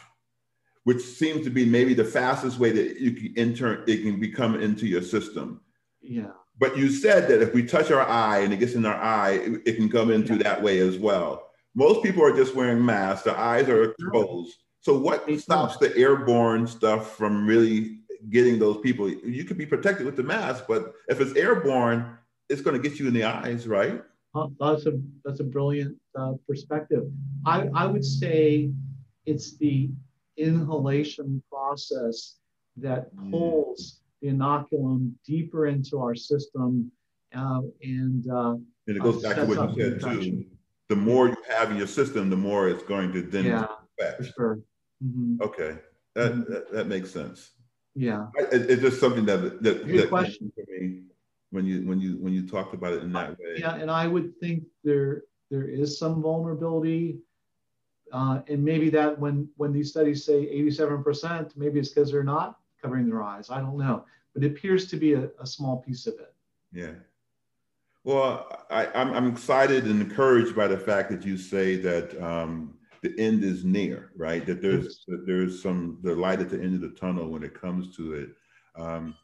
which 0.84 1.02
seems 1.02 1.44
to 1.46 1.50
be 1.50 1.66
maybe 1.66 1.96
the 1.96 2.04
fastest 2.04 2.60
way 2.60 2.72
that 2.72 3.00
you 3.00 3.12
can 3.12 3.34
enter. 3.38 3.84
It 3.88 4.04
can 4.04 4.20
become 4.20 4.62
into 4.62 4.86
your 4.86 5.02
system. 5.02 5.62
Yeah. 6.02 6.32
But 6.60 6.78
you 6.78 6.92
said 6.92 7.28
that 7.30 7.42
if 7.42 7.54
we 7.54 7.64
touch 7.64 7.90
our 7.90 8.08
eye 8.08 8.40
and 8.40 8.54
it 8.54 8.58
gets 8.58 8.76
in 8.76 8.86
our 8.86 9.02
eye, 9.02 9.32
it, 9.32 9.62
it 9.66 9.76
can 9.78 9.90
come 9.90 10.12
into 10.12 10.36
yeah. 10.36 10.44
that 10.44 10.62
way 10.62 10.80
as 10.80 10.98
well. 10.98 11.50
Most 11.74 12.04
people 12.04 12.24
are 12.24 12.36
just 12.36 12.54
wearing 12.54 12.86
masks; 12.86 13.24
their 13.24 13.38
eyes 13.38 13.68
are 13.68 13.92
exposed. 13.92 14.56
So 14.82 14.98
what 14.98 15.30
stops 15.40 15.78
the 15.78 15.96
airborne 15.98 16.68
stuff 16.68 17.16
from 17.18 17.48
really 17.48 17.99
getting 18.30 18.60
those 18.60 18.78
people? 18.82 19.10
You 19.10 19.44
could 19.44 19.58
be 19.58 19.66
protected 19.66 20.06
with 20.06 20.16
the 20.16 20.24
mask, 20.24 20.66
but 20.68 20.94
if 21.08 21.22
it's 21.22 21.36
airborne, 21.36 22.18
it's 22.50 22.62
going 22.62 22.80
to 22.82 22.90
get 22.90 23.00
you 23.00 23.08
in 23.08 23.14
the 23.14 23.24
eyes, 23.24 23.68
right? 23.68 24.02
that's 24.60 24.86
a 24.86 25.00
that's 25.26 25.40
a 25.40 25.44
brilliant 25.44 25.96
uh, 26.18 26.34
perspective. 26.48 27.04
I, 27.46 27.68
I 27.74 27.86
would 27.86 28.06
say 28.06 28.70
it's 29.26 29.58
the 29.58 29.90
inhalation 30.38 31.42
process 31.52 32.38
that 32.78 33.14
mm. 33.16 33.32
pulls 33.32 34.02
the 34.22 34.30
inoculum 34.30 35.14
deeper 35.26 35.68
into 35.68 36.00
our 36.00 36.16
system, 36.16 36.92
uh, 37.36 37.62
and 37.82 38.30
uh, 38.32 38.56
and 38.88 38.98
it 38.98 39.02
goes 39.02 39.22
back 39.24 39.36
to 39.36 39.46
what 39.46 39.76
you 39.76 40.00
said 40.00 40.02
too. 40.02 40.46
The 40.90 40.96
more 40.96 41.28
you 41.28 41.38
have 41.50 41.72
in 41.72 41.78
your 41.78 41.88
system, 41.88 42.30
the 42.30 42.38
more 42.38 42.68
it's 42.68 42.84
going 42.84 43.14
to 43.14 43.22
then 43.22 43.46
yeah, 43.46 43.68
affect. 44.00 44.18
For 44.18 44.24
sure. 44.24 44.60
Mm-hmm. 45.04 45.42
Okay, 45.42 45.78
that, 46.16 46.32
mm-hmm. 46.34 46.52
that, 46.52 46.72
that 46.72 46.88
makes 46.88 47.12
sense. 47.12 47.52
Yeah, 48.00 48.28
it, 48.36 48.72
it's 48.72 48.82
just 48.82 49.02
something 49.02 49.26
that 49.26 49.62
that, 49.62 49.86
Good 49.86 50.04
that 50.04 50.10
question. 50.10 50.54
for 50.56 50.64
me 50.72 51.02
when 51.50 51.66
you 51.66 51.86
when 51.86 52.00
you 52.00 52.16
when 52.22 52.32
you 52.32 52.48
talked 52.48 52.74
about 52.74 52.94
it 52.94 53.04
in 53.04 53.12
that 53.12 53.32
way. 53.32 53.58
Yeah, 53.58 53.76
and 53.76 53.92
I 53.92 54.08
would 54.08 54.40
think 54.40 54.64
there 54.86 55.24
there 55.52 55.68
is 55.68 56.00
some 56.00 56.22
vulnerability, 56.22 57.18
uh, 58.14 58.40
and 58.48 58.64
maybe 58.64 58.90
that 58.92 59.20
when 59.20 59.50
when 59.58 59.74
these 59.74 59.90
studies 59.90 60.24
say 60.24 60.46
87%, 60.46 61.58
maybe 61.58 61.78
it's 61.78 61.90
because 61.90 62.10
they're 62.10 62.24
not 62.24 62.60
covering 62.82 63.10
their 63.10 63.22
eyes. 63.22 63.50
I 63.50 63.60
don't 63.60 63.78
know, 63.78 64.06
but 64.34 64.46
it 64.46 64.48
appears 64.48 64.88
to 64.92 64.96
be 64.96 65.16
a, 65.16 65.30
a 65.42 65.46
small 65.46 65.82
piece 65.82 66.08
of 66.08 66.14
it. 66.14 66.34
Yeah. 66.72 66.94
Well, 68.06 68.66
I, 68.70 68.86
I'm, 68.96 69.12
I'm 69.12 69.28
excited 69.28 69.84
and 69.88 70.02
encouraged 70.02 70.56
by 70.56 70.68
the 70.68 70.78
fact 70.78 71.12
that 71.12 71.26
you 71.26 71.38
say 71.38 71.76
that 71.76 72.24
um, 72.24 72.79
the 73.02 73.14
end 73.18 73.44
is 73.44 73.64
near, 73.64 74.12
right? 74.16 74.46
That 74.46 74.62
there's 74.62 75.04
that 75.08 75.26
there's 75.26 75.62
some 75.62 76.00
the 76.02 76.16
light 76.16 76.40
at 76.40 76.50
the 76.50 76.62
end 76.62 76.76
of 76.76 76.82
the 76.82 76.98
tunnel 76.98 77.30
when 77.30 77.44
it 77.44 77.60
comes 77.60 77.96
to 77.98 78.14
it. 78.14 78.30
Um, 78.76 79.16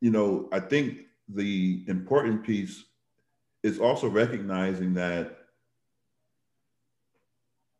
you 0.00 0.10
know, 0.10 0.48
I 0.52 0.60
think 0.60 0.98
the 1.28 1.84
important 1.88 2.44
piece 2.44 2.84
is 3.62 3.78
also 3.80 4.08
recognizing 4.08 4.94
that 4.94 5.38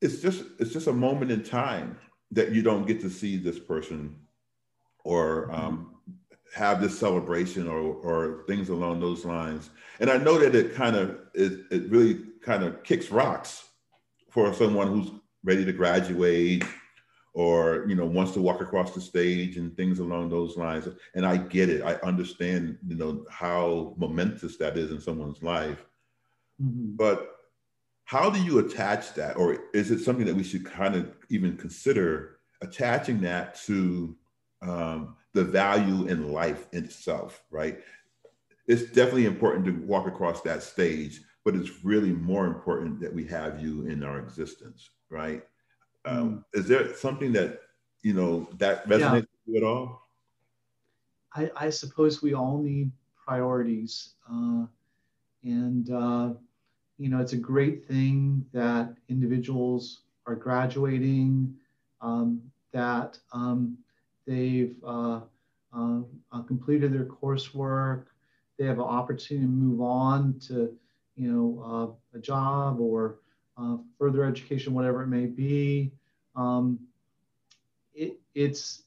it's 0.01 0.21
just 0.21 0.45
it's 0.59 0.73
just 0.73 0.87
a 0.87 0.93
moment 0.93 1.31
in 1.31 1.43
time 1.43 1.99
that 2.33 2.53
you 2.53 2.63
don't 2.63 2.87
get 2.87 3.01
to 3.01 3.11
see 3.11 3.37
this 3.37 3.59
person 3.59 4.17
or 5.05 5.51
um, 5.53 5.95
have 6.55 6.81
this 6.81 6.99
celebration 6.99 7.69
or 7.69 7.81
or 7.81 8.45
things 8.47 8.69
along 8.69 9.01
those 9.01 9.25
lines. 9.25 9.71
And 10.01 10.11
I 10.11 10.17
know 10.17 10.39
that 10.39 10.55
it 10.55 10.75
kind 10.75 10.97
of 10.97 11.19
it, 11.35 11.61
it 11.71 11.91
really 11.91 12.25
kind 12.43 12.65
of 12.65 12.83
kicks 12.83 13.11
rocks 13.11 13.69
for 14.31 14.53
someone 14.55 14.89
who's 14.89 15.11
ready 15.47 15.65
to 15.65 15.73
graduate 15.73 16.65
or 17.33 17.87
you 17.89 17.95
know 17.95 18.05
wants 18.05 18.33
to 18.33 18.41
walk 18.41 18.61
across 18.61 18.93
the 18.93 19.01
stage 19.01 19.57
and 19.57 19.75
things 19.77 20.01
along 20.01 20.29
those 20.29 20.57
lines. 20.57 20.89
And 21.15 21.25
i 21.25 21.37
get 21.37 21.71
it. 21.71 21.83
I 21.83 21.95
understand 22.07 22.77
you 22.87 22.97
know 22.97 23.25
how 23.31 23.95
momentous 23.97 24.59
that 24.59 24.77
is 24.77 24.91
in 24.91 25.01
someone's 25.01 25.43
life. 25.43 25.87
Mm-hmm. 26.63 26.97
but 26.97 27.33
how 28.05 28.31
do 28.31 28.43
you 28.43 28.61
attach 28.61 29.13
that? 29.15 29.37
Or 29.37 29.59
is 29.75 29.91
it 29.91 29.99
something 30.03 30.25
that 30.25 30.35
we 30.35 30.43
should 30.43 30.65
kind 30.65 30.95
of 30.95 31.13
even 31.29 31.57
consider 31.59 32.39
attaching 32.63 33.21
that 33.21 33.61
to 33.67 34.17
um, 34.63 35.17
the 35.35 35.45
value 35.45 36.07
in 36.07 36.33
life 36.33 36.67
itself 36.73 37.43
right? 37.51 37.79
It's 38.69 38.91
definitely 38.91 39.27
important 39.27 39.67
to 39.67 39.73
walk 39.87 40.09
across 40.09 40.41
that 40.43 40.63
stage 40.63 41.21
but 41.45 41.55
it's 41.55 41.85
really 41.85 42.13
more 42.13 42.47
important 42.47 43.01
that 43.01 43.15
we 43.15 43.25
have 43.25 43.63
you 43.63 43.87
in 43.87 44.03
our 44.03 44.19
existence 44.19 44.91
right? 45.11 45.43
Um, 46.05 46.45
mm. 46.55 46.59
Is 46.59 46.69
there 46.69 46.95
something 46.95 47.33
that 47.33 47.61
you 48.03 48.13
know 48.13 48.49
that 48.59 48.87
resonates 48.87 49.01
yeah. 49.01 49.13
with 49.13 49.27
you 49.47 49.57
at 49.57 49.63
all? 49.63 50.03
I, 51.35 51.51
I, 51.57 51.71
suppose 51.71 52.23
we 52.23 52.33
all 52.33 52.59
need 52.63 52.91
priorities, 53.27 54.15
uh, 54.31 54.65
and 55.43 55.91
uh, 55.91 56.31
you 56.99 57.09
know 57.09 57.19
it's 57.19 57.33
a 57.33 57.39
great 57.39 57.87
thing 57.87 58.45
that 58.53 58.95
individuals 59.09 60.03
are 60.27 60.37
graduating, 60.37 61.55
um, 62.01 62.41
that 62.73 63.19
um, 63.33 63.77
they've 64.27 64.77
uh, 64.85 65.21
uh, 65.77 66.01
uh 66.33 66.43
completed 66.43 66.93
their 66.93 67.05
coursework, 67.05 68.07
they 68.59 68.65
have 68.65 68.79
an 68.79 68.85
opportunity 68.85 69.47
to 69.47 69.53
move 69.53 69.81
on 69.81 70.39
to 70.41 70.75
you 71.17 71.31
know 71.31 71.97
uh, 72.15 72.19
a 72.19 72.21
job 72.21 72.81
or 72.81 73.19
uh, 73.57 73.77
further 73.99 74.25
education, 74.25 74.75
whatever 74.75 75.03
it 75.03 75.09
may 75.09 75.27
be. 75.27 75.93
um, 76.35 76.79
it, 77.95 78.19
it's 78.35 78.83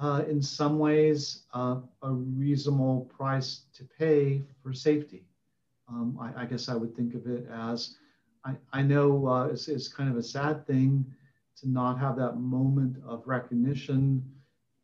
uh, 0.00 0.22
in 0.28 0.40
some 0.40 0.78
ways 0.78 1.42
uh, 1.54 1.76
a 2.02 2.10
reasonable 2.10 3.10
price 3.16 3.62
to 3.74 3.84
pay 3.98 4.42
for 4.62 4.72
safety. 4.72 5.24
Um, 5.88 6.16
I, 6.20 6.42
I, 6.42 6.46
guess 6.46 6.68
I 6.68 6.74
would 6.74 6.96
think 6.96 7.14
of 7.14 7.26
it 7.26 7.46
as 7.52 7.96
I, 8.44 8.54
I 8.72 8.82
know 8.82 9.26
uh, 9.26 9.46
it's, 9.46 9.68
it's, 9.68 9.88
kind 9.88 10.10
of 10.10 10.16
a 10.16 10.22
sad 10.22 10.66
thing 10.66 11.04
to 11.60 11.68
not 11.68 11.98
have 11.98 12.16
that 12.16 12.36
moment 12.38 12.96
of 13.06 13.22
recognition, 13.26 14.24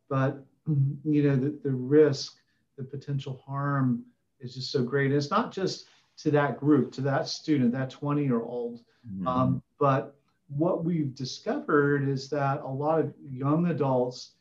but 0.09 0.45
you 0.67 1.23
know 1.23 1.37
the, 1.37 1.59
the 1.65 1.71
risk, 1.71 2.37
the 2.77 2.85
potential 2.85 3.43
harm 3.45 4.05
is 4.41 4.55
just 4.55 4.71
so 4.71 4.83
great. 4.83 5.07
And 5.07 5.15
it's 5.15 5.31
not 5.31 5.51
just 5.51 5.87
to 6.19 6.31
that 6.33 6.59
group, 6.59 6.93
to 6.93 7.01
that 7.03 7.29
student, 7.29 7.73
that 7.73 7.91
20 7.91 8.25
year 8.25 8.41
old, 8.41 8.81
mm-hmm. 9.07 9.27
um, 9.27 9.63
but 9.79 10.15
what 10.49 10.85
we've 10.85 11.15
discovered 11.15 12.09
is 12.09 12.29
that 12.31 12.61
a 12.63 12.69
lot 12.69 13.01
of 13.01 13.13
young 13.31 13.67
adults 13.67 14.33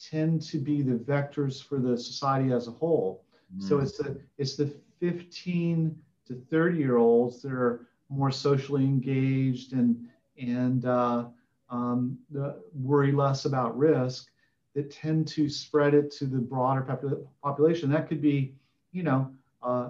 tend 0.00 0.42
to 0.42 0.58
be 0.58 0.82
the 0.82 0.94
vectors 0.94 1.62
for 1.62 1.78
the 1.78 1.96
society 1.96 2.52
as 2.52 2.68
a 2.68 2.70
whole. 2.70 3.24
Mm. 3.56 3.68
So 3.68 3.80
it's 3.80 3.96
the 3.96 4.20
it's 4.38 4.56
the 4.56 4.72
15 5.00 5.96
to 6.28 6.34
30 6.50 6.78
year 6.78 6.96
olds 6.96 7.42
that 7.42 7.52
are 7.52 7.86
more 8.08 8.30
socially 8.30 8.84
engaged 8.84 9.72
and 9.72 10.08
and 10.40 10.84
uh, 10.84 11.26
um, 11.70 12.18
worry 12.74 13.12
less 13.12 13.44
about 13.44 13.76
risk 13.76 14.28
that 14.74 14.90
tend 14.90 15.26
to 15.26 15.48
spread 15.48 15.94
it 15.94 16.10
to 16.12 16.26
the 16.26 16.38
broader 16.38 16.82
population. 17.42 17.90
That 17.90 18.08
could 18.08 18.20
be, 18.20 18.54
you 18.92 19.02
know, 19.02 19.32
uh, 19.66 19.88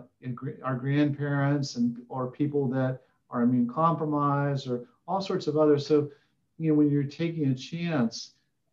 our 0.68 0.76
grandparents 0.84 1.76
and 1.76 1.88
or 2.08 2.22
people 2.30 2.64
that 2.68 3.00
are 3.30 3.42
immune 3.42 3.68
compromised 3.68 4.64
or 4.70 4.76
all 5.08 5.20
sorts 5.20 5.46
of 5.46 5.56
others. 5.56 5.86
So, 5.86 5.96
you 6.58 6.66
know, 6.68 6.76
when 6.78 6.90
you're 6.90 7.04
taking 7.22 7.46
a 7.50 7.54
chance, 7.54 8.14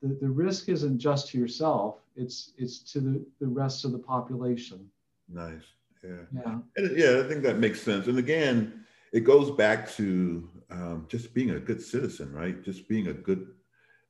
the, 0.01 0.17
the 0.21 0.29
risk 0.29 0.69
isn't 0.69 0.97
just 0.99 1.23
to 1.29 1.37
yourself, 1.37 1.89
it's 2.15 2.37
it's 2.57 2.79
to 2.91 2.99
the, 3.07 3.15
the 3.41 3.47
rest 3.47 3.85
of 3.85 3.91
the 3.91 4.03
population. 4.13 4.79
Nice. 5.27 5.67
Yeah. 6.03 6.25
Yeah. 6.33 6.57
And, 6.77 6.97
yeah, 6.97 7.21
I 7.23 7.27
think 7.27 7.43
that 7.43 7.59
makes 7.59 7.81
sense. 7.81 8.07
And 8.07 8.19
again, 8.19 8.85
it 9.13 9.21
goes 9.21 9.49
back 9.63 9.89
to 9.97 10.49
um, 10.69 11.05
just 11.13 11.33
being 11.33 11.51
a 11.51 11.59
good 11.59 11.81
citizen, 11.81 12.33
right? 12.33 12.63
Just 12.63 12.87
being 12.87 13.07
a 13.07 13.13
good 13.13 13.47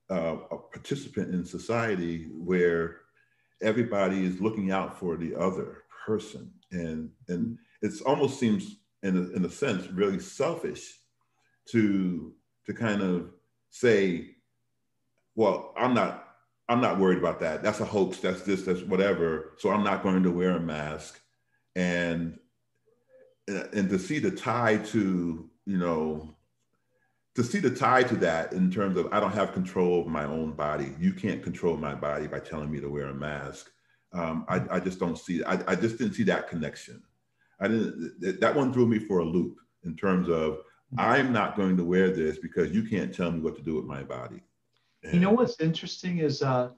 uh, 0.10 0.38
a 0.52 0.58
participant 0.58 1.34
in 1.34 1.46
society 1.46 2.30
where 2.52 3.02
everybody 3.62 4.26
is 4.26 4.42
looking 4.42 4.72
out 4.72 5.00
for 5.00 5.16
the 5.18 5.34
other 5.36 5.84
person, 6.06 6.52
and 6.74 7.10
and 7.28 7.58
mm-hmm. 7.58 7.88
it 7.88 7.94
almost 8.06 8.40
seems, 8.40 8.78
in 9.04 9.18
a, 9.18 9.36
in 9.36 9.46
a 9.46 9.50
sense, 9.50 9.88
really 9.92 10.20
selfish 10.20 11.00
to 11.70 12.34
to 12.66 12.74
kind 12.74 13.02
of 13.02 13.32
say, 13.70 14.36
well, 15.36 15.74
I'm 15.78 15.94
not 15.94 16.24
I'm 16.70 16.82
not 16.82 17.00
worried 17.00 17.18
about 17.18 17.40
that. 17.42 17.62
That's 17.62 17.82
a 17.82 17.86
hoax. 17.86 18.20
That's 18.20 18.42
this. 18.42 18.64
That's 18.64 18.82
whatever. 18.82 19.54
So 19.58 19.70
I'm 19.70 19.84
not 19.84 20.04
going 20.04 20.24
to 20.24 20.32
wear 20.32 20.52
a 20.52 20.60
mask. 20.60 21.20
And 21.76 22.40
and 23.48 23.90
to 23.90 24.00
see 24.00 24.20
the 24.20 24.32
tie 24.32 24.78
to 24.78 25.50
you 25.66 25.78
know 25.78 26.36
to 27.36 27.44
see 27.44 27.60
the 27.60 27.70
tie 27.70 28.04
to 28.04 28.16
that 28.18 28.54
in 28.54 28.72
terms 28.72 28.96
of 28.96 29.12
I 29.12 29.20
don't 29.20 29.34
have 29.34 29.54
control 29.54 29.96
over 29.96 30.10
my 30.10 30.26
own 30.26 30.54
body. 30.54 30.94
You 31.00 31.14
can't 31.14 31.44
control 31.44 31.76
my 31.78 31.96
body 31.96 32.28
by 32.28 32.40
telling 32.40 32.72
me 32.72 32.80
to 32.80 32.90
wear 32.90 33.08
a 33.08 33.14
mask. 33.14 33.72
Um, 34.14 34.46
I, 34.48 34.62
I, 34.70 34.80
just 34.80 35.00
don't 35.00 35.18
see. 35.18 35.44
I, 35.44 35.60
I 35.68 35.76
just 35.76 35.98
didn't 35.98 36.14
see 36.14 36.24
that 36.24 36.48
connection. 36.48 37.02
I 37.60 37.68
didn't. 37.68 38.40
That 38.40 38.56
one 38.56 38.72
threw 38.72 38.86
me 38.86 39.00
for 39.00 39.20
a 39.20 39.26
loop 39.26 39.58
in 39.84 39.96
terms 39.96 40.30
of 40.30 40.60
I'm 40.98 41.34
not 41.34 41.56
going 41.56 41.78
to 41.78 41.84
wear 41.84 42.12
this 42.12 42.38
because 42.38 42.72
you 42.72 42.84
can't 42.84 43.14
tell 43.14 43.32
me 43.32 43.40
what 43.40 43.56
to 43.56 43.62
do 43.62 43.76
with 43.76 43.86
my 43.86 44.04
body. 44.04 44.44
And 45.04 45.14
you 45.16 45.20
know 45.20 45.32
what's 45.32 45.60
interesting 45.60 46.20
is 46.20 46.42
uh, 46.42 46.70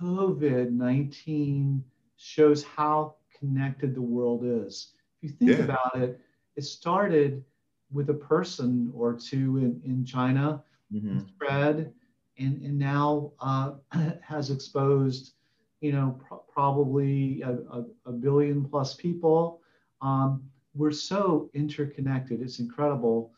COVID 0.00 0.70
19 0.70 1.84
shows 2.16 2.62
how 2.64 3.16
connected 3.38 3.94
the 3.94 4.02
world 4.02 4.42
is. 4.44 4.92
If 5.22 5.30
you 5.30 5.36
think 5.36 5.58
yeah. 5.58 5.64
about 5.64 5.96
it, 5.96 6.20
it 6.56 6.62
started 6.62 7.44
with 7.92 8.10
a 8.10 8.14
person 8.14 8.92
or 8.94 9.14
two 9.14 9.58
in, 9.58 9.80
in 9.84 10.04
China, 10.04 10.62
mm-hmm. 10.92 11.20
spread, 11.20 11.92
and, 12.38 12.62
and 12.62 12.78
now 12.78 13.32
uh, 13.40 13.72
has 14.22 14.50
exposed, 14.50 15.32
you 15.80 15.92
know, 15.92 16.20
probably 16.52 17.42
a, 17.42 17.52
a, 17.52 17.84
a, 18.06 18.12
billion 18.12 18.64
plus 18.64 18.94
people. 18.94 19.60
Um, 20.02 20.42
we're 20.74 20.92
so 20.92 21.50
interconnected. 21.54 22.42
It's 22.42 22.58
incredible. 22.58 23.32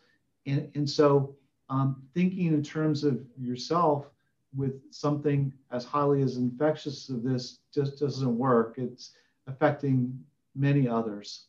And, 0.46 0.70
and 0.74 0.88
so 0.88 1.36
um, 1.68 2.02
thinking 2.14 2.46
in 2.48 2.62
terms 2.62 3.04
of 3.04 3.20
yourself 3.38 4.06
with 4.54 4.80
something 4.90 5.52
as 5.70 5.84
highly 5.84 6.22
as 6.22 6.36
infectious 6.36 7.08
as 7.08 7.22
this 7.22 7.58
just 7.72 7.98
doesn't 7.98 8.36
work. 8.36 8.74
It's 8.76 9.12
affecting 9.46 10.18
many 10.54 10.86
others. 10.86 11.46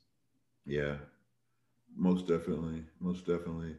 Yeah, 0.65 0.95
most 1.95 2.27
definitely. 2.27 2.83
Most 2.99 3.25
definitely. 3.25 3.75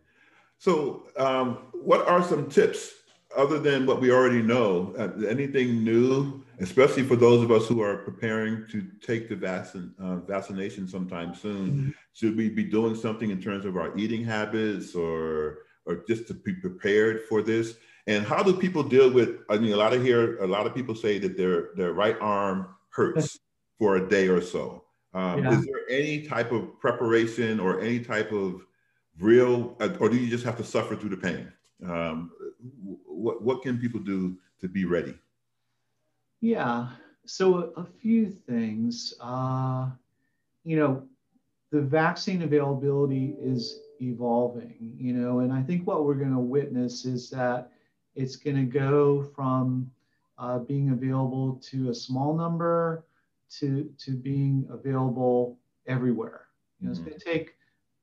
So, 0.58 1.04
um, 1.16 1.58
what 1.72 2.06
are 2.06 2.22
some 2.22 2.48
tips 2.48 2.92
other 3.36 3.58
than 3.58 3.86
what 3.86 4.00
we 4.00 4.12
already 4.12 4.42
know? 4.42 4.94
Uh, 4.98 5.26
anything 5.26 5.82
new 5.82 6.43
especially 6.60 7.02
for 7.02 7.16
those 7.16 7.42
of 7.42 7.50
us 7.50 7.66
who 7.66 7.82
are 7.82 7.98
preparing 7.98 8.66
to 8.70 8.86
take 9.00 9.28
the 9.28 9.36
vaccine, 9.36 9.92
uh, 9.98 10.16
vaccination 10.16 10.86
sometime 10.86 11.34
soon. 11.34 11.70
Mm-hmm. 11.70 11.90
Should 12.12 12.36
we 12.36 12.48
be 12.48 12.64
doing 12.64 12.94
something 12.94 13.30
in 13.30 13.40
terms 13.40 13.64
of 13.64 13.76
our 13.76 13.96
eating 13.96 14.24
habits 14.24 14.94
or, 14.94 15.58
or 15.86 16.04
just 16.06 16.26
to 16.28 16.34
be 16.34 16.54
prepared 16.54 17.22
for 17.28 17.42
this? 17.42 17.76
And 18.06 18.24
how 18.24 18.42
do 18.42 18.54
people 18.54 18.82
deal 18.82 19.10
with, 19.10 19.38
I 19.48 19.58
mean, 19.58 19.72
a 19.72 19.76
lot 19.76 19.94
of 19.94 20.02
here, 20.02 20.38
a 20.38 20.46
lot 20.46 20.66
of 20.66 20.74
people 20.74 20.94
say 20.94 21.18
that 21.18 21.36
their, 21.36 21.70
their 21.76 21.92
right 21.92 22.16
arm 22.20 22.68
hurts 22.90 23.38
for 23.78 23.96
a 23.96 24.08
day 24.08 24.28
or 24.28 24.40
so. 24.40 24.84
Um, 25.14 25.44
yeah. 25.44 25.58
Is 25.58 25.64
there 25.64 25.80
any 25.88 26.26
type 26.26 26.52
of 26.52 26.78
preparation 26.80 27.60
or 27.60 27.80
any 27.80 28.00
type 28.00 28.32
of 28.32 28.62
real, 29.18 29.76
uh, 29.80 29.90
or 30.00 30.08
do 30.08 30.16
you 30.16 30.28
just 30.28 30.44
have 30.44 30.56
to 30.58 30.64
suffer 30.64 30.96
through 30.96 31.10
the 31.10 31.16
pain? 31.16 31.52
Um, 31.86 32.30
what, 33.06 33.42
what 33.42 33.62
can 33.62 33.78
people 33.78 34.00
do 34.00 34.36
to 34.60 34.68
be 34.68 34.84
ready? 34.84 35.14
Yeah. 36.44 36.88
So 37.24 37.72
a, 37.76 37.80
a 37.80 37.86
few 38.02 38.28
things. 38.28 39.14
Uh, 39.18 39.88
you 40.62 40.76
know, 40.76 41.02
the 41.72 41.80
vaccine 41.80 42.42
availability 42.42 43.34
is 43.40 43.80
evolving. 44.00 44.94
You 44.98 45.14
know, 45.14 45.40
and 45.40 45.50
I 45.50 45.62
think 45.62 45.86
what 45.86 46.04
we're 46.04 46.14
going 46.14 46.34
to 46.34 46.38
witness 46.38 47.06
is 47.06 47.30
that 47.30 47.70
it's 48.14 48.36
going 48.36 48.56
to 48.56 48.64
go 48.64 49.22
from 49.34 49.90
uh, 50.36 50.58
being 50.58 50.90
available 50.90 51.60
to 51.70 51.88
a 51.88 51.94
small 51.94 52.36
number 52.36 53.06
to 53.58 53.90
to 53.98 54.10
being 54.10 54.66
available 54.70 55.58
everywhere. 55.86 56.48
You 56.78 56.88
know, 56.88 56.92
mm-hmm. 56.92 57.08
it's 57.08 57.08
going 57.08 57.18
to 57.18 57.24
take 57.24 57.54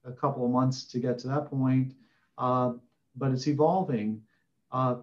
a 0.03 0.11
couple 0.11 0.43
of 0.45 0.51
months 0.51 0.85
to 0.85 0.99
get 0.99 1.19
to 1.19 1.27
that 1.27 1.45
point, 1.47 1.93
uh, 2.39 2.73
but 3.15 3.31
it's 3.31 3.47
evolving. 3.47 4.23
Uh, 4.71 4.95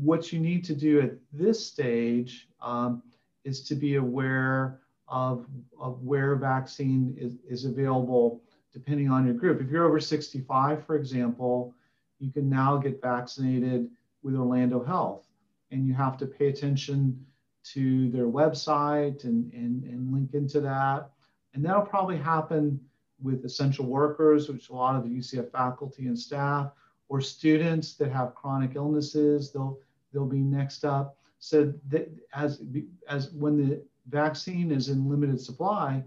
what 0.00 0.32
you 0.32 0.40
need 0.40 0.64
to 0.64 0.74
do 0.74 1.00
at 1.00 1.12
this 1.32 1.64
stage 1.64 2.48
um, 2.60 3.02
is 3.44 3.62
to 3.62 3.74
be 3.74 3.96
aware 3.96 4.80
of, 5.08 5.46
of 5.78 6.02
where 6.02 6.36
vaccine 6.36 7.16
is, 7.18 7.36
is 7.48 7.64
available 7.64 8.42
depending 8.72 9.10
on 9.10 9.24
your 9.24 9.34
group. 9.34 9.60
If 9.60 9.68
you're 9.68 9.86
over 9.86 9.98
65, 9.98 10.86
for 10.86 10.94
example, 10.94 11.74
you 12.20 12.30
can 12.30 12.48
now 12.48 12.76
get 12.76 13.02
vaccinated 13.02 13.90
with 14.22 14.36
Orlando 14.36 14.84
Health. 14.84 15.26
And 15.72 15.86
you 15.86 15.94
have 15.94 16.16
to 16.18 16.26
pay 16.26 16.48
attention 16.48 17.24
to 17.72 18.10
their 18.10 18.26
website 18.26 19.24
and, 19.24 19.52
and, 19.52 19.84
and 19.84 20.12
link 20.12 20.34
into 20.34 20.60
that. 20.60 21.10
And 21.54 21.64
that'll 21.64 21.82
probably 21.82 22.16
happen 22.16 22.80
with 23.22 23.44
essential 23.44 23.86
workers, 23.86 24.48
which 24.48 24.70
a 24.70 24.74
lot 24.74 24.96
of 24.96 25.04
the 25.04 25.10
UCF 25.10 25.50
faculty 25.50 26.06
and 26.06 26.18
staff, 26.18 26.72
or 27.10 27.20
students 27.20 27.94
that 27.94 28.10
have 28.10 28.36
chronic 28.36 28.76
illnesses, 28.76 29.50
they'll, 29.50 29.78
they'll 30.12 30.24
be 30.24 30.38
next 30.38 30.84
up. 30.84 31.16
So 31.40 31.74
that 31.88 32.08
as, 32.32 32.62
as 33.08 33.32
when 33.32 33.56
the 33.56 33.82
vaccine 34.08 34.70
is 34.70 34.88
in 34.88 35.08
limited 35.08 35.40
supply, 35.40 36.04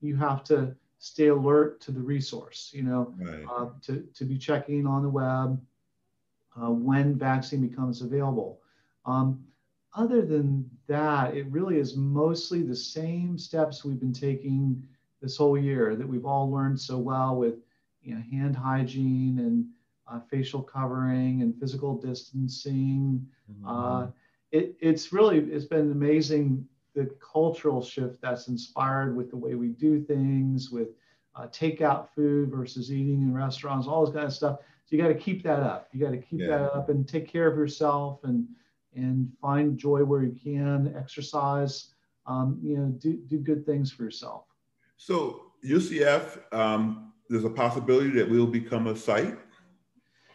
you 0.00 0.16
have 0.16 0.42
to 0.44 0.74
stay 0.98 1.26
alert 1.26 1.80
to 1.82 1.92
the 1.92 2.00
resource, 2.00 2.70
you 2.74 2.82
know, 2.82 3.14
right. 3.18 3.44
uh, 3.50 3.68
to, 3.82 4.02
to 4.14 4.24
be 4.24 4.38
checking 4.38 4.86
on 4.86 5.02
the 5.02 5.08
web 5.08 5.60
uh, 6.60 6.70
when 6.70 7.16
vaccine 7.16 7.60
becomes 7.60 8.00
available. 8.00 8.60
Um, 9.04 9.44
other 9.94 10.22
than 10.22 10.68
that, 10.86 11.36
it 11.36 11.46
really 11.50 11.78
is 11.78 11.94
mostly 11.94 12.62
the 12.62 12.76
same 12.76 13.36
steps 13.36 13.84
we've 13.84 14.00
been 14.00 14.14
taking 14.14 14.82
this 15.20 15.36
whole 15.36 15.58
year 15.58 15.94
that 15.94 16.08
we've 16.08 16.24
all 16.24 16.50
learned 16.50 16.80
so 16.80 16.96
well 16.96 17.36
with 17.36 17.56
you 18.02 18.14
know, 18.14 18.22
hand 18.30 18.56
hygiene 18.56 19.40
and 19.40 19.66
uh, 20.10 20.20
facial 20.30 20.62
covering 20.62 21.42
and 21.42 21.58
physical 21.58 21.96
distancing. 21.96 23.26
Mm-hmm. 23.50 23.68
Uh, 23.68 24.06
it, 24.50 24.76
it's 24.80 25.12
really 25.12 25.38
it's 25.38 25.66
been 25.66 25.92
amazing 25.92 26.66
the 26.94 27.10
cultural 27.20 27.82
shift 27.82 28.20
that's 28.20 28.48
inspired 28.48 29.16
with 29.16 29.30
the 29.30 29.36
way 29.36 29.54
we 29.54 29.68
do 29.68 30.02
things 30.02 30.70
with 30.70 30.88
uh, 31.36 31.46
takeout 31.48 32.08
food 32.14 32.50
versus 32.50 32.92
eating 32.92 33.22
in 33.22 33.32
restaurants, 33.32 33.86
all 33.86 34.04
this 34.04 34.14
kind 34.14 34.26
of 34.26 34.32
stuff. 34.32 34.58
so 34.84 34.96
you 34.96 35.00
got 35.00 35.08
to 35.08 35.14
keep 35.14 35.42
that 35.44 35.60
up. 35.60 35.88
You 35.92 36.00
got 36.00 36.10
to 36.10 36.18
keep 36.18 36.40
yeah. 36.40 36.48
that 36.48 36.72
up 36.72 36.88
and 36.88 37.06
take 37.06 37.28
care 37.28 37.46
of 37.46 37.56
yourself 37.56 38.20
and 38.24 38.46
and 38.94 39.30
find 39.40 39.78
joy 39.78 40.02
where 40.04 40.22
you 40.22 40.34
can. 40.42 40.94
Exercise. 40.96 41.90
Um, 42.26 42.58
you 42.62 42.76
know, 42.76 42.86
do 42.98 43.14
do 43.28 43.38
good 43.38 43.64
things 43.64 43.92
for 43.92 44.02
yourself. 44.02 44.44
So 44.96 45.52
UCF, 45.64 46.52
um, 46.52 47.12
there's 47.28 47.44
a 47.44 47.50
possibility 47.50 48.10
that 48.10 48.28
we'll 48.28 48.46
become 48.46 48.88
a 48.88 48.96
site. 48.96 49.38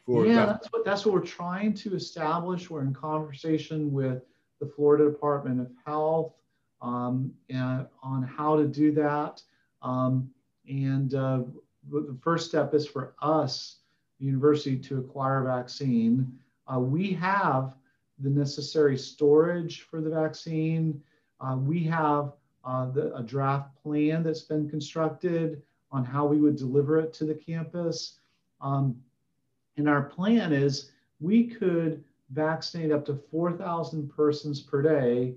For 0.06 0.26
yeah, 0.26 0.46
that's 0.46 0.68
what 0.72 0.84
that's 0.84 1.06
what 1.06 1.14
we're 1.14 1.22
trying 1.22 1.74
to 1.76 1.96
establish. 1.96 2.70
We're 2.70 2.82
in 2.82 2.94
conversation 2.94 3.92
with 3.94 4.24
the 4.60 4.66
Florida 4.66 5.10
Department 5.10 5.62
of 5.62 5.72
Health 5.86 6.34
um, 6.82 7.32
on 8.04 8.24
how 8.24 8.58
to 8.58 8.68
do 8.68 8.92
that. 8.92 9.42
Um, 9.82 10.30
and 10.68 11.14
uh, 11.14 11.44
the 11.90 12.18
first 12.22 12.48
step 12.48 12.74
is 12.74 12.88
for 12.88 13.16
us, 13.22 13.78
the 14.20 14.26
university, 14.26 14.78
to 14.78 15.00
acquire 15.00 15.42
a 15.42 15.46
vaccine. 15.46 16.38
Uh, 16.68 16.80
we 16.80 17.12
have 17.14 17.76
the 18.20 18.30
necessary 18.30 18.98
storage 18.98 19.82
for 19.82 20.02
the 20.02 20.10
vaccine. 20.10 21.02
Uh, 21.40 21.58
we 21.58 21.84
have 21.84 22.34
uh, 22.64 22.90
the, 22.92 23.14
a 23.16 23.24
draft 23.24 23.70
plan 23.82 24.24
that's 24.24 24.42
been 24.42 24.70
constructed 24.70 25.62
on 25.92 26.06
how 26.06 26.26
we 26.26 26.40
would 26.40 26.56
deliver 26.56 27.00
it 27.00 27.14
to 27.14 27.26
the 27.26 27.34
campus. 27.34 28.20
Um, 28.62 28.96
and 29.78 29.90
our 29.90 30.04
plan 30.04 30.54
is 30.54 30.92
we 31.20 31.48
could 31.48 32.04
vaccinate 32.32 32.92
up 32.92 33.06
to 33.06 33.16
4,000 33.32 34.10
persons 34.10 34.62
per 34.62 34.82
day 34.82 35.36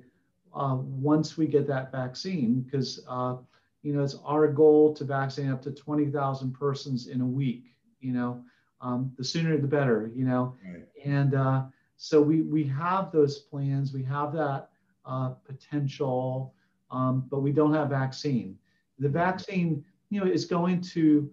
uh, 0.54 0.76
once 0.76 1.36
we 1.36 1.46
get 1.46 1.66
that 1.66 1.92
vaccine, 1.92 2.60
because 2.60 3.04
uh, 3.08 3.36
you 3.82 3.92
know 3.92 4.02
it's 4.02 4.16
our 4.24 4.48
goal 4.48 4.94
to 4.94 5.04
vaccinate 5.04 5.52
up 5.52 5.62
to 5.62 5.70
20,000 5.70 6.52
persons 6.52 7.08
in 7.08 7.20
a 7.20 7.26
week. 7.26 7.64
You 8.00 8.12
know, 8.12 8.42
um, 8.80 9.12
the 9.18 9.24
sooner 9.24 9.56
the 9.58 9.66
better. 9.66 10.10
You 10.14 10.24
know, 10.24 10.56
right. 10.66 10.84
and 11.04 11.34
uh, 11.34 11.64
so 11.96 12.20
we 12.20 12.42
we 12.42 12.64
have 12.64 13.12
those 13.12 13.38
plans, 13.38 13.92
we 13.92 14.02
have 14.04 14.32
that 14.32 14.70
uh, 15.04 15.30
potential, 15.46 16.54
um, 16.90 17.26
but 17.30 17.40
we 17.40 17.52
don't 17.52 17.74
have 17.74 17.90
vaccine. 17.90 18.56
The 18.98 19.08
vaccine, 19.10 19.84
you 20.08 20.20
know, 20.20 20.30
is 20.30 20.46
going 20.46 20.80
to 20.80 21.30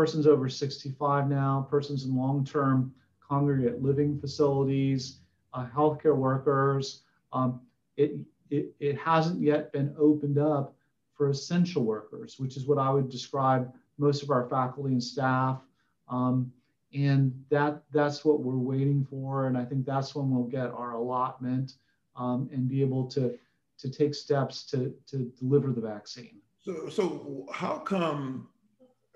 persons 0.00 0.26
over 0.26 0.48
65 0.48 1.28
now, 1.28 1.66
persons 1.68 2.06
in 2.06 2.16
long-term 2.16 2.90
congregate 3.20 3.82
living 3.82 4.18
facilities, 4.18 5.18
uh, 5.52 5.66
healthcare 5.76 6.16
workers. 6.16 7.02
Um, 7.34 7.60
it, 7.98 8.12
it, 8.48 8.72
it 8.80 8.96
hasn't 8.96 9.42
yet 9.42 9.74
been 9.74 9.94
opened 9.98 10.38
up 10.38 10.74
for 11.12 11.28
essential 11.28 11.84
workers, 11.84 12.36
which 12.38 12.56
is 12.56 12.66
what 12.66 12.78
I 12.78 12.88
would 12.88 13.10
describe 13.10 13.70
most 13.98 14.22
of 14.22 14.30
our 14.30 14.48
faculty 14.48 14.92
and 14.92 15.04
staff. 15.04 15.60
Um, 16.08 16.50
and 16.94 17.34
that 17.50 17.82
that's 17.92 18.24
what 18.24 18.40
we're 18.40 18.56
waiting 18.56 19.06
for. 19.10 19.48
And 19.48 19.58
I 19.58 19.66
think 19.66 19.84
that's 19.84 20.14
when 20.14 20.30
we'll 20.30 20.44
get 20.44 20.70
our 20.70 20.92
allotment 20.92 21.74
um, 22.16 22.48
and 22.54 22.66
be 22.66 22.80
able 22.80 23.06
to 23.08 23.38
to 23.80 23.90
take 23.90 24.14
steps 24.14 24.64
to 24.70 24.94
to 25.08 25.30
deliver 25.38 25.72
the 25.72 25.82
vaccine. 25.82 26.40
So 26.64 26.88
so 26.88 27.46
how 27.52 27.76
come 27.80 28.48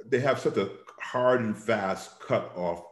they 0.08 0.20
have 0.20 0.38
such 0.38 0.56
a 0.56 0.70
hard 1.00 1.40
and 1.40 1.56
fast 1.56 2.20
cut 2.20 2.52
off 2.56 2.84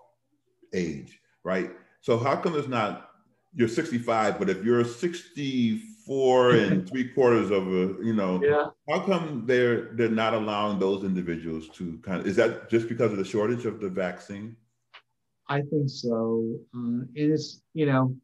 age, 0.72 1.20
right? 1.44 1.70
So 2.00 2.18
how 2.18 2.36
come 2.36 2.56
it's 2.56 2.68
not 2.68 3.10
you're 3.54 3.68
65, 3.68 4.38
but 4.38 4.48
if 4.48 4.64
you're 4.64 4.84
64 4.84 6.50
and 6.54 6.88
three 6.88 7.08
quarters 7.08 7.50
of 7.50 7.66
a, 7.68 8.04
you 8.04 8.14
know, 8.14 8.42
yeah. 8.42 8.68
how 8.88 9.00
come 9.00 9.44
they're 9.46 9.92
they're 9.94 10.08
not 10.08 10.34
allowing 10.34 10.78
those 10.78 11.04
individuals 11.04 11.68
to 11.70 11.98
kind 12.02 12.20
of 12.20 12.26
is 12.26 12.36
that 12.36 12.70
just 12.70 12.88
because 12.88 13.12
of 13.12 13.18
the 13.18 13.24
shortage 13.24 13.66
of 13.66 13.80
the 13.80 13.88
vaccine? 13.88 14.56
I 15.48 15.60
think 15.60 15.90
so. 15.90 16.58
Uh, 16.74 17.04
and 17.04 17.08
it's, 17.14 17.62
you 17.74 17.84
know, 17.84 18.16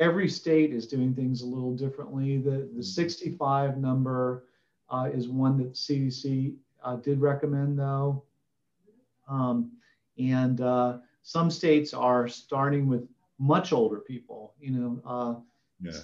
every 0.00 0.28
state 0.28 0.72
is 0.72 0.86
doing 0.86 1.14
things 1.14 1.42
a 1.42 1.46
little 1.46 1.76
differently. 1.76 2.38
The, 2.38 2.68
the 2.74 2.82
65 2.82 3.76
number 3.76 4.46
uh, 4.88 5.08
is 5.12 5.28
one 5.28 5.58
that 5.58 5.74
CDC 5.74 6.56
uh, 6.82 6.96
did 6.96 7.20
recommend, 7.20 7.78
though. 7.78 8.24
Um, 9.28 9.72
and 10.18 10.60
uh, 10.60 10.98
some 11.22 11.50
states 11.50 11.94
are 11.94 12.28
starting 12.28 12.88
with 12.88 13.08
much 13.38 13.72
older 13.72 13.98
people, 13.98 14.54
you 14.60 14.70
know, 14.72 15.00
uh, 15.06 15.34
yeah. 15.80 15.98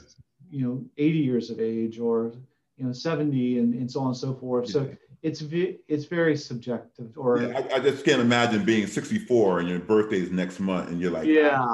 you 0.51 0.67
know, 0.67 0.85
80 0.97 1.19
years 1.19 1.51
of 1.51 1.61
age 1.61 1.99
or 1.99 2.33
you 2.77 2.85
know 2.85 2.93
70 2.93 3.59
and, 3.59 3.75
and 3.75 3.91
so 3.91 4.01
on 4.01 4.09
and 4.09 4.17
so 4.17 4.35
forth. 4.35 4.67
Yeah. 4.67 4.73
So 4.73 4.97
it's 5.23 5.43
it's 5.51 6.05
very 6.05 6.37
subjective. 6.37 7.17
Or 7.17 7.43
yeah, 7.43 7.59
I, 7.59 7.77
I, 7.77 7.81
just 7.81 8.05
can't 8.05 8.21
imagine 8.21 8.65
being 8.65 8.87
64 8.87 9.61
and 9.61 9.69
your 9.69 9.81
birthday 9.81 10.21
is 10.21 10.31
next 10.31 10.61
month 10.61 10.91
and 10.91 11.01
you're 11.01 11.11
like, 11.11 11.27
yeah, 11.27 11.67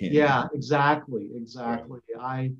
yeah, 0.00 0.46
exactly, 0.52 1.30
exactly. 1.34 2.00
Right. 2.16 2.22
I 2.22 2.52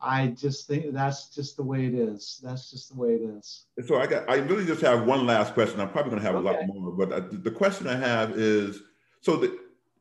I 0.00 0.28
just 0.28 0.68
think 0.68 0.92
that's 0.92 1.34
just 1.34 1.56
the 1.56 1.62
way 1.62 1.86
it 1.86 1.94
is. 1.94 2.40
That's 2.42 2.70
just 2.70 2.90
the 2.90 3.00
way 3.00 3.14
it 3.14 3.22
is. 3.22 3.66
So 3.86 3.98
I 3.98 4.06
got 4.06 4.30
I 4.30 4.36
really 4.36 4.64
just 4.64 4.80
have 4.82 5.06
one 5.06 5.26
last 5.26 5.54
question. 5.54 5.80
I'm 5.80 5.90
probably 5.90 6.10
going 6.10 6.22
to 6.22 6.26
have 6.26 6.36
okay. 6.36 6.48
a 6.48 6.52
lot 6.52 6.66
more, 6.66 6.92
but 6.92 7.12
I, 7.12 7.20
the 7.20 7.50
question 7.50 7.88
I 7.88 7.96
have 7.96 8.38
is 8.38 8.80
so 9.20 9.36
that 9.36 9.52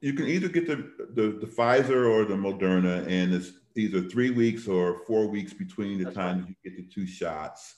you 0.02 0.14
can 0.14 0.28
either 0.28 0.48
get 0.48 0.68
the, 0.68 0.76
the, 1.16 1.40
the 1.40 1.48
Pfizer 1.48 2.08
or 2.08 2.26
the 2.26 2.36
Moderna, 2.36 3.08
and 3.08 3.34
it's 3.34 3.52
either 3.76 4.02
three 4.02 4.30
weeks 4.30 4.68
or 4.68 5.02
four 5.08 5.28
weeks 5.28 5.54
between 5.54 5.98
the 5.98 6.06
That's 6.06 6.16
times 6.16 6.44
right. 6.44 6.56
you 6.64 6.72
get 6.72 6.78
the 6.78 6.94
two 6.94 7.08
shots. 7.08 7.76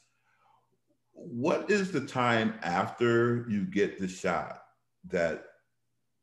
What 1.14 1.70
is 1.70 1.92
the 1.92 2.02
time 2.02 2.56
after 2.62 3.46
you 3.50 3.66
get 3.66 4.00
the 4.00 4.08
shot 4.08 4.64
that 5.10 5.46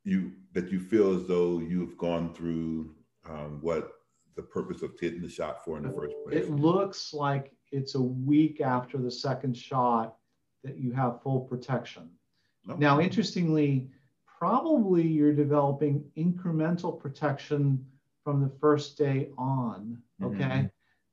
you 0.05 0.32
that 0.53 0.70
you 0.70 0.80
feel 0.80 1.14
as 1.14 1.26
though 1.26 1.59
you've 1.59 1.99
gone 1.99 2.32
through 2.34 2.94
um, 3.28 3.59
what 3.61 3.92
the 4.37 4.43
purpose 4.43 4.82
of 4.82 4.99
getting 4.99 5.22
the 5.22 5.28
shot 5.28 5.64
for 5.64 5.78
in 5.78 5.84
the 5.84 5.93
first 5.93 6.14
place? 6.24 6.45
It 6.45 6.51
looks 6.51 7.12
like 7.14 7.53
it's 7.72 7.95
a 7.95 8.03
week 8.03 8.61
after 8.61 8.99
the 8.99 9.11
second 9.11 9.57
shot 9.57 10.16
that 10.62 10.78
you 10.78 10.93
have 10.93 11.22
full 11.22 11.41
protection. 11.41 12.11
Now, 12.78 13.01
interestingly, 13.01 13.89
probably 14.39 15.07
you're 15.07 15.32
developing 15.32 16.05
incremental 16.16 16.99
protection 16.99 17.84
from 18.24 18.41
the 18.41 18.51
first 18.61 18.99
day 18.99 19.30
on. 19.39 20.03
Okay. 20.22 20.37
Mm-hmm. 20.37 20.66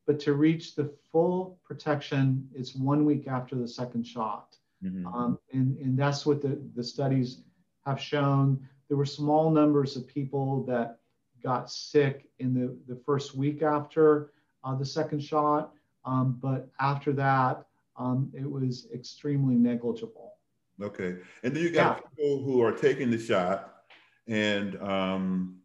But 0.08 0.20
to 0.22 0.34
reach 0.34 0.76
the 0.76 0.92
full 1.12 1.60
protection, 1.64 2.50
it's 2.54 2.76
one 2.76 3.06
week 3.06 3.28
after 3.28 3.56
the 3.56 3.68
second 3.68 4.06
shot. 4.06 4.58
Mm-hmm. 4.84 5.08
Um, 5.08 5.40
and, 5.54 5.78
and 5.78 5.98
that's 5.98 6.26
what 6.26 6.42
the, 6.42 6.60
the 6.76 6.84
studies 6.84 7.44
have 7.86 8.02
shown. 8.02 8.68
There 8.88 8.98
were 8.98 9.06
small 9.06 9.50
numbers 9.50 9.96
of 9.96 10.08
people 10.08 10.66
that 10.66 11.00
got 11.44 11.70
sick 11.70 12.30
in 12.40 12.54
the, 12.54 12.76
the 12.94 13.00
first 13.06 13.36
week 13.36 13.62
after 13.62 14.32
uh, 14.64 14.76
the 14.76 14.86
second 14.86 15.22
shot. 15.24 15.72
Um, 16.06 16.38
but 16.42 16.70
after 16.80 17.14
that, 17.14 17.66
um, 17.98 18.32
it 18.34 18.50
was 18.50 18.88
extremely 18.94 19.56
negligible. 19.56 20.34
Okay. 20.82 21.16
And 21.44 21.56
then 21.56 21.64
you 21.64 21.70
got 21.70 21.98
yeah. 21.98 22.10
people 22.10 22.44
who 22.44 22.62
are 22.62 22.72
taking 22.72 23.12
the 23.12 23.20
shot 23.20 23.84
and, 24.28 24.82
um, 24.82 25.58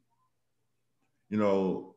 you 1.31 1.39
know, 1.39 1.95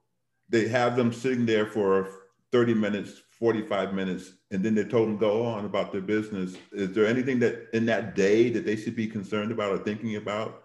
they 0.50 0.68
have 0.68 0.96
them 0.96 1.12
sitting 1.14 1.46
there 1.46 1.66
for 1.66 2.10
30 2.52 2.74
minutes, 2.74 3.22
45 3.40 3.94
minutes, 3.94 4.34
and 4.52 4.64
then 4.64 4.76
they 4.76 4.84
told 4.84 5.08
them 5.08 5.18
go 5.18 5.46
on 5.46 5.66
about 5.66 5.92
their 5.92 6.02
business. 6.02 6.56
Is 6.74 6.94
there 6.94 7.06
anything 7.06 7.40
that 7.40 7.70
in 7.74 7.86
that 7.86 8.16
day 8.16 8.50
that 8.50 8.66
they 8.66 8.76
should 8.76 8.96
be 8.96 9.08
concerned 9.08 9.52
about 9.52 9.72
or 9.72 9.78
thinking 9.78 10.18
about? 10.18 10.64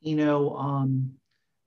You 0.00 0.16
know, 0.16 0.56
um, 0.56 1.12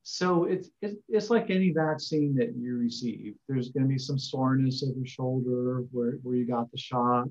so 0.10 0.46
it's, 0.46 0.70
it's 1.10 1.30
like 1.30 1.50
any 1.50 1.74
vaccine 1.74 2.34
that 2.36 2.56
you 2.56 2.78
receive. 2.78 3.34
There's 3.50 3.72
going 3.72 3.84
to 3.84 3.90
be 3.90 4.00
some 4.00 4.18
soreness 4.18 4.82
of 4.82 4.96
your 4.96 5.06
shoulder 5.06 5.84
where, 5.92 6.14
where 6.24 6.38
you 6.38 6.48
got 6.48 6.72
the 6.72 6.78
shot. 6.78 7.28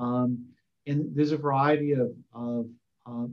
Um, 0.00 0.44
and 0.88 1.14
there's 1.14 1.30
a 1.30 1.36
variety 1.36 1.92
of, 1.92 2.10
of 2.34 2.66
uh, 3.06 3.26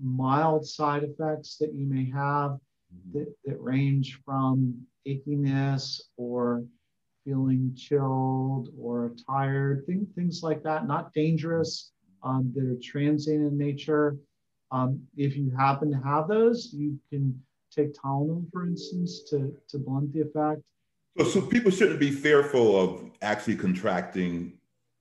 mild 0.00 0.64
side 0.64 1.02
effects 1.02 1.56
that 1.56 1.74
you 1.74 1.86
may 1.86 2.08
have 2.08 2.52
mm-hmm. 2.52 3.18
that, 3.18 3.34
that 3.46 3.60
range 3.60 4.20
from 4.24 4.80
achiness 5.08 6.00
or 6.16 6.62
feeling 7.24 7.74
chilled 7.76 8.68
or 8.80 9.12
tired, 9.28 9.84
things, 9.86 10.06
things 10.14 10.40
like 10.40 10.62
that, 10.62 10.86
not 10.86 11.12
dangerous, 11.14 11.90
um, 12.22 12.52
that 12.54 12.64
are 12.64 12.78
transient 12.80 13.44
in 13.44 13.58
nature. 13.58 14.16
Um, 14.70 15.00
if 15.16 15.36
you 15.36 15.50
happen 15.50 15.90
to 15.90 15.98
have 16.06 16.28
those, 16.28 16.72
you 16.72 16.96
can 17.10 17.42
take 17.70 17.94
Tylenol, 17.94 18.44
for 18.52 18.66
instance, 18.66 19.22
to, 19.30 19.54
to 19.68 19.78
blunt 19.78 20.12
the 20.12 20.22
effect. 20.22 20.62
So, 21.18 21.24
so 21.24 21.40
people 21.42 21.70
shouldn't 21.70 22.00
be 22.00 22.10
fearful 22.10 22.80
of 22.80 23.10
actually 23.22 23.56
contracting 23.56 24.54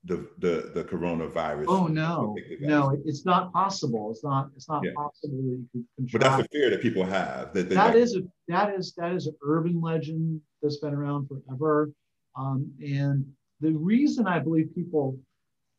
the 0.05 0.27
the 0.39 0.71
the 0.73 0.83
coronavirus. 0.85 1.65
Oh 1.67 1.87
no, 1.87 2.35
no, 2.61 2.97
it's 3.05 3.25
not 3.25 3.51
possible. 3.51 4.09
It's 4.11 4.23
not. 4.23 4.49
It's 4.55 4.69
not 4.69 4.81
yeah. 4.83 4.91
possible 4.95 5.37
that 5.37 5.43
you 5.43 5.67
could 5.73 5.85
contract. 5.97 6.11
But 6.13 6.21
that's 6.21 6.45
a 6.45 6.47
fear 6.49 6.69
that 6.69 6.81
people 6.81 7.03
have. 7.03 7.53
That 7.53 7.69
that 7.69 7.95
is 7.95 8.15
a 8.15 8.21
that 8.47 8.73
is 8.73 8.93
that 8.95 9.11
is 9.11 9.27
an 9.27 9.35
urban 9.43 9.81
legend 9.81 10.41
that's 10.61 10.77
been 10.77 10.93
around 10.93 11.27
forever, 11.27 11.91
um, 12.37 12.71
and 12.81 13.25
the 13.59 13.73
reason 13.73 14.25
I 14.25 14.39
believe 14.39 14.73
people 14.73 15.17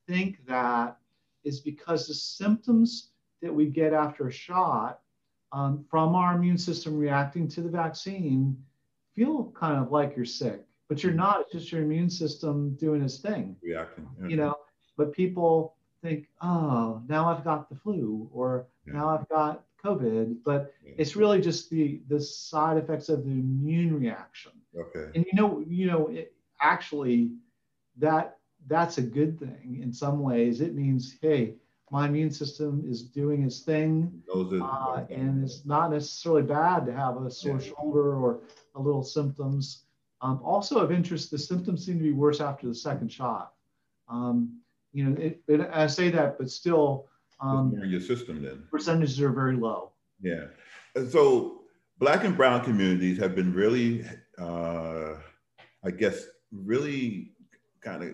think 0.07 0.45
that 0.47 0.99
is 1.45 1.61
because 1.61 2.07
the 2.07 2.14
symptoms 2.14 3.12
that 3.41 3.55
we 3.55 3.66
get 3.66 3.95
after 3.95 4.28
a 4.28 4.32
shot 4.32 5.01
um, 5.53 5.84
from 5.90 6.14
our 6.14 6.36
immune 6.36 6.59
system 6.59 6.96
reacting 6.98 7.48
to 7.48 7.61
the 7.61 7.68
vaccine 7.68 8.57
feel 9.14 9.53
kind 9.55 9.78
of 9.78 9.90
like 9.90 10.14
you're 10.16 10.24
sick, 10.24 10.64
but 10.88 11.03
you're 11.03 11.12
not. 11.12 11.40
It's 11.42 11.53
just 11.53 11.72
your 11.72 11.82
immune 11.82 12.11
system 12.11 12.74
doing 12.76 13.03
its 13.03 13.18
thing. 13.18 13.57
Reacting. 13.62 14.09
You 14.26 14.36
know, 14.36 14.55
but 14.96 15.12
people 15.12 15.74
think, 16.03 16.28
oh, 16.40 17.03
now 17.09 17.28
I've 17.28 17.44
got 17.44 17.68
the 17.68 17.76
flu 17.76 18.28
or 18.32 18.66
yeah. 18.86 18.94
now 18.94 19.09
I've 19.09 19.28
got 19.28 19.64
COVID, 19.84 20.36
but 20.44 20.72
yeah. 20.84 20.92
it's 20.98 21.16
really 21.16 21.40
just 21.40 21.70
the 21.70 22.01
the 22.09 22.20
side 22.20 22.76
effects 22.76 23.09
of 23.09 23.24
the 23.24 23.30
immune 23.30 23.98
reaction. 23.98 24.53
Okay. 24.78 25.11
And 25.14 25.24
you 25.24 25.34
know, 25.34 25.64
you 25.66 25.86
know, 25.86 26.09
it, 26.09 26.32
actually, 26.61 27.32
that 27.98 28.38
that's 28.66 28.98
a 28.98 29.03
good 29.03 29.38
thing 29.38 29.80
in 29.82 29.92
some 29.92 30.20
ways. 30.20 30.61
It 30.61 30.74
means, 30.74 31.16
hey, 31.20 31.55
my 31.91 32.07
immune 32.07 32.30
system 32.30 32.84
is 32.86 33.03
doing 33.03 33.43
its 33.43 33.61
thing, 33.61 34.22
uh, 34.32 35.05
and 35.11 35.45
it's 35.45 35.66
not 35.66 35.91
necessarily 35.91 36.43
bad 36.43 36.86
to 36.86 36.93
have 36.93 37.20
a 37.20 37.30
sore 37.30 37.61
yeah. 37.61 37.72
shoulder 37.72 38.14
or 38.14 38.41
a 38.76 38.80
little 38.80 39.03
symptoms. 39.03 39.84
Um, 40.22 40.41
also 40.45 40.78
of 40.78 40.93
interest, 40.93 41.30
the 41.30 41.38
symptoms 41.38 41.84
seem 41.84 41.99
to 41.99 42.05
be 42.05 42.12
worse 42.12 42.41
after 42.41 42.68
the 42.68 42.74
second 42.74 43.11
shot. 43.11 43.55
Um, 44.09 44.61
you 44.93 45.05
know, 45.05 45.20
it, 45.20 45.41
it, 45.49 45.68
I 45.72 45.86
say 45.86 46.11
that, 46.11 46.38
but 46.38 46.51
still, 46.51 47.07
um, 47.41 47.72
your 47.84 48.01
system 48.01 48.43
then. 48.43 48.64
Percentages 48.70 49.20
are 49.20 49.32
very 49.32 49.57
low. 49.57 49.93
Yeah. 50.20 50.47
So 51.09 51.62
black 51.99 52.24
and 52.24 52.36
brown 52.36 52.64
communities 52.64 53.18
have 53.18 53.34
been 53.34 53.53
really, 53.53 54.05
uh, 54.38 55.14
I 55.84 55.91
guess, 55.91 56.26
really 56.53 57.32
kind 57.80 58.03
of 58.03 58.11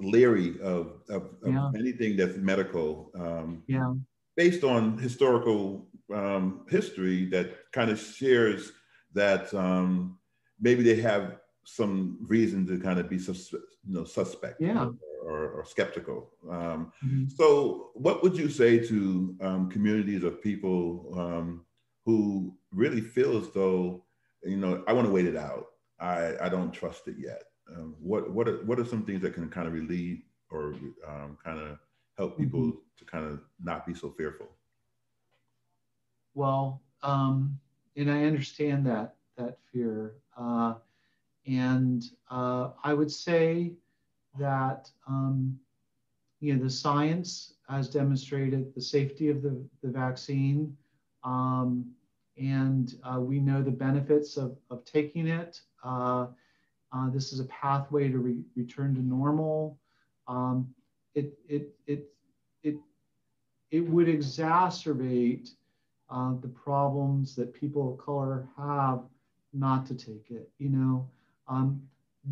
leery 0.00 0.60
of, 0.60 1.00
of, 1.08 1.30
of 1.42 1.52
yeah. 1.52 1.70
anything 1.76 2.16
that's 2.16 2.36
medical. 2.36 3.10
Um, 3.14 3.62
yeah. 3.66 3.92
Based 4.36 4.64
on 4.64 4.98
historical 4.98 5.86
um, 6.12 6.66
history 6.68 7.26
that 7.26 7.70
kind 7.72 7.90
of 7.90 8.00
shares 8.00 8.72
that 9.14 9.52
um, 9.54 10.18
maybe 10.60 10.82
they 10.82 11.00
have 11.00 11.36
some 11.64 12.18
reason 12.20 12.66
to 12.66 12.78
kind 12.78 12.98
of 12.98 13.08
be 13.08 13.18
sus- 13.18 13.52
you 13.52 13.94
know 13.94 14.04
suspect. 14.04 14.60
Yeah 14.60 14.88
or, 15.24 15.48
or 15.48 15.64
skeptical. 15.64 16.30
Um, 16.50 16.92
mm-hmm. 17.04 17.24
So, 17.28 17.90
what 17.94 18.22
would 18.22 18.36
you 18.36 18.48
say 18.48 18.78
to 18.86 19.36
um, 19.40 19.70
communities 19.70 20.22
of 20.22 20.42
people 20.42 21.12
um, 21.16 21.64
who 22.04 22.54
really 22.72 23.00
feel 23.00 23.38
as 23.38 23.48
though, 23.50 24.04
you 24.42 24.56
know, 24.56 24.84
I 24.86 24.92
want 24.92 25.06
to 25.06 25.12
wait 25.12 25.26
it 25.26 25.36
out. 25.36 25.66
I, 25.98 26.34
I 26.40 26.48
don't 26.48 26.72
trust 26.72 27.08
it 27.08 27.16
yet. 27.18 27.42
Um, 27.70 27.94
what 28.00 28.30
what 28.30 28.48
are, 28.48 28.64
what 28.64 28.78
are 28.78 28.84
some 28.84 29.04
things 29.04 29.22
that 29.22 29.34
can 29.34 29.48
kind 29.48 29.66
of 29.66 29.72
relieve 29.72 30.22
or 30.50 30.74
um, 31.06 31.38
kind 31.42 31.58
of 31.58 31.78
help 32.16 32.38
people 32.38 32.60
mm-hmm. 32.60 32.78
to 32.98 33.04
kind 33.04 33.24
of 33.24 33.40
not 33.62 33.86
be 33.86 33.94
so 33.94 34.10
fearful? 34.16 34.48
Well, 36.34 36.82
um, 37.02 37.58
and 37.96 38.10
I 38.10 38.24
understand 38.24 38.86
that 38.86 39.16
that 39.36 39.58
fear, 39.72 40.14
uh, 40.36 40.74
and 41.46 42.04
uh, 42.30 42.70
I 42.82 42.94
would 42.94 43.10
say 43.10 43.72
that 44.38 44.90
um, 45.08 45.58
you 46.40 46.54
know 46.54 46.62
the 46.62 46.70
science 46.70 47.54
has 47.68 47.88
demonstrated 47.88 48.74
the 48.74 48.82
safety 48.82 49.30
of 49.30 49.42
the, 49.42 49.64
the 49.82 49.88
vaccine 49.88 50.76
um, 51.24 51.90
and 52.36 52.94
uh, 53.04 53.20
we 53.20 53.40
know 53.40 53.62
the 53.62 53.70
benefits 53.70 54.36
of, 54.36 54.56
of 54.70 54.84
taking 54.84 55.26
it 55.26 55.60
uh, 56.94 57.10
this 57.10 57.32
is 57.32 57.40
a 57.40 57.44
pathway 57.44 58.08
to 58.08 58.18
re- 58.18 58.44
return 58.56 58.94
to 58.94 59.02
normal. 59.02 59.78
Um, 60.28 60.72
it, 61.14 61.38
it, 61.48 61.74
it, 61.86 62.06
it, 62.62 62.76
it 63.70 63.80
would 63.80 64.06
exacerbate 64.06 65.50
uh, 66.08 66.34
the 66.40 66.48
problems 66.48 67.34
that 67.36 67.52
people 67.52 67.92
of 67.92 67.98
color 67.98 68.46
have 68.56 69.00
not 69.52 69.86
to 69.86 69.94
take 69.94 70.30
it 70.30 70.50
you 70.58 70.68
know? 70.68 71.08
Um, 71.48 71.82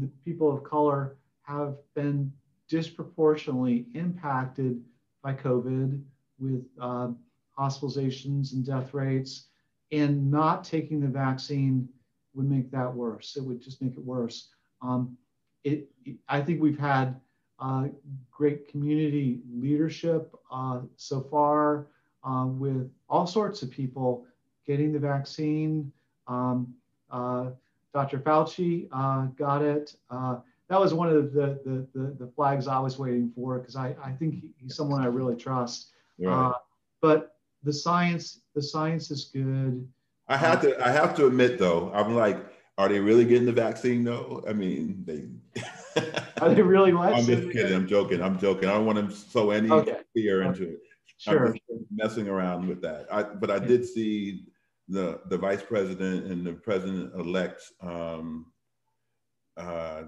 the 0.01 0.09
people 0.25 0.51
of 0.53 0.65
color 0.65 1.17
have 1.43 1.77
been 1.95 2.33
disproportionately 2.69 3.87
impacted 3.95 4.81
by 5.23 5.35
COVID 5.35 6.03
with 6.39 6.65
uh, 6.81 7.09
hospitalizations 7.59 8.53
and 8.53 8.65
death 8.65 8.95
rates, 8.95 9.49
and 9.91 10.31
not 10.31 10.65
taking 10.65 11.01
the 11.01 11.07
vaccine 11.07 11.89
would 12.35 12.51
make 12.51 12.71
that 12.71 12.93
worse. 12.93 13.37
It 13.37 13.45
would 13.45 13.61
just 13.61 13.83
make 13.83 13.95
it 13.95 14.05
worse. 14.05 14.49
Um, 14.81 15.17
it, 15.65 15.89
I 16.29 16.41
think 16.41 16.61
we've 16.61 16.79
had 16.79 17.21
uh, 17.59 17.89
great 18.31 18.69
community 18.69 19.41
leadership 19.53 20.35
uh, 20.51 20.81
so 20.97 21.21
far 21.21 21.87
uh, 22.25 22.47
with 22.47 22.91
all 23.09 23.27
sorts 23.27 23.63
of 23.63 23.71
people 23.71 24.25
getting 24.67 24.93
the 24.93 24.99
vaccine. 24.99 25.93
Um, 26.27 26.75
uh, 27.11 27.51
Dr. 27.95 28.19
Fauci 28.19 28.89
uh, 28.93 29.27
got 29.37 29.63
it 29.63 29.95
that 30.73 30.81
was 30.81 30.95
one 30.95 31.11
of 31.11 31.35
the 31.35 31.61
the, 31.67 31.87
the, 31.95 32.17
the 32.19 32.33
flags 32.35 32.67
I 32.67 32.79
was 32.79 32.99
waiting 32.99 33.31
for 33.35 33.59
because 33.59 33.77
I, 33.77 33.95
I 34.03 34.13
think 34.13 34.43
he's 34.57 34.75
someone 34.75 35.03
I 35.03 35.07
really 35.07 35.37
trust. 35.37 35.91
Uh, 36.35 36.53
but 37.03 37.37
the 37.63 37.73
science 37.73 38.41
the 38.55 38.63
science 38.63 39.11
is 39.11 39.25
good. 39.25 39.87
I 40.33 40.37
have 40.37 40.63
to 40.63 40.87
I 40.87 40.91
have 40.91 41.15
to 41.17 41.27
admit 41.27 41.59
though 41.59 41.93
I'm 41.95 42.15
like 42.15 42.39
are 42.79 42.89
they 42.89 43.01
really 43.01 43.25
getting 43.25 43.47
the 43.47 43.53
vaccine 43.53 44.03
though? 44.03 44.45
I 44.49 44.53
mean 44.53 45.05
they. 45.05 45.29
are 46.41 46.55
they 46.55 46.63
really 46.63 46.93
what? 46.95 47.13
I'm 47.13 47.25
just 47.25 47.51
kidding. 47.53 47.75
I'm 47.75 47.87
joking. 47.87 48.23
I'm 48.23 48.39
joking. 48.39 48.69
I 48.69 48.73
don't 48.73 48.87
want 48.87 49.11
to 49.11 49.15
sow 49.15 49.51
any 49.51 49.71
okay. 49.71 49.99
fear 50.15 50.43
into 50.43 50.65
it. 50.65 50.81
Sure. 51.19 51.55
Messing 51.95 52.29
around 52.29 52.67
with 52.67 52.81
that. 52.83 53.07
I, 53.13 53.23
but 53.23 53.51
I 53.51 53.59
did 53.59 53.85
see 53.85 54.47
the 54.89 55.21
the 55.29 55.37
vice 55.39 55.63
president 55.63 56.27
and 56.27 56.45
the 56.45 56.55
president 56.55 57.15
elect 57.15 57.63
um, 57.81 58.47
uh, 59.57 60.05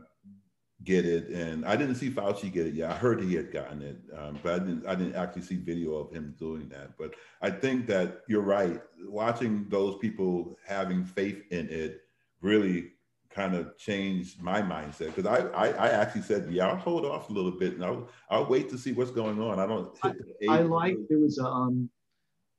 get 0.84 1.04
it, 1.04 1.28
and 1.28 1.64
I 1.64 1.76
didn't 1.76 1.96
see 1.96 2.10
Fauci 2.10 2.52
get 2.52 2.66
it. 2.66 2.74
Yeah, 2.74 2.92
I 2.92 2.94
heard 2.94 3.20
he 3.20 3.34
had 3.34 3.52
gotten 3.52 3.82
it, 3.82 3.98
um, 4.16 4.38
but 4.42 4.54
I 4.54 4.58
didn't. 4.58 4.86
I 4.86 4.94
didn't 4.94 5.16
actually 5.16 5.42
see 5.42 5.56
video 5.56 5.94
of 5.94 6.12
him 6.12 6.34
doing 6.38 6.68
that. 6.68 6.96
But 6.98 7.14
I 7.42 7.50
think 7.50 7.86
that 7.88 8.22
you're 8.28 8.42
right. 8.42 8.80
Watching 9.06 9.66
those 9.68 9.96
people 9.98 10.56
having 10.66 11.04
faith 11.04 11.42
in 11.50 11.68
it 11.68 12.02
really 12.40 12.92
kind 13.30 13.54
of 13.54 13.76
changed 13.76 14.40
my 14.40 14.62
mindset 14.62 15.14
because 15.14 15.26
I, 15.26 15.48
I, 15.48 15.66
I 15.70 15.88
actually 15.88 16.22
said, 16.22 16.46
yeah, 16.50 16.68
I'll 16.68 16.76
hold 16.76 17.04
off 17.04 17.30
a 17.30 17.32
little 17.32 17.50
bit 17.50 17.74
and 17.74 17.84
I'll 17.84 18.08
I'll 18.30 18.46
wait 18.46 18.68
to 18.70 18.78
see 18.78 18.92
what's 18.92 19.10
going 19.10 19.40
on. 19.40 19.58
I 19.58 19.66
don't. 19.66 19.96
I, 20.02 20.12
I 20.48 20.60
like 20.60 20.96
there 21.08 21.18
was 21.18 21.38
a, 21.38 21.44
um 21.44 21.90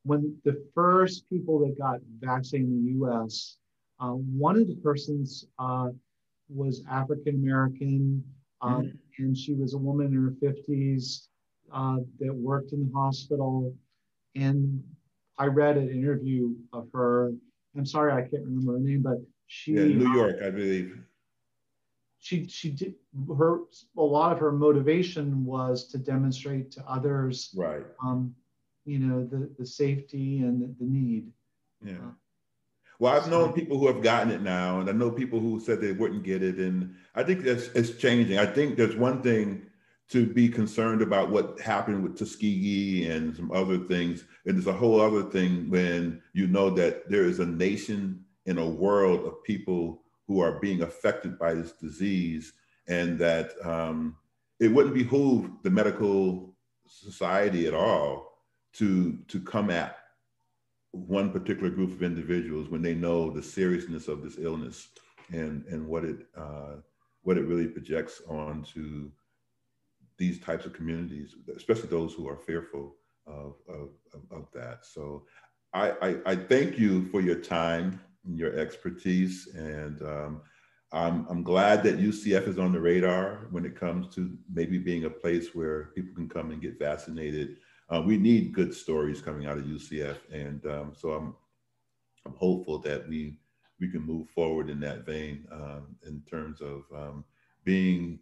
when 0.04 0.38
the 0.44 0.64
first 0.76 1.28
people 1.30 1.60
that 1.60 1.78
got 1.78 2.00
vaccinated 2.20 2.70
in 2.70 2.86
the 2.86 2.92
U.S. 2.92 3.58
Uh, 4.00 4.12
one 4.12 4.58
of 4.58 4.68
the 4.68 4.76
persons 4.76 5.48
uh, 5.58 5.90
was 6.50 6.84
African 6.90 7.36
American, 7.36 8.24
um, 8.62 8.84
mm-hmm. 8.84 9.24
and 9.24 9.38
she 9.38 9.54
was 9.54 9.74
a 9.74 9.78
woman 9.78 10.08
in 10.08 10.14
her 10.14 10.52
50s 10.52 11.28
uh, 11.74 11.98
that 12.20 12.34
worked 12.34 12.74
in 12.74 12.88
the 12.88 12.92
hospital. 12.94 13.74
And 14.36 14.84
I 15.38 15.48
read 15.48 15.78
an 15.78 15.90
interview 15.90 16.54
of 16.74 16.88
her. 16.94 17.32
I'm 17.76 17.86
sorry, 17.86 18.12
I 18.14 18.22
can't 18.22 18.44
remember 18.46 18.74
her 18.74 18.80
name, 18.80 19.02
but 19.02 19.18
she. 19.48 19.74
Yeah, 19.74 19.84
New 19.84 20.14
York, 20.14 20.38
I 20.44 20.50
believe. 20.50 20.98
She 22.20 22.48
she 22.48 22.72
did 22.72 22.96
her 23.38 23.60
a 23.98 24.02
lot 24.02 24.32
of 24.32 24.40
her 24.40 24.52
motivation 24.52 25.46
was 25.46 25.88
to 25.90 26.00
demonstrate 26.00 26.72
to 26.72 26.84
others, 26.90 27.54
right? 27.56 27.86
Um, 28.04 28.34
you 28.86 28.98
know 28.98 29.24
the 29.26 29.48
the 29.60 29.66
safety 29.66 30.40
and 30.40 30.62
the, 30.62 30.76
the 30.80 30.90
need. 30.90 31.28
Yeah. 31.84 31.94
Uh, 31.94 32.12
well, 33.00 33.16
I've 33.16 33.30
known 33.30 33.54
people 33.54 33.78
who 33.78 33.88
have 33.88 34.02
gotten 34.02 34.32
it 34.32 34.42
now, 34.42 34.80
and 34.80 34.90
I 34.90 34.94
know 34.94 35.12
people 35.12 35.40
who 35.40 35.60
said 35.60 35.82
they 35.82 35.92
wouldn't 35.92 36.24
get 36.24 36.42
it, 36.42 36.58
and 36.58 36.96
I 37.14 37.24
think 37.24 37.44
that's 37.44 37.68
it's 37.70 37.98
changing. 37.98 38.38
I 38.40 38.46
think 38.46 38.78
there's 38.78 38.96
one 38.96 39.22
thing 39.22 39.64
to 40.10 40.26
be 40.26 40.48
concerned 40.48 41.02
about 41.02 41.30
what 41.30 41.60
happened 41.60 42.04
with 42.04 42.18
Tuskegee 42.18 43.08
and 43.10 43.36
some 43.36 43.52
other 43.52 43.80
things, 43.80 44.24
and 44.46 44.56
there's 44.56 44.68
a 44.68 44.74
whole 44.74 45.02
other 45.02 45.24
thing 45.24 45.70
when 45.70 46.22
you 46.34 46.48
know 46.48 46.70
that 46.72 47.10
there 47.10 47.26
is 47.26 47.40
a 47.40 47.46
nation 47.46 48.24
in 48.46 48.58
a 48.58 48.68
world 48.68 49.26
of 49.26 49.44
people 49.44 50.02
who 50.28 50.40
are 50.40 50.60
being 50.60 50.82
affected 50.82 51.38
by 51.38 51.54
this 51.54 51.74
disease, 51.74 52.54
and 52.88 53.20
that 53.20 53.54
um, 53.66 54.16
it 54.60 54.70
wouldn't 54.70 54.96
behoove 54.96 55.50
the 55.64 55.70
medical 55.70 56.56
society 56.88 57.68
at 57.68 57.74
all 57.74 58.42
to 58.74 59.18
to 59.28 59.42
come 59.42 59.70
at 59.70 59.98
one 60.96 61.32
particular 61.32 61.70
group 61.70 61.92
of 61.92 62.04
individuals 62.04 62.70
when 62.70 62.82
they 62.82 62.96
know 62.96 63.30
the 63.30 63.44
seriousness 63.44 64.08
of 64.08 64.24
this 64.24 64.38
illness 64.40 64.88
and 65.32 65.66
and 65.66 65.86
what 65.86 66.06
it 66.06 66.28
uh, 66.38 66.76
what 67.24 67.38
it 67.38 67.46
really 67.46 67.68
projects 67.68 68.22
onto 68.30 69.10
these 70.18 70.40
types 70.40 70.66
of 70.66 70.74
communities, 70.74 71.36
especially 71.56 71.90
those 71.90 72.14
who 72.14 72.28
are 72.28 72.38
fearful 72.38 72.96
of, 73.28 73.56
of, 73.68 73.90
of 74.32 74.48
that. 74.54 74.86
So 74.86 75.26
I, 75.74 75.92
I, 76.02 76.18
I, 76.26 76.36
thank 76.36 76.78
you 76.78 77.06
for 77.10 77.20
your 77.20 77.36
time 77.36 78.00
and 78.26 78.38
your 78.38 78.58
expertise. 78.58 79.50
And 79.56 80.02
um, 80.04 80.42
I'm, 80.94 81.26
I'm 81.30 81.44
glad 81.44 81.84
that 81.84 82.00
UCF 82.00 82.48
is 82.48 82.60
on 82.60 82.72
the 82.72 82.80
radar 82.80 83.48
when 83.52 83.66
it 83.66 83.78
comes 83.78 84.14
to 84.16 84.38
maybe 84.54 84.78
being 84.78 85.06
a 85.06 85.10
place 85.10 85.54
where 85.54 85.86
people 85.96 86.16
can 86.16 86.30
come 86.30 86.52
and 86.52 86.62
get 86.62 86.80
vaccinated 86.80 87.58
uh, 87.90 88.02
we 88.06 88.18
need 88.18 88.54
good 88.54 88.74
stories 88.74 89.22
coming 89.22 89.46
out 89.48 89.58
of 89.58 89.66
UCF, 89.66 90.18
and 90.32 90.66
um, 90.66 90.94
so 90.96 91.12
I'm 91.12 91.36
I'm 92.26 92.36
hopeful 92.36 92.80
that 92.80 93.08
we 93.08 93.38
we 93.80 93.90
can 93.90 94.02
move 94.02 94.30
forward 94.30 94.70
in 94.70 94.80
that 94.80 95.06
vein 95.06 95.46
um, 95.52 95.96
in 96.06 96.22
terms 96.30 96.62
of 96.62 96.84
um, 96.96 97.26
being 97.64 98.20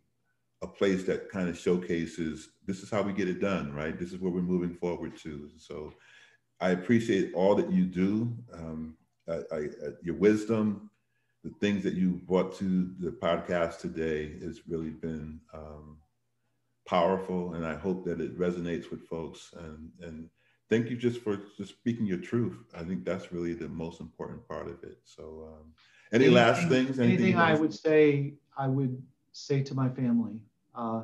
a 0.61 0.67
place 0.67 1.03
that 1.03 1.29
kind 1.29 1.49
of 1.49 1.57
showcases 1.57 2.49
this 2.65 2.81
is 2.81 2.89
how 2.89 3.01
we 3.01 3.13
get 3.13 3.27
it 3.27 3.41
done, 3.41 3.73
right? 3.73 3.99
This 3.99 4.13
is 4.13 4.19
where 4.19 4.31
we're 4.31 4.41
moving 4.41 4.73
forward 4.73 5.17
to. 5.17 5.49
So 5.57 5.93
I 6.59 6.69
appreciate 6.69 7.33
all 7.33 7.55
that 7.55 7.71
you 7.71 7.85
do, 7.85 8.35
um, 8.53 8.95
I, 9.27 9.41
I, 9.51 9.67
your 10.01 10.15
wisdom, 10.15 10.89
the 11.43 11.51
things 11.59 11.83
that 11.83 11.93
you 11.93 12.21
brought 12.25 12.57
to 12.59 12.93
the 12.99 13.11
podcast 13.11 13.79
today 13.79 14.39
has 14.39 14.61
really 14.67 14.91
been 14.91 15.41
um, 15.53 15.97
powerful, 16.85 17.53
and 17.53 17.65
I 17.65 17.75
hope 17.75 18.05
that 18.05 18.21
it 18.21 18.37
resonates 18.37 18.91
with 18.91 19.07
folks. 19.07 19.53
And 19.57 19.89
and 20.01 20.29
thank 20.69 20.89
you 20.89 20.97
just 20.97 21.21
for 21.21 21.37
just 21.57 21.71
speaking 21.71 22.05
your 22.05 22.17
truth. 22.17 22.57
I 22.75 22.83
think 22.83 23.05
that's 23.05 23.31
really 23.31 23.53
the 23.53 23.69
most 23.69 24.01
important 24.01 24.47
part 24.47 24.67
of 24.67 24.83
it. 24.83 24.99
So, 25.03 25.49
um, 25.53 25.73
any 26.11 26.25
anything, 26.25 26.33
last 26.33 26.67
things? 26.67 26.99
Anything, 26.99 27.25
anything 27.25 27.39
I 27.39 27.53
would 27.55 27.73
say, 27.73 28.33
I 28.57 28.67
would 28.67 29.01
say 29.31 29.61
to 29.63 29.75
my 29.75 29.89
family, 29.89 30.39
uh, 30.75 31.01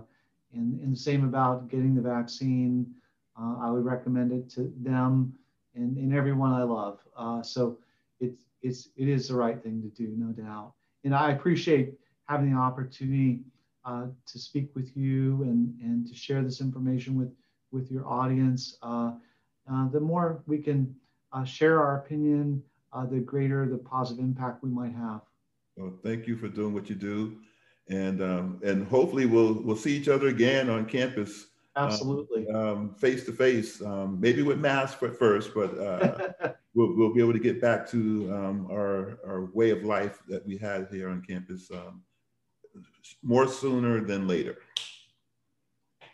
and 0.54 0.80
and 0.82 0.94
the 0.94 1.00
same 1.00 1.24
about 1.24 1.70
getting 1.70 1.96
the 1.96 2.02
vaccine. 2.02 2.94
Uh, 3.40 3.56
I 3.62 3.72
would 3.72 3.86
recommend 3.86 4.34
it 4.34 4.50
to 4.50 4.74
them 4.82 5.34
and, 5.76 5.98
and 5.98 6.14
everyone 6.14 6.52
I 6.52 6.64
love. 6.64 7.00
Uh, 7.16 7.42
so 7.42 7.78
it's 8.20 8.44
it's 8.62 8.90
it 8.98 9.08
is 9.08 9.28
the 9.30 9.36
right 9.36 9.62
thing 9.62 9.82
to 9.82 9.88
do, 9.90 10.14
no 10.18 10.32
doubt. 10.32 10.74
And 11.04 11.16
I 11.16 11.32
appreciate 11.32 11.94
having 12.28 12.54
the 12.54 12.60
opportunity 12.60 13.40
uh, 13.90 14.06
to 14.28 14.38
speak 14.38 14.70
with 14.76 14.96
you 14.96 15.42
and, 15.44 15.74
and 15.82 16.08
to 16.08 16.14
share 16.14 16.44
this 16.44 16.62
information 16.62 17.18
with, 17.18 17.32
with 17.72 17.92
your 17.92 18.08
audience. 18.08 18.78
Uh, 18.84 19.14
uh, 19.72 19.90
the 19.90 20.00
more 20.00 20.44
we 20.46 20.60
can 20.60 20.96
uh, 21.34 21.44
share 21.44 21.82
our 21.82 21.98
opinion, 21.98 22.62
uh, 22.94 23.06
the 23.06 23.20
greater 23.20 23.68
the 23.68 23.78
positive 23.78 24.24
impact 24.24 24.64
we 24.64 24.70
might 24.70 24.94
have. 24.94 25.22
Well, 25.76 25.94
thank 26.04 26.28
you 26.28 26.38
for 26.38 26.48
doing 26.48 26.74
what 26.74 26.90
you 26.90 26.96
do, 26.96 27.38
and 27.88 28.22
um, 28.22 28.60
and 28.64 28.86
hopefully 28.88 29.26
we'll 29.26 29.54
we'll 29.54 29.78
see 29.78 29.96
each 29.96 30.10
other 30.10 30.28
again 30.28 30.70
on 30.70 30.86
campus. 30.86 31.48
Absolutely. 31.76 32.46
Face 32.98 33.24
to 33.26 33.32
face, 33.32 33.82
maybe 34.20 34.42
with 34.42 34.60
masks 34.60 35.02
at 35.04 35.16
first, 35.18 35.54
but 35.54 35.78
uh, 35.80 36.50
we'll, 36.74 36.94
we'll 36.98 37.14
be 37.14 37.22
able 37.22 37.32
to 37.32 37.40
get 37.40 37.62
back 37.62 37.90
to 37.92 38.30
um, 38.34 38.68
our 38.70 39.20
our 39.26 39.50
way 39.54 39.70
of 39.70 39.84
life 39.84 40.22
that 40.28 40.46
we 40.46 40.58
had 40.58 40.88
here 40.92 41.08
on 41.10 41.22
campus. 41.22 41.72
Um, 41.72 42.02
more 43.24 43.48
sooner 43.48 44.02
than 44.02 44.28
later. 44.28 44.58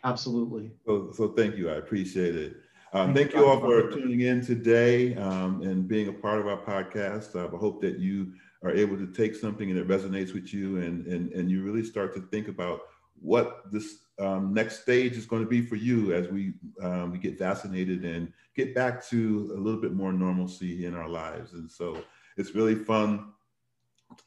Absolutely. 0.04 0.70
So, 0.86 1.10
so 1.12 1.28
thank 1.28 1.56
you. 1.56 1.70
I 1.70 1.74
appreciate 1.74 2.36
it. 2.36 2.56
Um, 2.92 3.12
thank, 3.12 3.34
you 3.34 3.44
all 3.44 3.60
for 3.60 3.90
tuning 3.90 4.20
in 4.20 4.44
today 4.44 5.14
um, 5.16 5.60
and 5.62 5.86
being 5.86 6.08
a 6.08 6.12
part 6.12 6.38
of 6.38 6.46
our 6.46 6.56
podcast. 6.56 7.34
Uh, 7.34 7.54
I 7.54 7.58
hope 7.58 7.82
that 7.82 7.98
you 7.98 8.32
are 8.62 8.70
able 8.70 8.96
to 8.96 9.06
take 9.08 9.34
something 9.34 9.70
and 9.70 9.78
it 9.78 9.88
resonates 9.88 10.32
with 10.32 10.54
you 10.54 10.78
and, 10.78 11.06
and, 11.06 11.32
and 11.32 11.50
you 11.50 11.62
really 11.62 11.84
start 11.84 12.14
to 12.14 12.22
think 12.30 12.48
about 12.48 12.82
what 13.20 13.70
this 13.72 14.04
um, 14.18 14.54
next 14.54 14.82
stage 14.82 15.16
is 15.16 15.26
going 15.26 15.42
to 15.42 15.48
be 15.48 15.60
for 15.60 15.76
you 15.76 16.14
as 16.14 16.28
we, 16.28 16.54
um, 16.80 17.10
we 17.10 17.18
get 17.18 17.38
vaccinated 17.38 18.04
and 18.04 18.32
get 18.54 18.74
back 18.74 19.04
to 19.08 19.50
a 19.54 19.60
little 19.60 19.80
bit 19.80 19.92
more 19.92 20.12
normalcy 20.12 20.86
in 20.86 20.94
our 20.94 21.08
lives. 21.08 21.52
And 21.52 21.70
so 21.70 22.02
it's 22.36 22.54
really 22.54 22.76
fun 22.76 23.32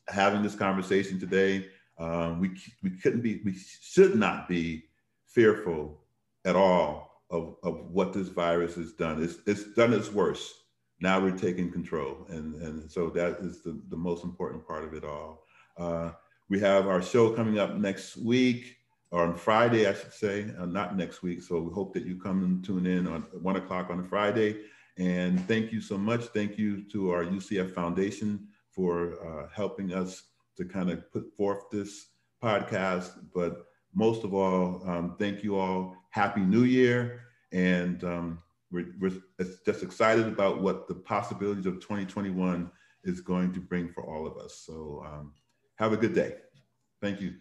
having 0.10 0.44
this 0.44 0.56
conversation 0.56 1.20
today. 1.20 1.68
Um, 2.00 2.39
we, 2.39 2.52
we 2.82 2.91
couldn't 2.91 3.22
be, 3.22 3.41
we 3.43 3.54
should 3.54 4.16
not 4.16 4.47
be 4.47 4.86
fearful 5.28 6.00
at 6.45 6.56
all 6.56 7.24
of, 7.30 7.56
of 7.64 7.91
what 7.91 8.14
this 8.14 8.30
virus 8.30 8.76
has 8.76 8.93
done. 8.93 9.22
It's, 9.22 9.38
it's 9.45 9.74
done 9.74 9.93
its 9.93 10.12
worst. 10.12 10.54
Now 11.02 11.20
we're 11.20 11.38
taking 11.38 11.72
control. 11.72 12.26
And, 12.30 12.56
and 12.62 12.91
so 12.91 13.10
that 13.12 13.38
is 13.39 13.62
the, 13.62 13.80
the 13.89 13.97
most 13.97 14.24
important 14.24 14.66
part 14.66 14.84
of 14.84 14.93
it 14.93 15.04
all. 15.04 15.43
Uh, 15.78 16.12
we 16.50 16.60
have 16.60 16.88
our 16.88 17.02
show 17.02 17.32
coming 17.32 17.60
up 17.60 17.76
next 17.76 18.18
week, 18.18 18.78
or 19.12 19.24
on 19.24 19.36
Friday, 19.36 19.88
I 19.88 19.93
should 19.93 20.14
say, 20.14 20.52
uh, 20.58 20.66
not 20.66 20.97
next 20.97 21.22
week. 21.22 21.41
So 21.41 21.62
we 21.62 21.74
hope 21.74 21.93
that 21.93 22.06
you 22.06 22.20
come 22.20 22.43
and 22.43 22.64
tune 22.64 22.86
in 22.86 23.08
on 23.08 23.22
one 23.41 23.56
o'clock 23.56 23.89
on 23.89 24.04
Friday. 24.04 24.62
And 24.97 25.45
thank 25.47 25.72
you 25.72 25.82
so 25.82 25.97
much. 25.97 26.26
Thank 26.26 26.58
you 26.58 26.84
to 26.91 27.12
our 27.12 27.24
UCF 27.24 27.74
Foundation 27.74 28.47
for 28.72 29.14
uh, 29.26 29.47
helping 29.54 29.93
us 29.93 30.24
to 30.60 30.66
kind 30.66 30.91
of 30.91 31.12
put 31.12 31.36
forth 31.36 31.70
this 31.72 32.07
podcast. 32.43 33.12
But 33.34 33.66
most 33.95 34.24
of 34.24 34.34
all, 34.34 34.84
um, 34.88 35.16
thank 35.18 35.43
you 35.43 35.57
all. 35.57 35.95
Happy 36.10 36.41
New 36.41 36.66
Year. 36.66 37.22
And 37.51 38.03
um, 38.03 38.43
we're, 38.72 38.93
we're 38.99 39.14
just 39.66 39.82
excited 39.82 40.28
about 40.28 40.62
what 40.62 40.88
the 40.88 40.95
possibilities 40.95 41.66
of 41.66 41.76
2021 41.76 42.70
is 43.03 43.22
going 43.22 43.53
to 43.53 43.60
bring 43.60 43.89
for 43.89 44.03
all 44.03 44.28
of 44.28 44.38
us. 44.38 44.64
So 44.66 45.03
um, 45.07 45.34
have 45.76 45.93
a 45.93 45.97
good 45.97 46.14
day. 46.14 46.36
Thank 47.01 47.22
you. 47.22 47.36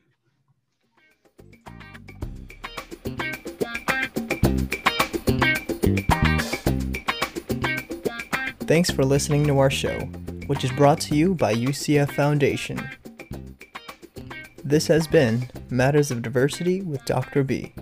Thanks 8.69 8.91
for 8.91 9.03
listening 9.03 9.47
to 9.47 9.59
our 9.59 9.71
show, 9.71 9.99
which 10.47 10.62
is 10.62 10.71
brought 10.73 11.01
to 11.01 11.16
you 11.16 11.35
by 11.35 11.55
UCF 11.55 12.12
Foundation. 12.12 12.98
This 14.69 14.89
has 14.89 15.07
been 15.07 15.49
Matters 15.71 16.11
of 16.11 16.21
Diversity 16.21 16.83
with 16.83 17.03
Dr. 17.07 17.43
B. 17.43 17.73